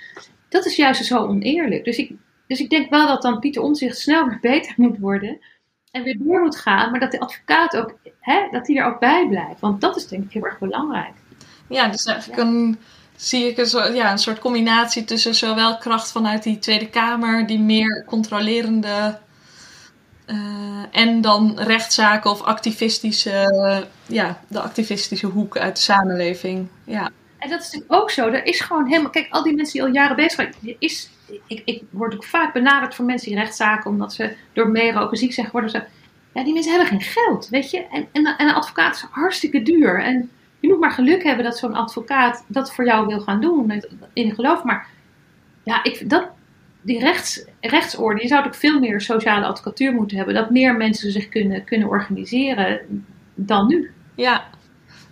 dat 0.49 0.65
is 0.65 0.75
juist 0.75 1.05
zo 1.05 1.25
oneerlijk. 1.25 1.85
Dus 1.85 1.97
ik, 1.97 2.11
dus 2.47 2.59
ik 2.59 2.69
denk 2.69 2.89
wel 2.89 3.07
dat 3.07 3.21
dan 3.21 3.39
Pieter 3.39 3.61
Omtzigt 3.61 3.99
snel 3.99 4.27
weer 4.27 4.39
beter 4.41 4.73
moet 4.83 4.99
worden. 4.99 5.39
En 5.91 6.03
weer 6.03 6.17
door 6.19 6.41
moet 6.41 6.57
gaan. 6.57 6.91
Maar 6.91 6.99
dat 6.99 7.11
de 7.11 7.19
advocaat 7.19 7.77
ook, 7.77 7.97
hè, 8.19 8.47
dat 8.51 8.67
hij 8.67 8.77
er 8.77 8.85
ook 8.85 8.99
bij 8.99 9.27
blijft. 9.29 9.59
Want 9.59 9.81
dat 9.81 9.95
is 9.95 10.07
denk 10.07 10.23
ik 10.23 10.31
heel 10.31 10.45
erg 10.45 10.59
belangrijk. 10.59 11.13
Ja, 11.67 11.87
dus 11.87 12.05
eigenlijk 12.05 12.41
ja. 12.41 12.47
een, 12.47 12.79
zie 13.15 13.47
ik 13.47 13.57
een 13.57 13.65
soort, 13.65 13.95
ja, 13.95 14.11
een 14.11 14.17
soort 14.17 14.39
combinatie 14.39 15.03
tussen 15.03 15.35
zowel 15.35 15.77
kracht 15.77 16.11
vanuit 16.11 16.43
die 16.43 16.59
Tweede 16.59 16.89
Kamer, 16.89 17.47
die 17.47 17.59
meer 17.59 18.03
controlerende. 18.07 19.19
Uh, 20.27 20.83
en 20.91 21.21
dan 21.21 21.59
rechtszaken 21.59 22.31
of 22.31 22.41
activistische, 22.41 23.53
uh, 23.53 23.77
ja, 24.15 24.39
de 24.47 24.61
activistische 24.61 25.27
hoek 25.27 25.57
uit 25.57 25.75
de 25.75 25.81
samenleving. 25.81 26.67
Ja. 26.83 27.11
En 27.37 27.49
dat 27.49 27.59
is 27.61 27.65
natuurlijk 27.65 28.01
ook 28.01 28.11
zo. 28.11 28.27
Er 28.27 28.45
is 28.45 28.59
gewoon 28.59 28.87
helemaal. 28.87 29.11
Kijk, 29.11 29.27
al 29.29 29.43
die 29.43 29.55
mensen 29.55 29.73
die 29.73 29.83
al 29.83 29.93
jaren 29.93 30.15
bezig 30.15 30.31
zijn. 30.31 30.53
Er 30.63 30.75
is 30.79 31.09
ik, 31.47 31.61
ik 31.65 31.83
word 31.89 32.13
ook 32.13 32.23
vaak 32.23 32.53
benaderd 32.53 32.95
voor 32.95 33.05
mensen 33.05 33.31
in 33.31 33.37
rechtszaken 33.37 33.91
omdat 33.91 34.13
ze 34.13 34.35
door 34.53 34.69
meeroken 34.69 35.17
ziek 35.17 35.33
zijn 35.33 35.45
geworden. 35.45 35.71
Zo. 35.71 35.79
Ja, 36.33 36.43
die 36.43 36.53
mensen 36.53 36.71
hebben 36.71 36.89
geen 36.89 37.01
geld, 37.01 37.47
weet 37.49 37.71
je. 37.71 37.85
En, 37.87 38.07
en, 38.11 38.25
en, 38.25 38.47
een 38.47 38.53
advocaat 38.53 38.95
is 38.95 39.05
hartstikke 39.11 39.61
duur. 39.61 40.01
En 40.03 40.29
je 40.59 40.67
moet 40.67 40.79
maar 40.79 40.91
geluk 40.91 41.23
hebben 41.23 41.45
dat 41.45 41.57
zo'n 41.57 41.75
advocaat 41.75 42.45
dat 42.47 42.73
voor 42.73 42.85
jou 42.85 43.07
wil 43.07 43.19
gaan 43.19 43.41
doen. 43.41 43.83
In 44.13 44.33
geloof. 44.33 44.63
Maar 44.63 44.87
ja, 45.63 45.83
ik, 45.83 46.09
dat, 46.09 46.29
die 46.81 46.99
rechts, 46.99 47.45
rechtsorde, 47.61 48.21
je 48.21 48.27
zou 48.27 48.45
ook 48.45 48.55
veel 48.55 48.79
meer 48.79 49.01
sociale 49.01 49.45
advocatuur 49.45 49.93
moeten 49.93 50.17
hebben. 50.17 50.35
Dat 50.35 50.49
meer 50.49 50.75
mensen 50.75 51.11
zich 51.11 51.29
kunnen, 51.29 51.63
kunnen 51.63 51.87
organiseren 51.87 52.81
dan 53.35 53.67
nu. 53.67 53.91
Ja, 54.15 54.45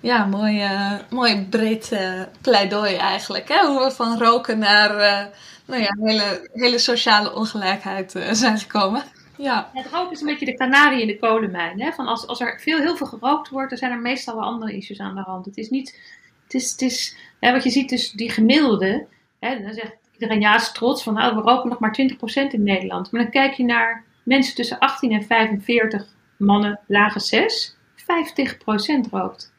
ja, 0.03 0.26
mooi, 0.26 0.64
uh, 0.64 0.91
mooi 1.09 1.45
breed 1.49 1.89
uh, 1.93 2.22
pleidooi 2.41 2.95
eigenlijk. 2.95 3.47
Hè? 3.49 3.68
Hoe 3.68 3.84
we 3.84 3.91
van 3.91 4.18
roken 4.18 4.59
naar 4.59 4.97
uh, 4.97 5.26
nou 5.66 5.82
ja, 5.82 5.95
hele, 5.99 6.49
hele 6.53 6.78
sociale 6.78 7.36
ongelijkheid 7.36 8.11
zijn 8.32 8.57
gekomen. 8.57 9.03
Ja. 9.38 9.70
Het 9.74 9.88
roken 9.88 10.11
is 10.11 10.22
een 10.22 10.28
beetje 10.28 10.45
de 10.45 10.53
kanarie 10.53 11.01
in 11.01 11.07
de 11.07 11.20
kolenmijn. 11.20 11.82
Hè? 11.82 11.91
Van 11.91 12.07
als, 12.07 12.28
als 12.28 12.39
er 12.39 12.59
veel, 12.61 12.80
heel 12.80 12.97
veel 12.97 13.07
gerookt 13.07 13.49
wordt, 13.49 13.70
dan 13.70 13.78
zijn 13.78 13.91
er 13.91 13.99
meestal 13.99 14.36
wel 14.36 14.43
andere 14.43 14.76
issues 14.76 14.99
aan 14.99 15.16
de 15.16 15.22
hand. 15.22 15.45
Het 15.45 15.57
is 15.57 15.70
niet, 15.70 15.99
het 16.43 16.53
is, 16.53 16.72
het 16.72 16.82
is 16.82 17.18
hè, 17.39 17.51
wat 17.51 17.64
je 17.64 17.70
ziet, 17.70 17.89
dus 17.89 18.11
die 18.11 18.32
gemiddelde, 18.32 19.07
hè, 19.39 19.61
dan 19.61 19.74
zegt 19.74 19.95
iedereen 20.14 20.41
ja, 20.41 20.55
is 20.55 20.72
trots 20.72 21.03
van 21.03 21.14
nou, 21.14 21.36
we 21.36 21.41
roken 21.41 21.70
nog 21.70 21.80
maar 21.80 21.97
20% 22.01 22.51
in 22.51 22.64
Nederland. 22.64 23.11
Maar 23.11 23.22
dan 23.22 23.32
kijk 23.32 23.53
je 23.53 23.64
naar 23.64 24.05
mensen 24.24 24.55
tussen 24.55 24.80
18 24.80 25.11
en 25.11 25.24
45, 25.24 26.16
mannen, 26.38 26.80
lage 26.88 27.20
6, 27.20 27.76
50% 27.95 29.09
rookt. 29.11 29.53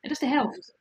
En 0.00 0.08
dat 0.08 0.10
is 0.10 0.18
de 0.18 0.34
helft. 0.34 0.74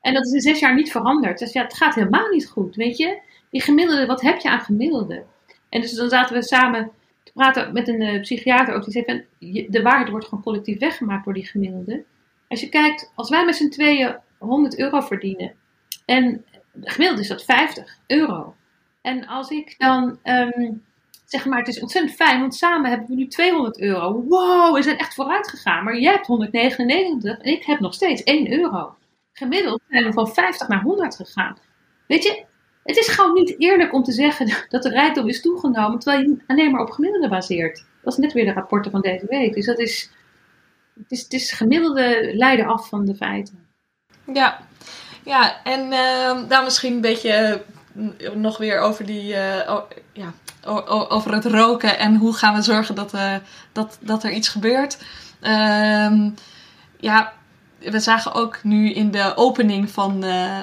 En 0.00 0.14
dat 0.14 0.26
is 0.26 0.32
in 0.32 0.40
zes 0.40 0.60
jaar 0.60 0.74
niet 0.74 0.90
veranderd. 0.90 1.38
Dus 1.38 1.52
ja, 1.52 1.62
het 1.62 1.74
gaat 1.74 1.94
helemaal 1.94 2.28
niet 2.28 2.48
goed, 2.48 2.76
weet 2.76 2.96
je. 2.96 3.20
Die 3.50 3.62
gemiddelde, 3.62 4.06
wat 4.06 4.20
heb 4.20 4.38
je 4.38 4.50
aan 4.50 4.60
gemiddelde? 4.60 5.24
En 5.68 5.80
dus 5.80 5.94
dan 5.94 6.08
zaten 6.08 6.36
we 6.36 6.42
samen 6.42 6.90
te 7.22 7.32
praten 7.32 7.72
met 7.72 7.88
een 7.88 8.00
uh, 8.00 8.20
psychiater 8.20 8.74
ook. 8.74 8.84
Die 8.84 8.92
zei 8.92 9.04
van, 9.04 9.24
de 9.68 9.82
waarheid 9.82 10.08
wordt 10.08 10.26
gewoon 10.26 10.44
collectief 10.44 10.78
weggemaakt 10.78 11.24
door 11.24 11.34
die 11.34 11.46
gemiddelde. 11.46 12.04
Als 12.48 12.60
je 12.60 12.68
kijkt, 12.68 13.12
als 13.14 13.30
wij 13.30 13.44
met 13.44 13.56
z'n 13.56 13.68
tweeën 13.68 14.16
100 14.38 14.78
euro 14.78 15.00
verdienen. 15.00 15.54
En 16.06 16.44
gemiddeld 16.80 17.20
is 17.20 17.28
dat 17.28 17.44
50 17.44 17.98
euro. 18.06 18.54
En 19.02 19.26
als 19.26 19.50
ik 19.50 19.74
dan, 19.78 20.18
ehm, 20.22 20.72
zeg 21.24 21.44
maar, 21.44 21.58
het 21.58 21.68
is 21.68 21.80
ontzettend 21.80 22.14
fijn, 22.14 22.40
want 22.40 22.54
samen 22.54 22.90
hebben 22.90 23.08
we 23.08 23.14
nu 23.14 23.26
200 23.26 23.80
euro. 23.80 24.24
Wow, 24.28 24.74
we 24.74 24.82
zijn 24.82 24.98
echt 24.98 25.14
vooruit 25.14 25.48
gegaan. 25.48 25.84
Maar 25.84 25.98
jij 25.98 26.12
hebt 26.12 26.26
199 26.26 27.38
en 27.38 27.52
ik 27.52 27.64
heb 27.64 27.80
nog 27.80 27.94
steeds 27.94 28.22
1 28.24 28.52
euro. 28.52 28.96
Gemiddeld 29.32 29.82
zijn 29.88 30.04
we 30.04 30.12
van 30.12 30.28
50 30.28 30.68
naar 30.68 30.82
100 30.82 31.16
gegaan. 31.16 31.56
Weet 32.06 32.22
je, 32.22 32.44
het 32.90 32.98
is 32.98 33.08
gewoon 33.08 33.32
niet 33.32 33.54
eerlijk 33.58 33.92
om 33.92 34.02
te 34.02 34.12
zeggen 34.12 34.52
dat 34.68 34.82
de 34.82 34.88
rijkdom 34.88 35.28
is 35.28 35.40
toegenomen, 35.40 35.98
terwijl 35.98 36.22
je 36.22 36.36
alleen 36.46 36.70
maar 36.70 36.80
op 36.80 36.90
gemiddelde 36.90 37.28
baseert. 37.28 37.84
Dat 38.02 38.12
is 38.12 38.18
net 38.18 38.32
weer 38.32 38.44
de 38.44 38.52
rapporten 38.52 38.90
van 38.90 39.00
deze 39.00 39.26
week. 39.28 39.54
Dus 39.54 39.66
dat 39.66 39.78
is, 39.78 40.10
het 40.94 41.10
is, 41.10 41.22
het 41.22 41.32
is 41.32 41.52
gemiddelde 41.52 42.30
leiden 42.34 42.66
af 42.66 42.88
van 42.88 43.04
de 43.04 43.14
feiten. 43.14 43.66
Ja, 44.32 44.58
ja 45.24 45.62
en 45.64 45.80
uh, 45.84 46.48
daar 46.48 46.64
misschien 46.64 46.92
een 46.92 47.00
beetje 47.00 47.62
uh, 47.96 48.30
nog 48.34 48.58
weer 48.58 48.80
over, 48.80 49.06
die, 49.06 49.32
uh, 49.32 49.80
ja, 50.12 50.32
over 51.08 51.34
het 51.34 51.44
roken 51.44 51.98
en 51.98 52.16
hoe 52.16 52.34
gaan 52.34 52.54
we 52.54 52.62
zorgen 52.62 52.94
dat, 52.94 53.14
eh, 53.14 53.34
dat, 53.72 53.98
dat 54.00 54.24
er 54.24 54.30
iets 54.30 54.48
gebeurt. 54.48 54.98
Ehm, 55.40 56.30
ja, 57.00 57.32
we 57.80 58.00
zagen 58.00 58.32
ook 58.32 58.58
nu 58.62 58.92
in 58.92 59.10
de 59.10 59.32
opening 59.36 59.90
van, 59.90 60.18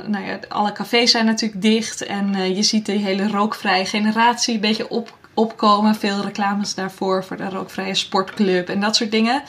nou 0.06 0.26
ja, 0.26 0.40
alle 0.48 0.72
cafés 0.72 1.12
zijn 1.12 1.26
natuurlijk 1.26 1.62
dicht 1.62 2.06
en 2.06 2.56
je 2.56 2.64
ziet 2.64 2.86
die 2.86 2.98
hele 2.98 3.28
rookvrije 3.28 3.86
generatie 3.86 4.54
een 4.54 4.62
beetje 4.62 4.90
op, 4.90 5.18
opkomen. 5.34 5.96
Veel 5.96 6.22
reclames 6.22 6.76
daarvoor, 6.76 7.24
voor 7.24 7.38
de 7.38 7.50
rookvrije 7.50 7.96
sportclub 7.96 8.70
en 8.70 8.80
dat 8.80 8.96
soort 8.96 9.12
dingen. 9.12 9.44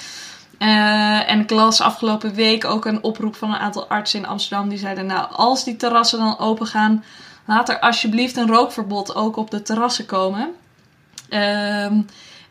Uh, 0.59 1.31
en 1.31 1.41
ik 1.41 1.51
las 1.51 1.81
afgelopen 1.81 2.35
week 2.35 2.65
ook 2.65 2.85
een 2.85 3.03
oproep 3.03 3.37
van 3.37 3.51
een 3.51 3.59
aantal 3.59 3.89
artsen 3.89 4.19
in 4.19 4.27
Amsterdam. 4.27 4.69
Die 4.69 4.79
zeiden: 4.79 5.07
Nou, 5.07 5.27
als 5.33 5.65
die 5.65 5.77
terrassen 5.77 6.19
dan 6.19 6.39
open 6.39 6.67
gaan, 6.67 7.05
laat 7.45 7.69
er 7.69 7.79
alsjeblieft 7.79 8.37
een 8.37 8.49
rookverbod 8.49 9.15
ook 9.15 9.37
op 9.37 9.51
de 9.51 9.63
terrassen 9.63 10.07
komen. 10.07 10.49
Um, 11.31 12.07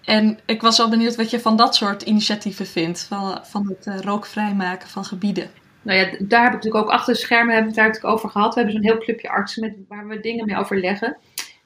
en 0.08 0.40
ik 0.46 0.62
was 0.62 0.78
wel 0.78 0.90
benieuwd 0.90 1.16
wat 1.16 1.30
je 1.30 1.40
van 1.40 1.58
dat 1.58 1.76
soort 1.76 2.02
initiatieven 2.02 2.66
vindt. 2.66 3.04
Van, 3.04 3.40
van 3.44 3.68
het 3.68 3.86
uh, 3.86 4.00
rookvrij 4.00 4.54
maken 4.54 4.90
van 4.90 5.06
gebieden. 5.06 5.50
Nou 5.82 5.98
ja, 6.00 6.06
daar 6.20 6.44
heb 6.44 6.54
ik 6.54 6.56
natuurlijk 6.56 6.86
ook 6.86 6.92
achter 6.92 7.14
de 7.14 7.20
schermen 7.20 7.54
hebben 7.54 7.74
we 7.74 7.82
het 7.82 8.02
daar 8.02 8.12
over 8.12 8.30
gehad. 8.30 8.54
We 8.54 8.62
hebben 8.62 8.82
zo'n 8.82 8.92
heel 8.92 9.02
clubje 9.02 9.30
artsen 9.30 9.62
met, 9.62 9.76
waar 9.88 10.08
we 10.08 10.20
dingen 10.20 10.46
mee 10.46 10.58
overleggen. 10.58 11.18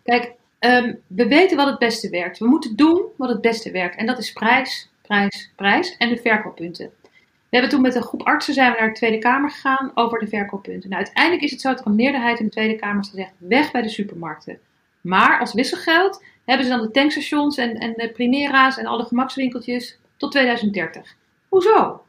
Kijk, 0.04 0.32
um, 0.60 1.00
we 1.08 1.28
weten 1.28 1.58
wat 1.58 1.68
het 1.68 1.80
beste 1.80 2.10
werkt. 2.10 2.38
We 2.38 2.48
moeten 2.48 2.76
doen 2.76 3.06
wat 3.18 3.30
het 3.30 3.42
beste 3.42 3.72
werkt. 3.72 3.96
En 3.96 4.06
dat 4.06 4.18
is 4.18 4.32
prijs, 4.32 4.90
prijs, 5.02 5.52
prijs 5.56 5.98
en 5.98 6.10
de 6.10 6.18
verkooppunten. 6.18 6.92
We 7.04 7.58
hebben 7.58 7.70
toen 7.70 7.82
met 7.82 7.96
een 7.96 8.04
groep 8.04 8.24
artsen 8.24 8.54
zijn 8.54 8.72
we 8.72 8.80
naar 8.80 8.88
de 8.88 8.96
Tweede 8.96 9.18
Kamer 9.18 9.52
gegaan 9.52 9.92
over 9.94 10.20
de 10.20 10.28
verkooppunten. 10.28 10.90
Nou, 10.90 11.04
uiteindelijk 11.04 11.44
is 11.44 11.52
het 11.52 11.62
zo 11.62 11.70
dat 11.70 11.80
er 11.80 11.88
een 11.88 11.96
meerderheid 11.96 12.40
in 12.40 12.46
de 12.46 12.52
Tweede 12.52 12.76
Kamer 12.76 13.02
is 13.02 13.10
gezegd 13.10 13.32
weg 13.38 13.72
bij 13.72 13.82
de 13.82 13.90
supermarkten. 13.90 14.60
Maar 15.02 15.40
als 15.40 15.54
wisselgeld 15.54 16.24
hebben 16.46 16.66
ze 16.66 16.72
dan 16.72 16.82
de 16.82 16.92
tankstations 16.92 17.58
en, 17.58 17.78
en 17.78 17.94
de 17.96 18.12
Primera's 18.12 18.78
en 18.78 18.86
alle 18.86 19.04
gemakswinkeltjes 19.04 20.00
tot 20.18 20.32
2030. 20.32 21.16
Hoezo? 21.50 22.04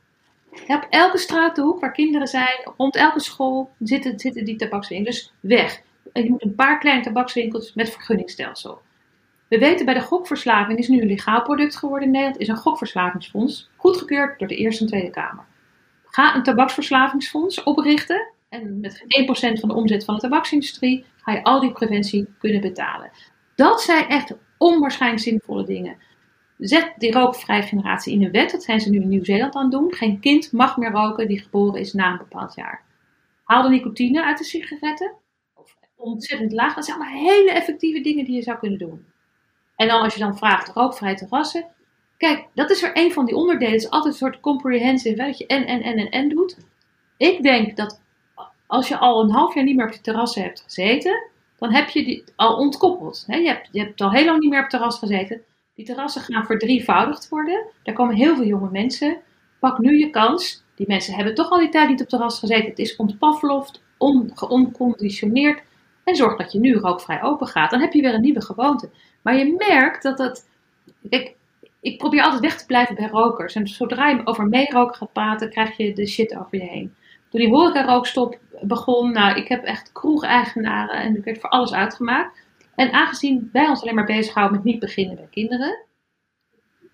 Op 0.66 0.86
elke 0.90 1.18
straathoek 1.18 1.80
waar 1.80 1.92
kinderen 1.92 2.26
zijn, 2.26 2.70
rond 2.76 2.96
elke 2.96 3.20
school, 3.20 3.70
zitten, 3.78 4.18
zitten 4.18 4.44
die 4.44 4.56
tabakswinkels. 4.56 5.16
Dus 5.16 5.32
weg. 5.40 5.82
je 6.12 6.30
moet 6.30 6.42
een 6.42 6.54
paar 6.54 6.78
kleine 6.78 7.02
tabakswinkels 7.02 7.74
met 7.74 7.90
vergunningsstelsel. 7.90 8.80
We 9.48 9.58
weten 9.58 9.84
bij 9.84 9.94
de 9.94 10.00
gokverslaving 10.00 10.78
is 10.78 10.88
nu 10.88 11.00
een 11.00 11.06
legaal 11.06 11.42
product 11.42 11.76
geworden 11.76 12.06
in 12.06 12.12
Nederland, 12.12 12.40
is 12.40 12.48
een 12.48 12.56
gokverslavingsfonds, 12.56 13.70
goedgekeurd 13.76 14.38
door 14.38 14.48
de 14.48 14.56
Eerste 14.56 14.82
en 14.82 14.88
Tweede 14.88 15.10
Kamer. 15.10 15.44
Ga 16.04 16.34
een 16.34 16.42
tabaksverslavingsfonds 16.42 17.62
oprichten 17.62 18.32
en 18.48 18.80
met 18.80 19.04
1% 19.56 19.60
van 19.60 19.68
de 19.68 19.74
omzet 19.74 20.04
van 20.04 20.14
de 20.14 20.20
tabaksindustrie 20.20 21.04
ga 21.16 21.32
je 21.32 21.42
al 21.42 21.60
die 21.60 21.72
preventie 21.72 22.26
kunnen 22.38 22.60
betalen. 22.60 23.10
Dat 23.54 23.82
zijn 23.82 24.08
echt 24.08 24.34
onwaarschijnlijk 24.58 25.22
zinvolle 25.22 25.64
dingen. 25.64 25.96
Zet 26.58 26.92
die 26.96 27.12
rookvrije 27.12 27.62
generatie 27.62 28.12
in 28.12 28.18
de 28.18 28.30
wet, 28.30 28.50
dat 28.50 28.62
zijn 28.62 28.80
ze 28.80 28.90
nu 28.90 29.00
in 29.00 29.08
Nieuw-Zeeland 29.08 29.54
aan 29.54 29.62
het 29.62 29.72
doen. 29.72 29.94
Geen 29.94 30.20
kind 30.20 30.52
mag 30.52 30.76
meer 30.76 30.90
roken 30.90 31.28
die 31.28 31.40
geboren 31.42 31.80
is 31.80 31.92
na 31.92 32.10
een 32.10 32.18
bepaald 32.18 32.54
jaar. 32.54 32.84
Haal 33.44 33.62
de 33.62 33.68
nicotine 33.68 34.24
uit 34.24 34.38
de 34.38 34.44
sigaretten, 34.44 35.12
of 35.54 35.76
ontzettend 35.96 36.52
laag. 36.52 36.74
Dat 36.74 36.84
zijn 36.84 36.96
allemaal 36.96 37.18
hele 37.18 37.52
effectieve 37.52 38.00
dingen 38.00 38.24
die 38.24 38.34
je 38.34 38.42
zou 38.42 38.58
kunnen 38.58 38.78
doen. 38.78 39.06
En 39.76 39.88
dan 39.88 40.00
als 40.00 40.14
je 40.14 40.20
dan 40.20 40.36
vraagt 40.36 40.72
rookvrij 40.74 41.14
terrassen. 41.14 41.66
Kijk, 42.16 42.48
dat 42.54 42.70
is 42.70 42.80
weer 42.80 42.90
een 42.94 43.12
van 43.12 43.24
die 43.24 43.34
onderdelen. 43.34 43.72
Het 43.72 43.82
is 43.82 43.90
altijd 43.90 44.12
een 44.12 44.18
soort 44.18 44.40
comprehensive, 44.40 45.16
dat 45.16 45.38
je 45.38 45.46
en, 45.46 45.66
en, 45.66 45.82
en, 45.82 45.96
en, 45.96 46.10
en 46.10 46.28
doet. 46.28 46.56
Ik 47.16 47.42
denk 47.42 47.76
dat 47.76 48.02
als 48.66 48.88
je 48.88 48.98
al 48.98 49.22
een 49.22 49.30
half 49.30 49.54
jaar 49.54 49.64
niet 49.64 49.76
meer 49.76 49.86
op 49.86 49.92
de 49.92 50.00
terrassen 50.00 50.42
hebt 50.42 50.60
gezeten, 50.60 51.30
dan 51.62 51.72
heb 51.72 51.88
je 51.88 52.04
die 52.04 52.24
al 52.36 52.56
ontkoppeld. 52.56 53.24
Je, 53.26 53.46
hebt, 53.46 53.68
je 53.72 53.80
hebt 53.80 54.00
al 54.00 54.10
heel 54.10 54.24
lang 54.24 54.40
niet 54.40 54.50
meer 54.50 54.58
op 54.58 54.64
het 54.64 54.72
terras 54.72 54.98
gezeten. 54.98 55.42
Die 55.74 55.84
terrassen 55.84 56.22
gaan 56.22 56.44
verdrievoudigd 56.44 57.28
worden. 57.28 57.66
Daar 57.82 57.94
komen 57.94 58.14
heel 58.14 58.36
veel 58.36 58.44
jonge 58.44 58.70
mensen. 58.70 59.16
Pak 59.60 59.78
nu 59.78 59.98
je 59.98 60.10
kans. 60.10 60.64
Die 60.74 60.86
mensen 60.86 61.14
hebben 61.14 61.34
toch 61.34 61.50
al 61.50 61.58
die 61.58 61.68
tijd 61.68 61.88
niet 61.88 62.00
op 62.00 62.08
terras 62.08 62.38
gezeten. 62.38 62.68
Het 62.68 62.78
is 62.78 62.96
ontpafloft, 62.96 63.82
on. 63.98 64.32
En 66.04 66.16
zorg 66.16 66.36
dat 66.36 66.52
je 66.52 66.58
nu 66.58 66.74
rookvrij 66.74 67.22
open 67.22 67.46
gaat. 67.46 67.70
Dan 67.70 67.80
heb 67.80 67.92
je 67.92 68.02
weer 68.02 68.14
een 68.14 68.20
nieuwe 68.20 68.42
gewoonte. 68.42 68.90
Maar 69.22 69.36
je 69.36 69.54
merkt 69.68 70.02
dat 70.02 70.16
dat. 70.16 70.48
Kijk, 71.08 71.34
ik 71.80 71.98
probeer 71.98 72.22
altijd 72.22 72.40
weg 72.40 72.58
te 72.58 72.66
blijven 72.66 72.94
bij 72.94 73.08
rokers. 73.08 73.54
En 73.54 73.66
zodra 73.66 74.08
je 74.08 74.20
over 74.26 74.46
meeroken 74.46 74.96
gaat 74.96 75.12
praten, 75.12 75.50
krijg 75.50 75.76
je 75.76 75.92
de 75.92 76.06
shit 76.06 76.36
over 76.36 76.58
je 76.58 76.64
heen. 76.64 76.94
Toen 77.32 77.40
die 77.40 77.50
horeca-rookstop 77.50 78.38
begon, 78.60 79.12
nou, 79.12 79.36
ik 79.36 79.48
heb 79.48 79.64
echt 79.64 79.92
kroegeigenaren 79.92 81.00
en 81.00 81.16
er 81.16 81.22
werd 81.22 81.40
voor 81.40 81.50
alles 81.50 81.72
uitgemaakt. 81.72 82.38
En 82.74 82.92
aangezien 82.92 83.48
wij 83.52 83.68
ons 83.68 83.82
alleen 83.82 83.94
maar 83.94 84.04
bezighouden 84.04 84.56
met 84.56 84.64
niet 84.64 84.78
beginnen 84.78 85.16
bij 85.16 85.28
kinderen. 85.30 85.84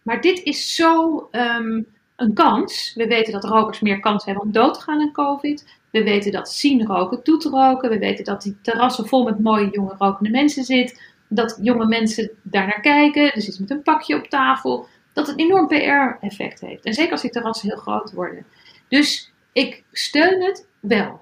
Maar 0.03 0.21
dit 0.21 0.43
is 0.43 0.75
zo 0.75 1.17
um, 1.33 1.87
een 2.17 2.35
kans. 2.35 2.93
We 2.95 3.07
weten 3.07 3.33
dat 3.33 3.45
rokers 3.45 3.81
meer 3.81 4.01
kans 4.01 4.25
hebben 4.25 4.45
om 4.45 4.53
dood 4.53 4.75
te 4.75 4.81
gaan 4.81 5.01
aan 5.01 5.13
COVID. 5.13 5.79
We 5.91 6.03
weten 6.03 6.33
dat 6.33 6.51
zien 6.51 6.87
roken 6.87 7.23
toe 7.23 7.39
te 7.39 7.49
roken. 7.49 7.91
We 7.91 7.99
weten 7.99 8.25
dat 8.25 8.43
die 8.43 8.59
terrassen 8.63 9.07
vol 9.07 9.25
met 9.25 9.39
mooie 9.39 9.69
jonge 9.71 9.95
rokende 9.99 10.31
mensen 10.31 10.65
zit 10.65 11.01
dat 11.29 11.59
jonge 11.63 11.87
mensen 11.87 12.31
daar 12.43 12.67
naar 12.67 12.81
kijken, 12.81 13.31
dus 13.35 13.49
iets 13.49 13.59
met 13.59 13.71
een 13.71 13.83
pakje 13.83 14.17
op 14.17 14.27
tafel, 14.27 14.87
dat 15.13 15.27
het 15.27 15.39
een 15.39 15.45
enorm 15.45 15.67
PR-effect 15.67 16.61
heeft. 16.61 16.85
En 16.85 16.95
zeker 16.95 17.13
als 17.13 17.23
die 17.23 17.31
terrassen 17.31 17.69
heel 17.69 17.79
groot 17.79 18.13
worden. 18.13 18.47
Dus 18.89 19.33
ik 19.53 19.85
steun 19.93 20.43
het 20.43 20.69
wel. 20.81 21.21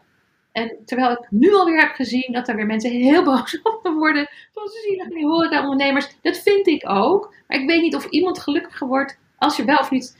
En 0.53 0.77
terwijl 0.85 1.11
ik 1.11 1.27
nu 1.31 1.55
alweer 1.55 1.81
heb 1.81 1.95
gezien 1.95 2.33
dat 2.33 2.49
er 2.49 2.57
weer 2.57 2.67
mensen 2.67 2.91
heel 2.91 3.25
boos 3.31 3.61
op 3.63 3.81
me 3.83 3.93
worden. 3.93 4.29
Van 4.53 4.69
ze 4.69 4.87
zien 4.89 4.99
dat 4.99 5.09
die 5.09 5.27
horeca-ondernemers. 5.27 6.17
Dat 6.23 6.39
vind 6.39 6.67
ik 6.67 6.89
ook. 6.89 7.35
Maar 7.47 7.59
ik 7.61 7.67
weet 7.67 7.83
niet 7.83 7.95
of 7.95 8.07
iemand 8.07 8.39
gelukkiger 8.39 8.87
wordt 8.87 9.19
als 9.39 9.57
je 9.57 9.65
wel 9.65 9.77
of 9.77 9.91
niet 9.91 10.17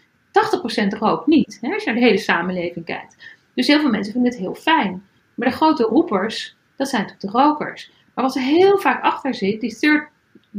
80% 0.95 0.99
rookt. 0.99 1.27
Niet. 1.27 1.59
Hè, 1.61 1.73
als 1.73 1.85
je 1.85 1.91
naar 1.91 2.01
de 2.01 2.07
hele 2.07 2.19
samenleving 2.19 2.85
kijkt. 2.85 3.17
Dus 3.55 3.67
heel 3.67 3.81
veel 3.81 3.91
mensen 3.91 4.13
vinden 4.13 4.31
het 4.31 4.41
heel 4.41 4.55
fijn. 4.55 5.07
Maar 5.35 5.49
de 5.49 5.55
grote 5.55 5.83
roepers, 5.83 6.57
dat 6.77 6.89
zijn 6.89 7.07
toch 7.07 7.17
de 7.17 7.39
rokers. 7.39 7.91
Maar 8.15 8.25
wat 8.25 8.35
er 8.35 8.43
heel 8.43 8.79
vaak 8.79 9.03
achter 9.03 9.35
zit, 9.35 9.61
die 9.61 9.77
third 9.77 10.09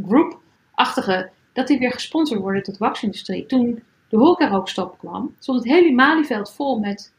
group-achtige, 0.04 1.30
dat 1.54 1.68
die 1.68 1.80
weer 1.80 1.92
gesponsord 1.92 2.40
worden 2.40 2.64
door 2.64 2.74
de 2.74 2.80
tabaksindustrie. 2.80 3.46
Toen 3.46 3.84
de 4.10 4.18
horeca-rookstop 4.18 4.98
kwam, 4.98 5.36
stond 5.40 5.64
het 5.64 5.74
hele 5.74 5.92
Malieveld 5.92 6.54
vol 6.54 6.80
met, 6.80 7.14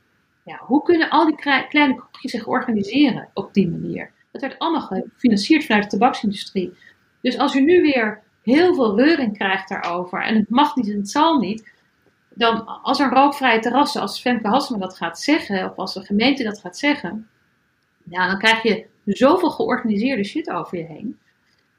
hoe 0.56 0.82
kunnen 0.82 1.10
al 1.10 1.26
die 1.26 1.36
kleine 1.68 1.94
kroegjes 1.94 2.30
zich 2.30 2.46
organiseren 2.46 3.28
op 3.34 3.54
die 3.54 3.68
manier? 3.68 4.10
Dat 4.32 4.40
werd 4.40 4.58
allemaal 4.58 5.02
gefinancierd 5.14 5.64
vanuit 5.64 5.90
de 5.90 5.98
tabaksindustrie. 5.98 6.72
Dus 7.20 7.38
als 7.38 7.54
u 7.54 7.60
nu 7.60 7.82
weer 7.82 8.22
heel 8.42 8.74
veel 8.74 8.96
reuring 8.96 9.36
krijgt 9.36 9.68
daarover, 9.68 10.22
en 10.22 10.36
het 10.36 10.50
mag 10.50 10.76
niet 10.76 10.90
en 10.90 10.96
het 10.96 11.10
zal 11.10 11.38
niet, 11.38 11.72
dan 12.34 12.66
als 12.66 13.00
er 13.00 13.10
rookvrije 13.10 13.60
terrassen, 13.60 14.00
als 14.00 14.20
Femke 14.20 14.48
Hasselman 14.48 14.88
dat 14.88 14.96
gaat 14.96 15.20
zeggen, 15.20 15.70
of 15.70 15.76
als 15.76 15.94
de 15.94 16.04
gemeente 16.04 16.42
dat 16.42 16.60
gaat 16.60 16.78
zeggen, 16.78 17.28
dan 18.04 18.38
krijg 18.38 18.62
je 18.62 18.86
zoveel 19.04 19.50
georganiseerde 19.50 20.24
shit 20.24 20.50
over 20.50 20.78
je 20.78 20.84
heen. 20.84 21.18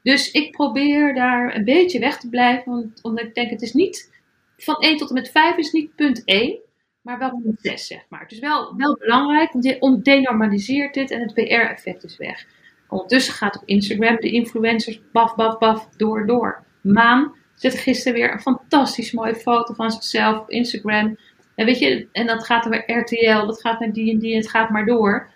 Dus 0.02 0.30
ik 0.30 0.52
probeer 0.52 1.14
daar 1.14 1.54
een 1.54 1.64
beetje 1.64 1.98
weg 1.98 2.18
te 2.18 2.28
blijven. 2.28 2.72
Want, 2.72 3.02
omdat 3.02 3.24
ik 3.24 3.34
denk, 3.34 3.50
het 3.50 3.62
is 3.62 3.72
niet 3.72 4.10
van 4.56 4.76
1 4.76 4.96
tot 4.96 5.08
en 5.08 5.14
met 5.14 5.30
5 5.30 5.56
is 5.56 5.72
niet 5.72 5.94
punt 5.94 6.22
1, 6.24 6.58
maar 7.02 7.18
wel 7.18 7.40
punt 7.42 7.60
6, 7.60 7.86
zeg 7.86 8.06
maar. 8.08 8.20
Het 8.20 8.32
is 8.32 8.38
wel, 8.38 8.76
wel 8.76 8.96
belangrijk, 8.96 9.52
want 9.52 9.64
je 9.64 10.00
denormaliseert 10.02 10.94
dit 10.94 11.10
en 11.10 11.20
het 11.20 11.34
PR-effect 11.34 12.04
is 12.04 12.16
weg. 12.16 12.46
Ondertussen 12.88 13.34
gaat 13.34 13.56
op 13.56 13.62
Instagram 13.64 14.16
de 14.16 14.30
influencers 14.30 15.00
baf, 15.12 15.34
baf, 15.34 15.58
baf, 15.58 15.88
door, 15.96 16.26
door. 16.26 16.64
Maan 16.80 17.34
zette 17.54 17.76
gisteren 17.76 18.18
weer 18.18 18.32
een 18.32 18.40
fantastisch 18.40 19.12
mooie 19.12 19.34
foto 19.34 19.74
van 19.74 19.90
zichzelf 19.90 20.38
op 20.38 20.50
Instagram. 20.50 21.16
En 21.54 21.66
weet 21.66 21.78
je, 21.78 22.08
en 22.12 22.26
dat 22.26 22.44
gaat 22.44 22.64
er 22.64 22.70
weer 22.70 22.98
RTL, 22.98 23.46
dat 23.46 23.60
gaat 23.60 23.80
naar 23.80 23.92
die 23.92 24.12
en 24.12 24.18
die 24.18 24.32
en 24.32 24.38
het 24.38 24.50
gaat 24.50 24.70
maar 24.70 24.86
door. 24.86 25.30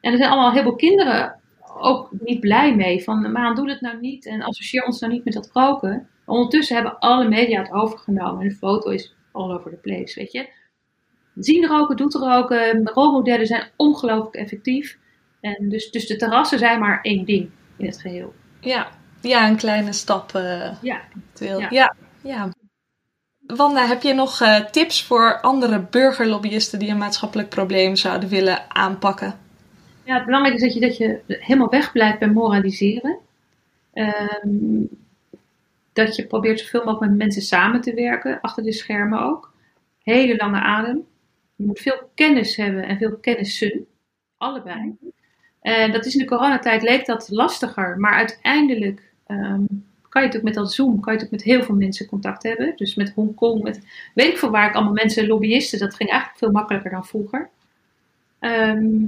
En 0.00 0.12
er 0.12 0.18
zijn 0.18 0.30
allemaal 0.30 0.52
heel 0.52 0.62
veel 0.62 0.76
kinderen 0.76 1.40
ook 1.78 2.08
niet 2.20 2.40
blij 2.40 2.76
mee. 2.76 3.02
Van, 3.02 3.32
maan, 3.32 3.54
doe 3.54 3.70
het 3.70 3.80
nou 3.80 4.00
niet 4.00 4.26
en 4.26 4.42
associeer 4.42 4.84
ons 4.84 5.00
nou 5.00 5.12
niet 5.12 5.24
met 5.24 5.34
dat 5.34 5.50
roken. 5.52 6.08
Ondertussen 6.26 6.74
hebben 6.74 6.98
alle 6.98 7.28
media 7.28 7.62
het 7.62 7.72
overgenomen 7.72 8.42
en 8.42 8.48
de 8.48 8.54
foto 8.54 8.90
is 8.90 9.14
all 9.32 9.52
over 9.52 9.70
the 9.70 9.76
place, 9.76 10.20
weet 10.20 10.32
je. 10.32 10.48
Zien 11.34 11.66
roken, 11.66 11.96
doet 11.96 12.14
roken. 12.14 12.88
Rolmodellen 12.88 13.46
zijn 13.46 13.68
ongelooflijk 13.76 14.34
effectief. 14.34 14.98
En 15.40 15.68
dus, 15.68 15.90
dus 15.90 16.06
de 16.06 16.16
terrassen 16.16 16.58
zijn 16.58 16.80
maar 16.80 16.98
één 17.02 17.24
ding 17.24 17.50
in 17.76 17.86
het 17.86 18.00
geheel. 18.00 18.34
Ja, 18.60 18.88
ja 19.20 19.48
een 19.48 19.56
kleine 19.56 19.92
stap. 19.92 20.34
eh, 20.34 20.70
Ja. 20.82 21.00
Ja. 21.34 21.68
Ja. 21.70 21.94
ja. 22.22 22.48
Wanda, 23.46 23.86
heb 23.86 24.02
je 24.02 24.12
nog 24.14 24.40
eh, 24.40 24.64
tips 24.64 25.04
voor 25.04 25.40
andere 25.40 25.80
burgerlobbyisten 25.90 26.78
die 26.78 26.90
een 26.90 26.98
maatschappelijk 26.98 27.48
probleem 27.48 27.96
zouden 27.96 28.28
willen 28.28 28.74
aanpakken? 28.74 29.38
Ja, 30.04 30.14
het 30.14 30.24
belangrijke 30.24 30.64
is 30.64 30.72
dat 30.72 30.74
je, 30.74 30.80
dat 30.80 30.96
je 30.96 31.36
helemaal 31.40 31.68
wegblijft 31.68 32.18
bij 32.18 32.28
moraliseren. 32.30 33.18
Ehm, 33.92 34.84
dat 35.92 36.16
je 36.16 36.26
probeert 36.26 36.60
zoveel 36.60 36.84
mogelijk 36.84 37.10
met 37.10 37.18
mensen 37.20 37.42
samen 37.42 37.80
te 37.80 37.94
werken, 37.94 38.40
achter 38.40 38.62
de 38.62 38.72
schermen 38.72 39.22
ook. 39.22 39.52
Hele 40.02 40.36
lange 40.36 40.60
adem. 40.60 41.06
Je 41.64 41.70
moet 41.70 41.80
veel 41.80 42.10
kennis 42.14 42.56
hebben 42.56 42.82
en 42.82 42.98
veel 42.98 43.16
kennissen. 43.16 43.86
Allebei. 44.36 44.96
En 45.60 45.92
dat 45.92 46.06
is 46.06 46.14
in 46.14 46.20
de 46.20 46.26
coronatijd 46.26 46.82
leek 46.82 47.06
dat 47.06 47.28
lastiger, 47.30 47.98
maar 47.98 48.14
uiteindelijk 48.14 49.12
ehm, 49.26 49.64
kan 50.08 50.22
je 50.22 50.28
natuurlijk 50.28 50.44
met 50.44 50.54
dat 50.54 50.72
Zoom, 50.72 51.00
kan 51.00 51.12
je 51.12 51.18
natuurlijk 51.18 51.30
met 51.30 51.54
heel 51.54 51.62
veel 51.62 51.74
mensen 51.74 52.06
contact 52.06 52.42
hebben. 52.42 52.72
Dus 52.76 52.94
met 52.94 53.12
Hongkong, 53.14 53.62
met 53.62 53.80
weet 54.14 54.28
ik 54.28 54.38
veel 54.38 54.50
waar 54.50 54.68
ik 54.68 54.74
allemaal 54.74 54.92
mensen, 54.92 55.26
lobbyisten, 55.26 55.78
dat 55.78 55.94
ging 55.94 56.10
eigenlijk 56.10 56.38
veel 56.38 56.50
makkelijker 56.50 56.90
dan 56.90 57.06
vroeger. 57.06 57.48
Ehm, 58.38 59.04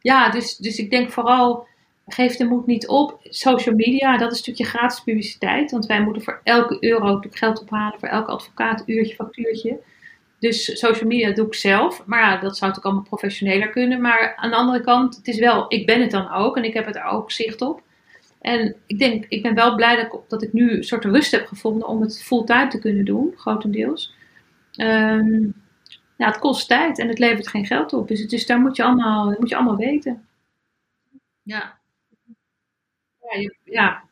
ja, 0.00 0.30
dus, 0.30 0.56
dus 0.56 0.78
ik 0.78 0.90
denk 0.90 1.10
vooral, 1.10 1.66
geef 2.06 2.36
de 2.36 2.44
moed 2.44 2.66
niet 2.66 2.88
op. 2.88 3.18
Social 3.22 3.74
media, 3.74 4.16
dat 4.16 4.30
is 4.30 4.36
een 4.36 4.42
stukje 4.42 4.64
gratis 4.64 5.00
publiciteit. 5.00 5.70
Want 5.70 5.86
wij 5.86 6.02
moeten 6.02 6.22
voor 6.22 6.40
elke 6.44 6.76
euro 6.80 7.04
natuurlijk 7.04 7.36
geld 7.36 7.60
ophalen, 7.60 7.98
voor 7.98 8.08
elke 8.08 8.30
advocaat, 8.30 8.82
uurtje, 8.86 9.14
factuurtje. 9.14 9.78
Dus 10.42 10.78
social 10.78 11.08
media 11.08 11.30
doe 11.32 11.46
ik 11.46 11.54
zelf. 11.54 12.06
Maar 12.06 12.20
ja, 12.20 12.30
dat 12.30 12.40
zou 12.56 12.70
natuurlijk 12.70 12.84
allemaal 12.84 13.02
professioneler 13.02 13.70
kunnen. 13.70 14.00
Maar 14.00 14.36
aan 14.36 14.50
de 14.50 14.56
andere 14.56 14.80
kant, 14.80 15.16
het 15.16 15.28
is 15.28 15.38
wel, 15.38 15.64
ik 15.68 15.86
ben 15.86 16.00
het 16.00 16.10
dan 16.10 16.30
ook 16.32 16.56
en 16.56 16.64
ik 16.64 16.74
heb 16.74 16.86
het 16.86 16.96
er 16.96 17.04
ook 17.04 17.30
zicht 17.30 17.60
op. 17.60 17.82
En 18.40 18.76
ik 18.86 18.98
denk, 18.98 19.24
ik 19.28 19.42
ben 19.42 19.54
wel 19.54 19.74
blij 19.74 19.96
dat 19.96 20.04
ik, 20.14 20.20
dat 20.28 20.42
ik 20.42 20.52
nu 20.52 20.70
een 20.76 20.84
soort 20.84 21.04
rust 21.04 21.30
heb 21.30 21.46
gevonden 21.46 21.88
om 21.88 22.00
het 22.00 22.22
fulltime 22.22 22.68
te 22.68 22.78
kunnen 22.78 23.04
doen, 23.04 23.32
grotendeels. 23.36 24.14
Ehm, 24.72 25.42
ja, 26.16 26.26
het 26.26 26.38
kost 26.38 26.68
tijd 26.68 26.98
en 26.98 27.08
het 27.08 27.18
levert 27.18 27.48
geen 27.48 27.66
geld 27.66 27.92
op. 27.92 28.08
Dus, 28.08 28.20
het, 28.20 28.30
dus 28.30 28.46
daar 28.46 28.60
moet 28.60 28.76
je, 28.76 28.82
allemaal, 28.82 29.28
dat 29.28 29.38
moet 29.38 29.48
je 29.48 29.56
allemaal 29.56 29.76
weten. 29.76 30.26
Ja. 31.42 31.78
Ja, 33.20 33.38
je- 33.40 33.56
ja. 33.64 34.02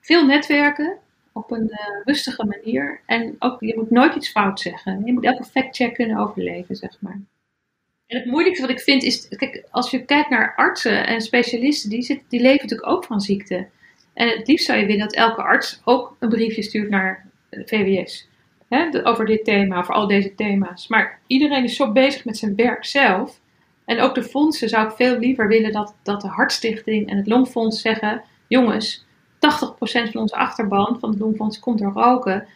veel 0.00 0.26
netwerken 0.26 0.98
op 1.34 1.50
een 1.50 1.70
eh, 1.70 2.00
rustige 2.04 2.44
manier. 2.44 3.00
En 3.06 3.36
ook, 3.38 3.60
je 3.60 3.76
moet 3.76 3.90
nooit 3.90 4.14
iets 4.14 4.30
fout 4.30 4.60
zeggen. 4.60 5.02
Je 5.04 5.12
moet 5.12 5.24
elke 5.24 5.44
fact-check 5.44 5.94
kunnen 5.94 6.16
overleven, 6.16 6.76
zeg 6.76 6.96
maar. 7.00 7.20
En 8.06 8.16
het 8.16 8.26
moeilijkste 8.26 8.66
wat 8.66 8.76
ik 8.76 8.82
vind 8.82 9.02
is, 9.02 9.28
kijk, 9.28 9.66
als 9.70 9.90
je 9.90 10.04
kijkt 10.04 10.30
naar 10.30 10.54
artsen 10.56 11.06
en 11.06 11.20
specialisten, 11.20 11.90
die, 11.90 12.22
die 12.28 12.40
leven 12.40 12.62
natuurlijk 12.62 12.90
ook 12.90 13.04
van 13.04 13.20
ziekte. 13.20 13.68
En 14.14 14.28
het 14.28 14.48
liefst 14.48 14.66
zou 14.66 14.78
je 14.78 14.86
willen 14.86 15.00
dat 15.00 15.14
elke 15.14 15.42
arts 15.42 15.80
ook 15.84 16.16
een 16.18 16.28
briefje 16.28 16.62
stuurt 16.62 16.90
naar 16.90 17.26
VWS. 17.50 18.28
Hè, 18.68 19.06
over 19.06 19.26
dit 19.26 19.44
thema, 19.44 19.78
over 19.78 19.94
al 19.94 20.06
deze 20.06 20.34
thema's. 20.34 20.88
Maar 20.88 21.20
iedereen 21.26 21.64
is 21.64 21.76
zo 21.76 21.92
bezig 21.92 22.24
met 22.24 22.36
zijn 22.36 22.56
werk 22.56 22.84
zelf. 22.84 23.40
En 23.84 24.00
ook 24.00 24.14
de 24.14 24.22
fondsen 24.22 24.68
zou 24.68 24.86
ik 24.86 24.92
veel 24.92 25.18
liever 25.18 25.48
willen 25.48 25.72
dat, 25.72 25.94
dat 26.02 26.20
de 26.20 26.28
Hartstichting 26.28 27.10
en 27.10 27.16
het 27.16 27.26
Longfonds 27.26 27.80
zeggen: 27.80 28.22
jongens, 28.48 29.03
80% 29.44 30.10
van 30.10 30.20
onze 30.20 30.36
achterban 30.36 30.96
van 31.00 31.10
het 31.10 31.18
Longfonds 31.18 31.58
komt 31.58 31.78
door 31.78 31.92
roken. 31.92 32.46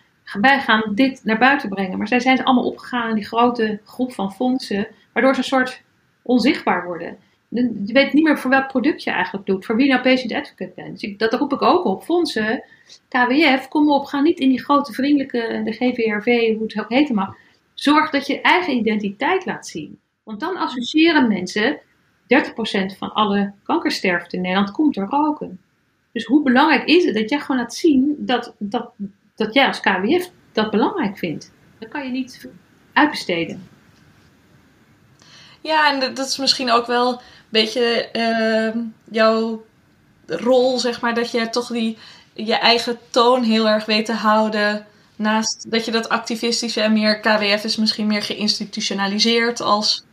Wij 0.41 0.61
gaan 0.61 0.93
dit 0.95 1.20
naar 1.24 1.39
buiten 1.39 1.68
brengen. 1.68 1.99
Maar 1.99 2.09
zij 2.09 2.20
zijn 2.20 2.45
allemaal 2.45 2.64
opgegaan 2.64 3.09
in 3.09 3.14
die 3.14 3.26
grote 3.26 3.80
groep 3.84 4.12
van 4.12 4.32
fondsen, 4.32 4.89
waardoor 5.12 5.34
ze 5.34 5.39
een 5.39 5.47
soort 5.47 5.82
onzichtbaar 6.22 6.84
worden. 6.84 7.18
Je 7.49 7.93
weet 7.93 8.12
niet 8.12 8.24
meer 8.24 8.39
voor 8.39 8.51
welk 8.51 8.68
product 8.68 9.03
je 9.03 9.11
eigenlijk 9.11 9.47
doet, 9.47 9.64
voor 9.64 9.76
wie 9.76 9.86
je 9.86 9.93
nou 9.93 10.03
patient 10.03 10.32
advocate 10.32 10.72
bent. 10.74 11.01
Dus 11.01 11.16
dat 11.16 11.32
roep 11.32 11.53
ik 11.53 11.62
ook 11.62 11.84
op. 11.84 12.03
Fondsen, 12.03 12.64
KWF, 13.09 13.68
kom 13.68 13.91
op, 13.91 14.05
ga 14.05 14.20
niet 14.20 14.39
in 14.39 14.49
die 14.49 14.62
grote 14.62 14.93
vriendelijke, 14.93 15.61
de 15.64 15.72
GVRV, 15.72 16.55
hoe 16.55 16.62
het 16.62 16.80
ook 16.80 16.89
heten 16.89 17.14
mag. 17.14 17.34
Zorg 17.74 18.11
dat 18.11 18.26
je 18.26 18.41
eigen 18.41 18.76
identiteit 18.76 19.45
laat 19.45 19.66
zien. 19.66 20.01
Want 20.22 20.41
dan 20.41 20.57
associëren 20.57 21.28
mensen 21.28 21.80
30% 22.20 22.99
van 22.99 23.12
alle 23.12 23.53
kankersterfte 23.62 24.36
in 24.36 24.43
Nederland 24.43 24.70
komt 24.70 24.95
door 24.95 25.07
roken. 25.09 25.61
Dus 26.18 26.26
hoe 26.26 26.42
belangrijk 26.42 26.84
is 26.84 27.04
het 27.04 27.14
dat 27.14 27.30
jij 27.30 27.40
gewoon 27.40 27.56
laat 27.60 27.74
zien 27.74 28.14
dat, 28.18 28.54
dat, 28.58 28.90
dat 29.36 29.54
jij 29.54 29.66
als 29.66 29.80
KWF 29.80 30.30
dat 30.52 30.70
belangrijk 30.70 31.18
vindt? 31.18 31.50
Dat 31.78 31.88
kan 31.88 32.04
je 32.04 32.10
niet 32.10 32.48
uitbesteden. 32.92 33.68
Ja, 35.60 35.92
en 35.92 36.14
dat- 36.14 36.26
is 36.26 36.38
misschien 36.38 36.70
ook 36.70 36.86
wel 36.86 37.12
een 37.12 37.18
beetje 37.48 38.08
ehm, 38.10 38.78
jouw 39.10 39.64
rol, 40.26 40.78
zeg 40.78 41.00
maar, 41.00 41.14
dat 41.14 41.30
je 41.30 41.50
toch 41.50 41.68
die, 41.68 41.98
je 42.32 42.54
eigen 42.54 42.98
toon 43.10 43.42
heel 43.42 43.68
erg 43.68 43.84
weet 43.84 44.06
te 44.06 44.12
houden. 44.12 44.86
Naast 45.16 45.70
dat 45.70 45.84
je 45.84 45.90
dat 45.90 46.08
activistische 46.08 46.80
en 46.80 46.92
meer 46.92 47.20
KWF 47.20 47.64
is 47.64 47.76
misschien 47.76 48.06
meer 48.06 48.22
geïnstitutionaliseerd 48.22 49.60
als 49.60 50.04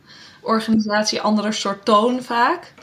organisatie, 0.42 1.20
andere 1.20 1.52
soort 1.52 1.84
toon 1.84 2.22
vaak. 2.22 2.74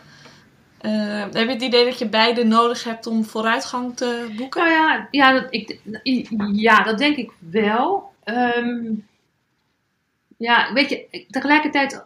Eh, 0.83 1.19
heb 1.19 1.33
je 1.33 1.53
het 1.53 1.61
idee 1.61 1.85
dat 1.85 1.99
je 1.99 2.09
beide 2.09 2.43
nodig 2.43 2.83
hebt 2.83 3.07
om 3.07 3.23
vooruitgang 3.23 3.95
te 3.95 4.33
boeken? 4.37 4.63
Nou 4.63 4.73
ja, 4.73 5.07
ja, 5.11 5.33
dat, 5.33 5.45
ik, 5.49 5.79
ja, 6.53 6.83
dat 6.83 6.97
denk 6.97 7.17
ik 7.17 7.31
wel. 7.39 8.11
Ehm, 8.23 8.93
ja, 10.37 10.73
weet 10.73 10.89
je, 10.89 11.25
tegelijkertijd, 11.29 12.05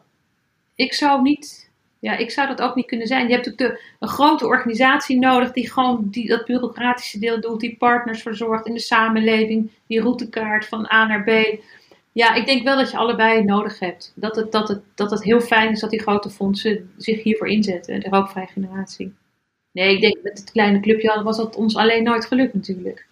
ik 0.75 0.93
zou 0.93 1.21
niet, 1.21 1.69
ja, 1.99 2.17
ik 2.17 2.31
zou 2.31 2.47
dat 2.47 2.61
ook 2.61 2.75
niet 2.75 2.85
kunnen 2.85 3.07
zijn. 3.07 3.27
Je 3.27 3.33
hebt 3.33 3.45
natuurlijk 3.45 3.77
de, 3.77 3.83
een 3.99 4.07
grote 4.07 4.45
organisatie 4.45 5.19
nodig 5.19 5.51
die 5.51 5.71
gewoon 5.71 6.07
die, 6.09 6.27
dat 6.27 6.45
bureaucratische 6.45 7.19
deel 7.19 7.41
doet, 7.41 7.59
die 7.59 7.77
partners 7.77 8.21
verzorgt 8.21 8.65
in 8.65 8.73
de 8.73 8.79
samenleving, 8.79 9.71
die 9.87 10.01
routekaart 10.01 10.65
van 10.65 10.91
A 10.91 11.05
naar 11.05 11.23
B. 11.23 11.59
Ja, 12.17 12.33
ik 12.33 12.45
denk 12.45 12.63
wel 12.63 12.77
dat 12.77 12.91
je 12.91 12.97
allebei 12.97 13.43
nodig 13.43 13.79
hebt. 13.79 14.11
Dat 14.15 14.35
het, 14.35 14.51
dat 14.51 14.67
het, 14.67 14.79
dat 14.95 15.11
het 15.11 15.23
heel 15.23 15.41
fijn 15.41 15.71
is 15.71 15.79
dat 15.79 15.89
die 15.89 16.01
grote 16.01 16.29
fondsen 16.29 16.91
zich 16.97 17.23
hiervoor 17.23 17.47
inzetten, 17.47 17.99
de 17.99 18.09
rookvrije 18.09 18.47
generatie. 18.47 19.13
Nee, 19.71 19.93
ik 19.95 20.01
denk 20.01 20.17
met 20.23 20.37
het 20.39 20.51
kleine 20.51 20.79
clubje 20.79 21.21
was 21.23 21.37
dat 21.37 21.55
ons 21.55 21.75
alleen 21.75 22.03
nooit 22.03 22.25
gelukt 22.25 22.53
natuurlijk. 22.53 23.05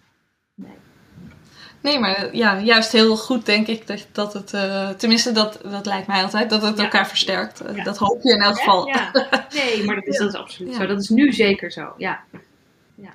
Nee, 1.81 1.99
maar 1.99 2.35
ja, 2.35 2.59
juist 2.59 2.91
heel 2.91 3.17
goed 3.17 3.45
denk 3.45 3.67
ik 3.67 3.87
dat, 3.87 4.07
dat 4.11 4.33
het, 4.33 4.53
eh, 4.53 4.89
tenminste 4.89 5.31
dat, 5.31 5.59
dat 5.69 5.85
lijkt 5.85 6.07
mij 6.07 6.21
altijd, 6.23 6.49
dat 6.49 6.61
het 6.61 6.77
Ja. 6.77 6.83
elkaar 6.83 7.07
versterkt. 7.07 7.61
Eh, 7.61 7.75
Ja. 7.75 7.83
Dat 7.83 7.97
hoop 7.97 8.21
je 8.21 8.33
in 8.33 8.41
elk 8.41 8.57
geval. 8.57 8.87
Ja, 8.87 9.11
nee, 9.53 9.83
maar 9.83 9.95
dat 9.95 10.07
is, 10.07 10.17
dat 10.23 10.27
is 10.33 10.39
absoluut 10.39 10.75
zo. 10.75 10.85
Dat 10.85 10.99
is 11.01 11.09
nu 11.09 11.33
zeker 11.33 11.71
zo, 11.71 11.93
ja. 11.97 12.23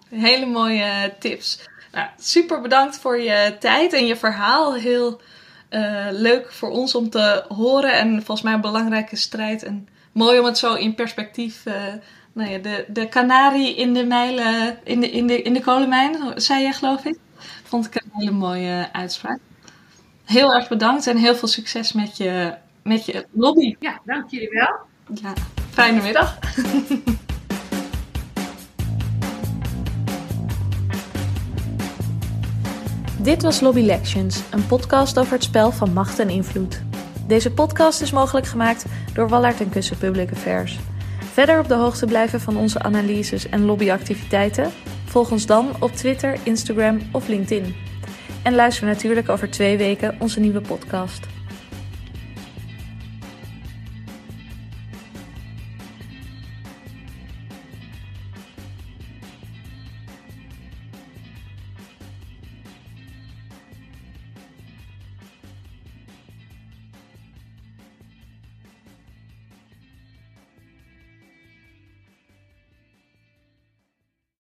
Hele 0.09 0.47
mooie 0.47 1.13
tips. 1.19 1.69
Nou, 1.93 2.09
super 2.19 2.61
bedankt 2.61 2.99
voor 2.99 3.21
je 3.21 3.57
tijd 3.61 3.93
en 3.93 4.07
je 4.07 4.17
verhaal. 4.17 4.75
Heel 4.75 5.21
eh, 5.71 6.07
leuk 6.11 6.53
voor 6.53 6.71
ons 6.71 6.95
om 6.95 7.11
te 7.11 7.45
horen 7.49 7.93
en 7.99 8.09
volgens 8.15 8.43
mij 8.43 8.53
een 8.53 8.61
belangrijke 8.61 9.17
strijd. 9.17 9.63
En 9.63 9.89
mooi 10.13 10.39
om 10.39 10.45
het 10.45 10.59
zo 10.59 10.75
in 10.75 10.95
perspectief. 10.95 11.67
eh, 11.67 11.75
nou 12.33 12.51
ja, 12.51 12.59
de, 12.59 12.85
de 12.89 13.09
kanarie 13.09 13.77
in 13.77 13.95
de 13.95 14.05
mijlen, 14.05 14.79
in 14.85 15.01
de, 15.01 15.11
in, 15.11 15.27
de, 15.27 15.43
in 15.43 15.53
de 15.53 15.61
kolenmijn, 15.61 16.17
zei 16.37 16.63
je 16.63 16.73
geloof 16.73 17.05
ik. 17.05 17.19
Vond 17.65 17.87
ik 17.87 17.95
een 17.95 18.11
hele 18.13 18.31
mooie 18.31 18.89
uitspraak. 18.93 19.39
Heel 20.25 20.55
erg 20.55 20.69
bedankt 20.69 21.07
en 21.07 21.17
heel 21.17 21.35
veel 21.35 21.49
succes 21.49 21.93
met 21.93 22.17
je, 22.17 22.55
met 22.83 23.07
je 23.07 23.27
lobby. 23.33 23.77
Ja, 23.79 24.01
dank 24.05 24.31
jullie 24.31 24.51
wel. 24.51 24.77
Ja, 25.23 25.33
fijne 25.71 26.03
middag. 26.03 26.39
Dit 33.23 33.43
was 33.43 33.61
Lobby 33.61 33.81
Lections, 33.81 34.43
een 34.51 34.67
podcast 34.67 35.19
over 35.19 35.33
het 35.33 35.43
spel 35.43 35.73
van 35.73 35.93
macht 35.93 36.19
en 36.19 36.29
invloed. 36.29 36.83
Deze 37.27 37.53
podcast 37.53 38.01
is 38.01 38.11
mogelijk 38.11 38.47
gemaakt 38.47 38.85
door 39.15 39.29
Wallard 39.29 39.61
en 39.61 39.69
Kussen 39.69 39.99
Public 39.99 40.31
Affairs. 40.33 40.79
Verder 41.33 41.59
op 41.59 41.69
de 41.69 41.75
hoogte 41.75 42.07
blijven 42.07 42.41
van 42.41 42.57
onze 42.57 42.83
analyses 42.83 43.49
en 43.49 43.65
lobbyactiviteiten? 43.65 44.71
Volg 45.05 45.31
ons 45.31 45.47
dan 45.47 45.69
op 45.81 45.91
Twitter, 45.91 46.39
Instagram 46.43 47.01
of 47.13 47.29
LinkedIn. 47.29 47.75
En 48.43 48.55
luister 48.55 48.87
natuurlijk 48.87 49.29
over 49.29 49.51
twee 49.51 49.77
weken 49.77 50.17
onze 50.19 50.41
nieuwe 50.41 50.61
podcast. 50.61 51.27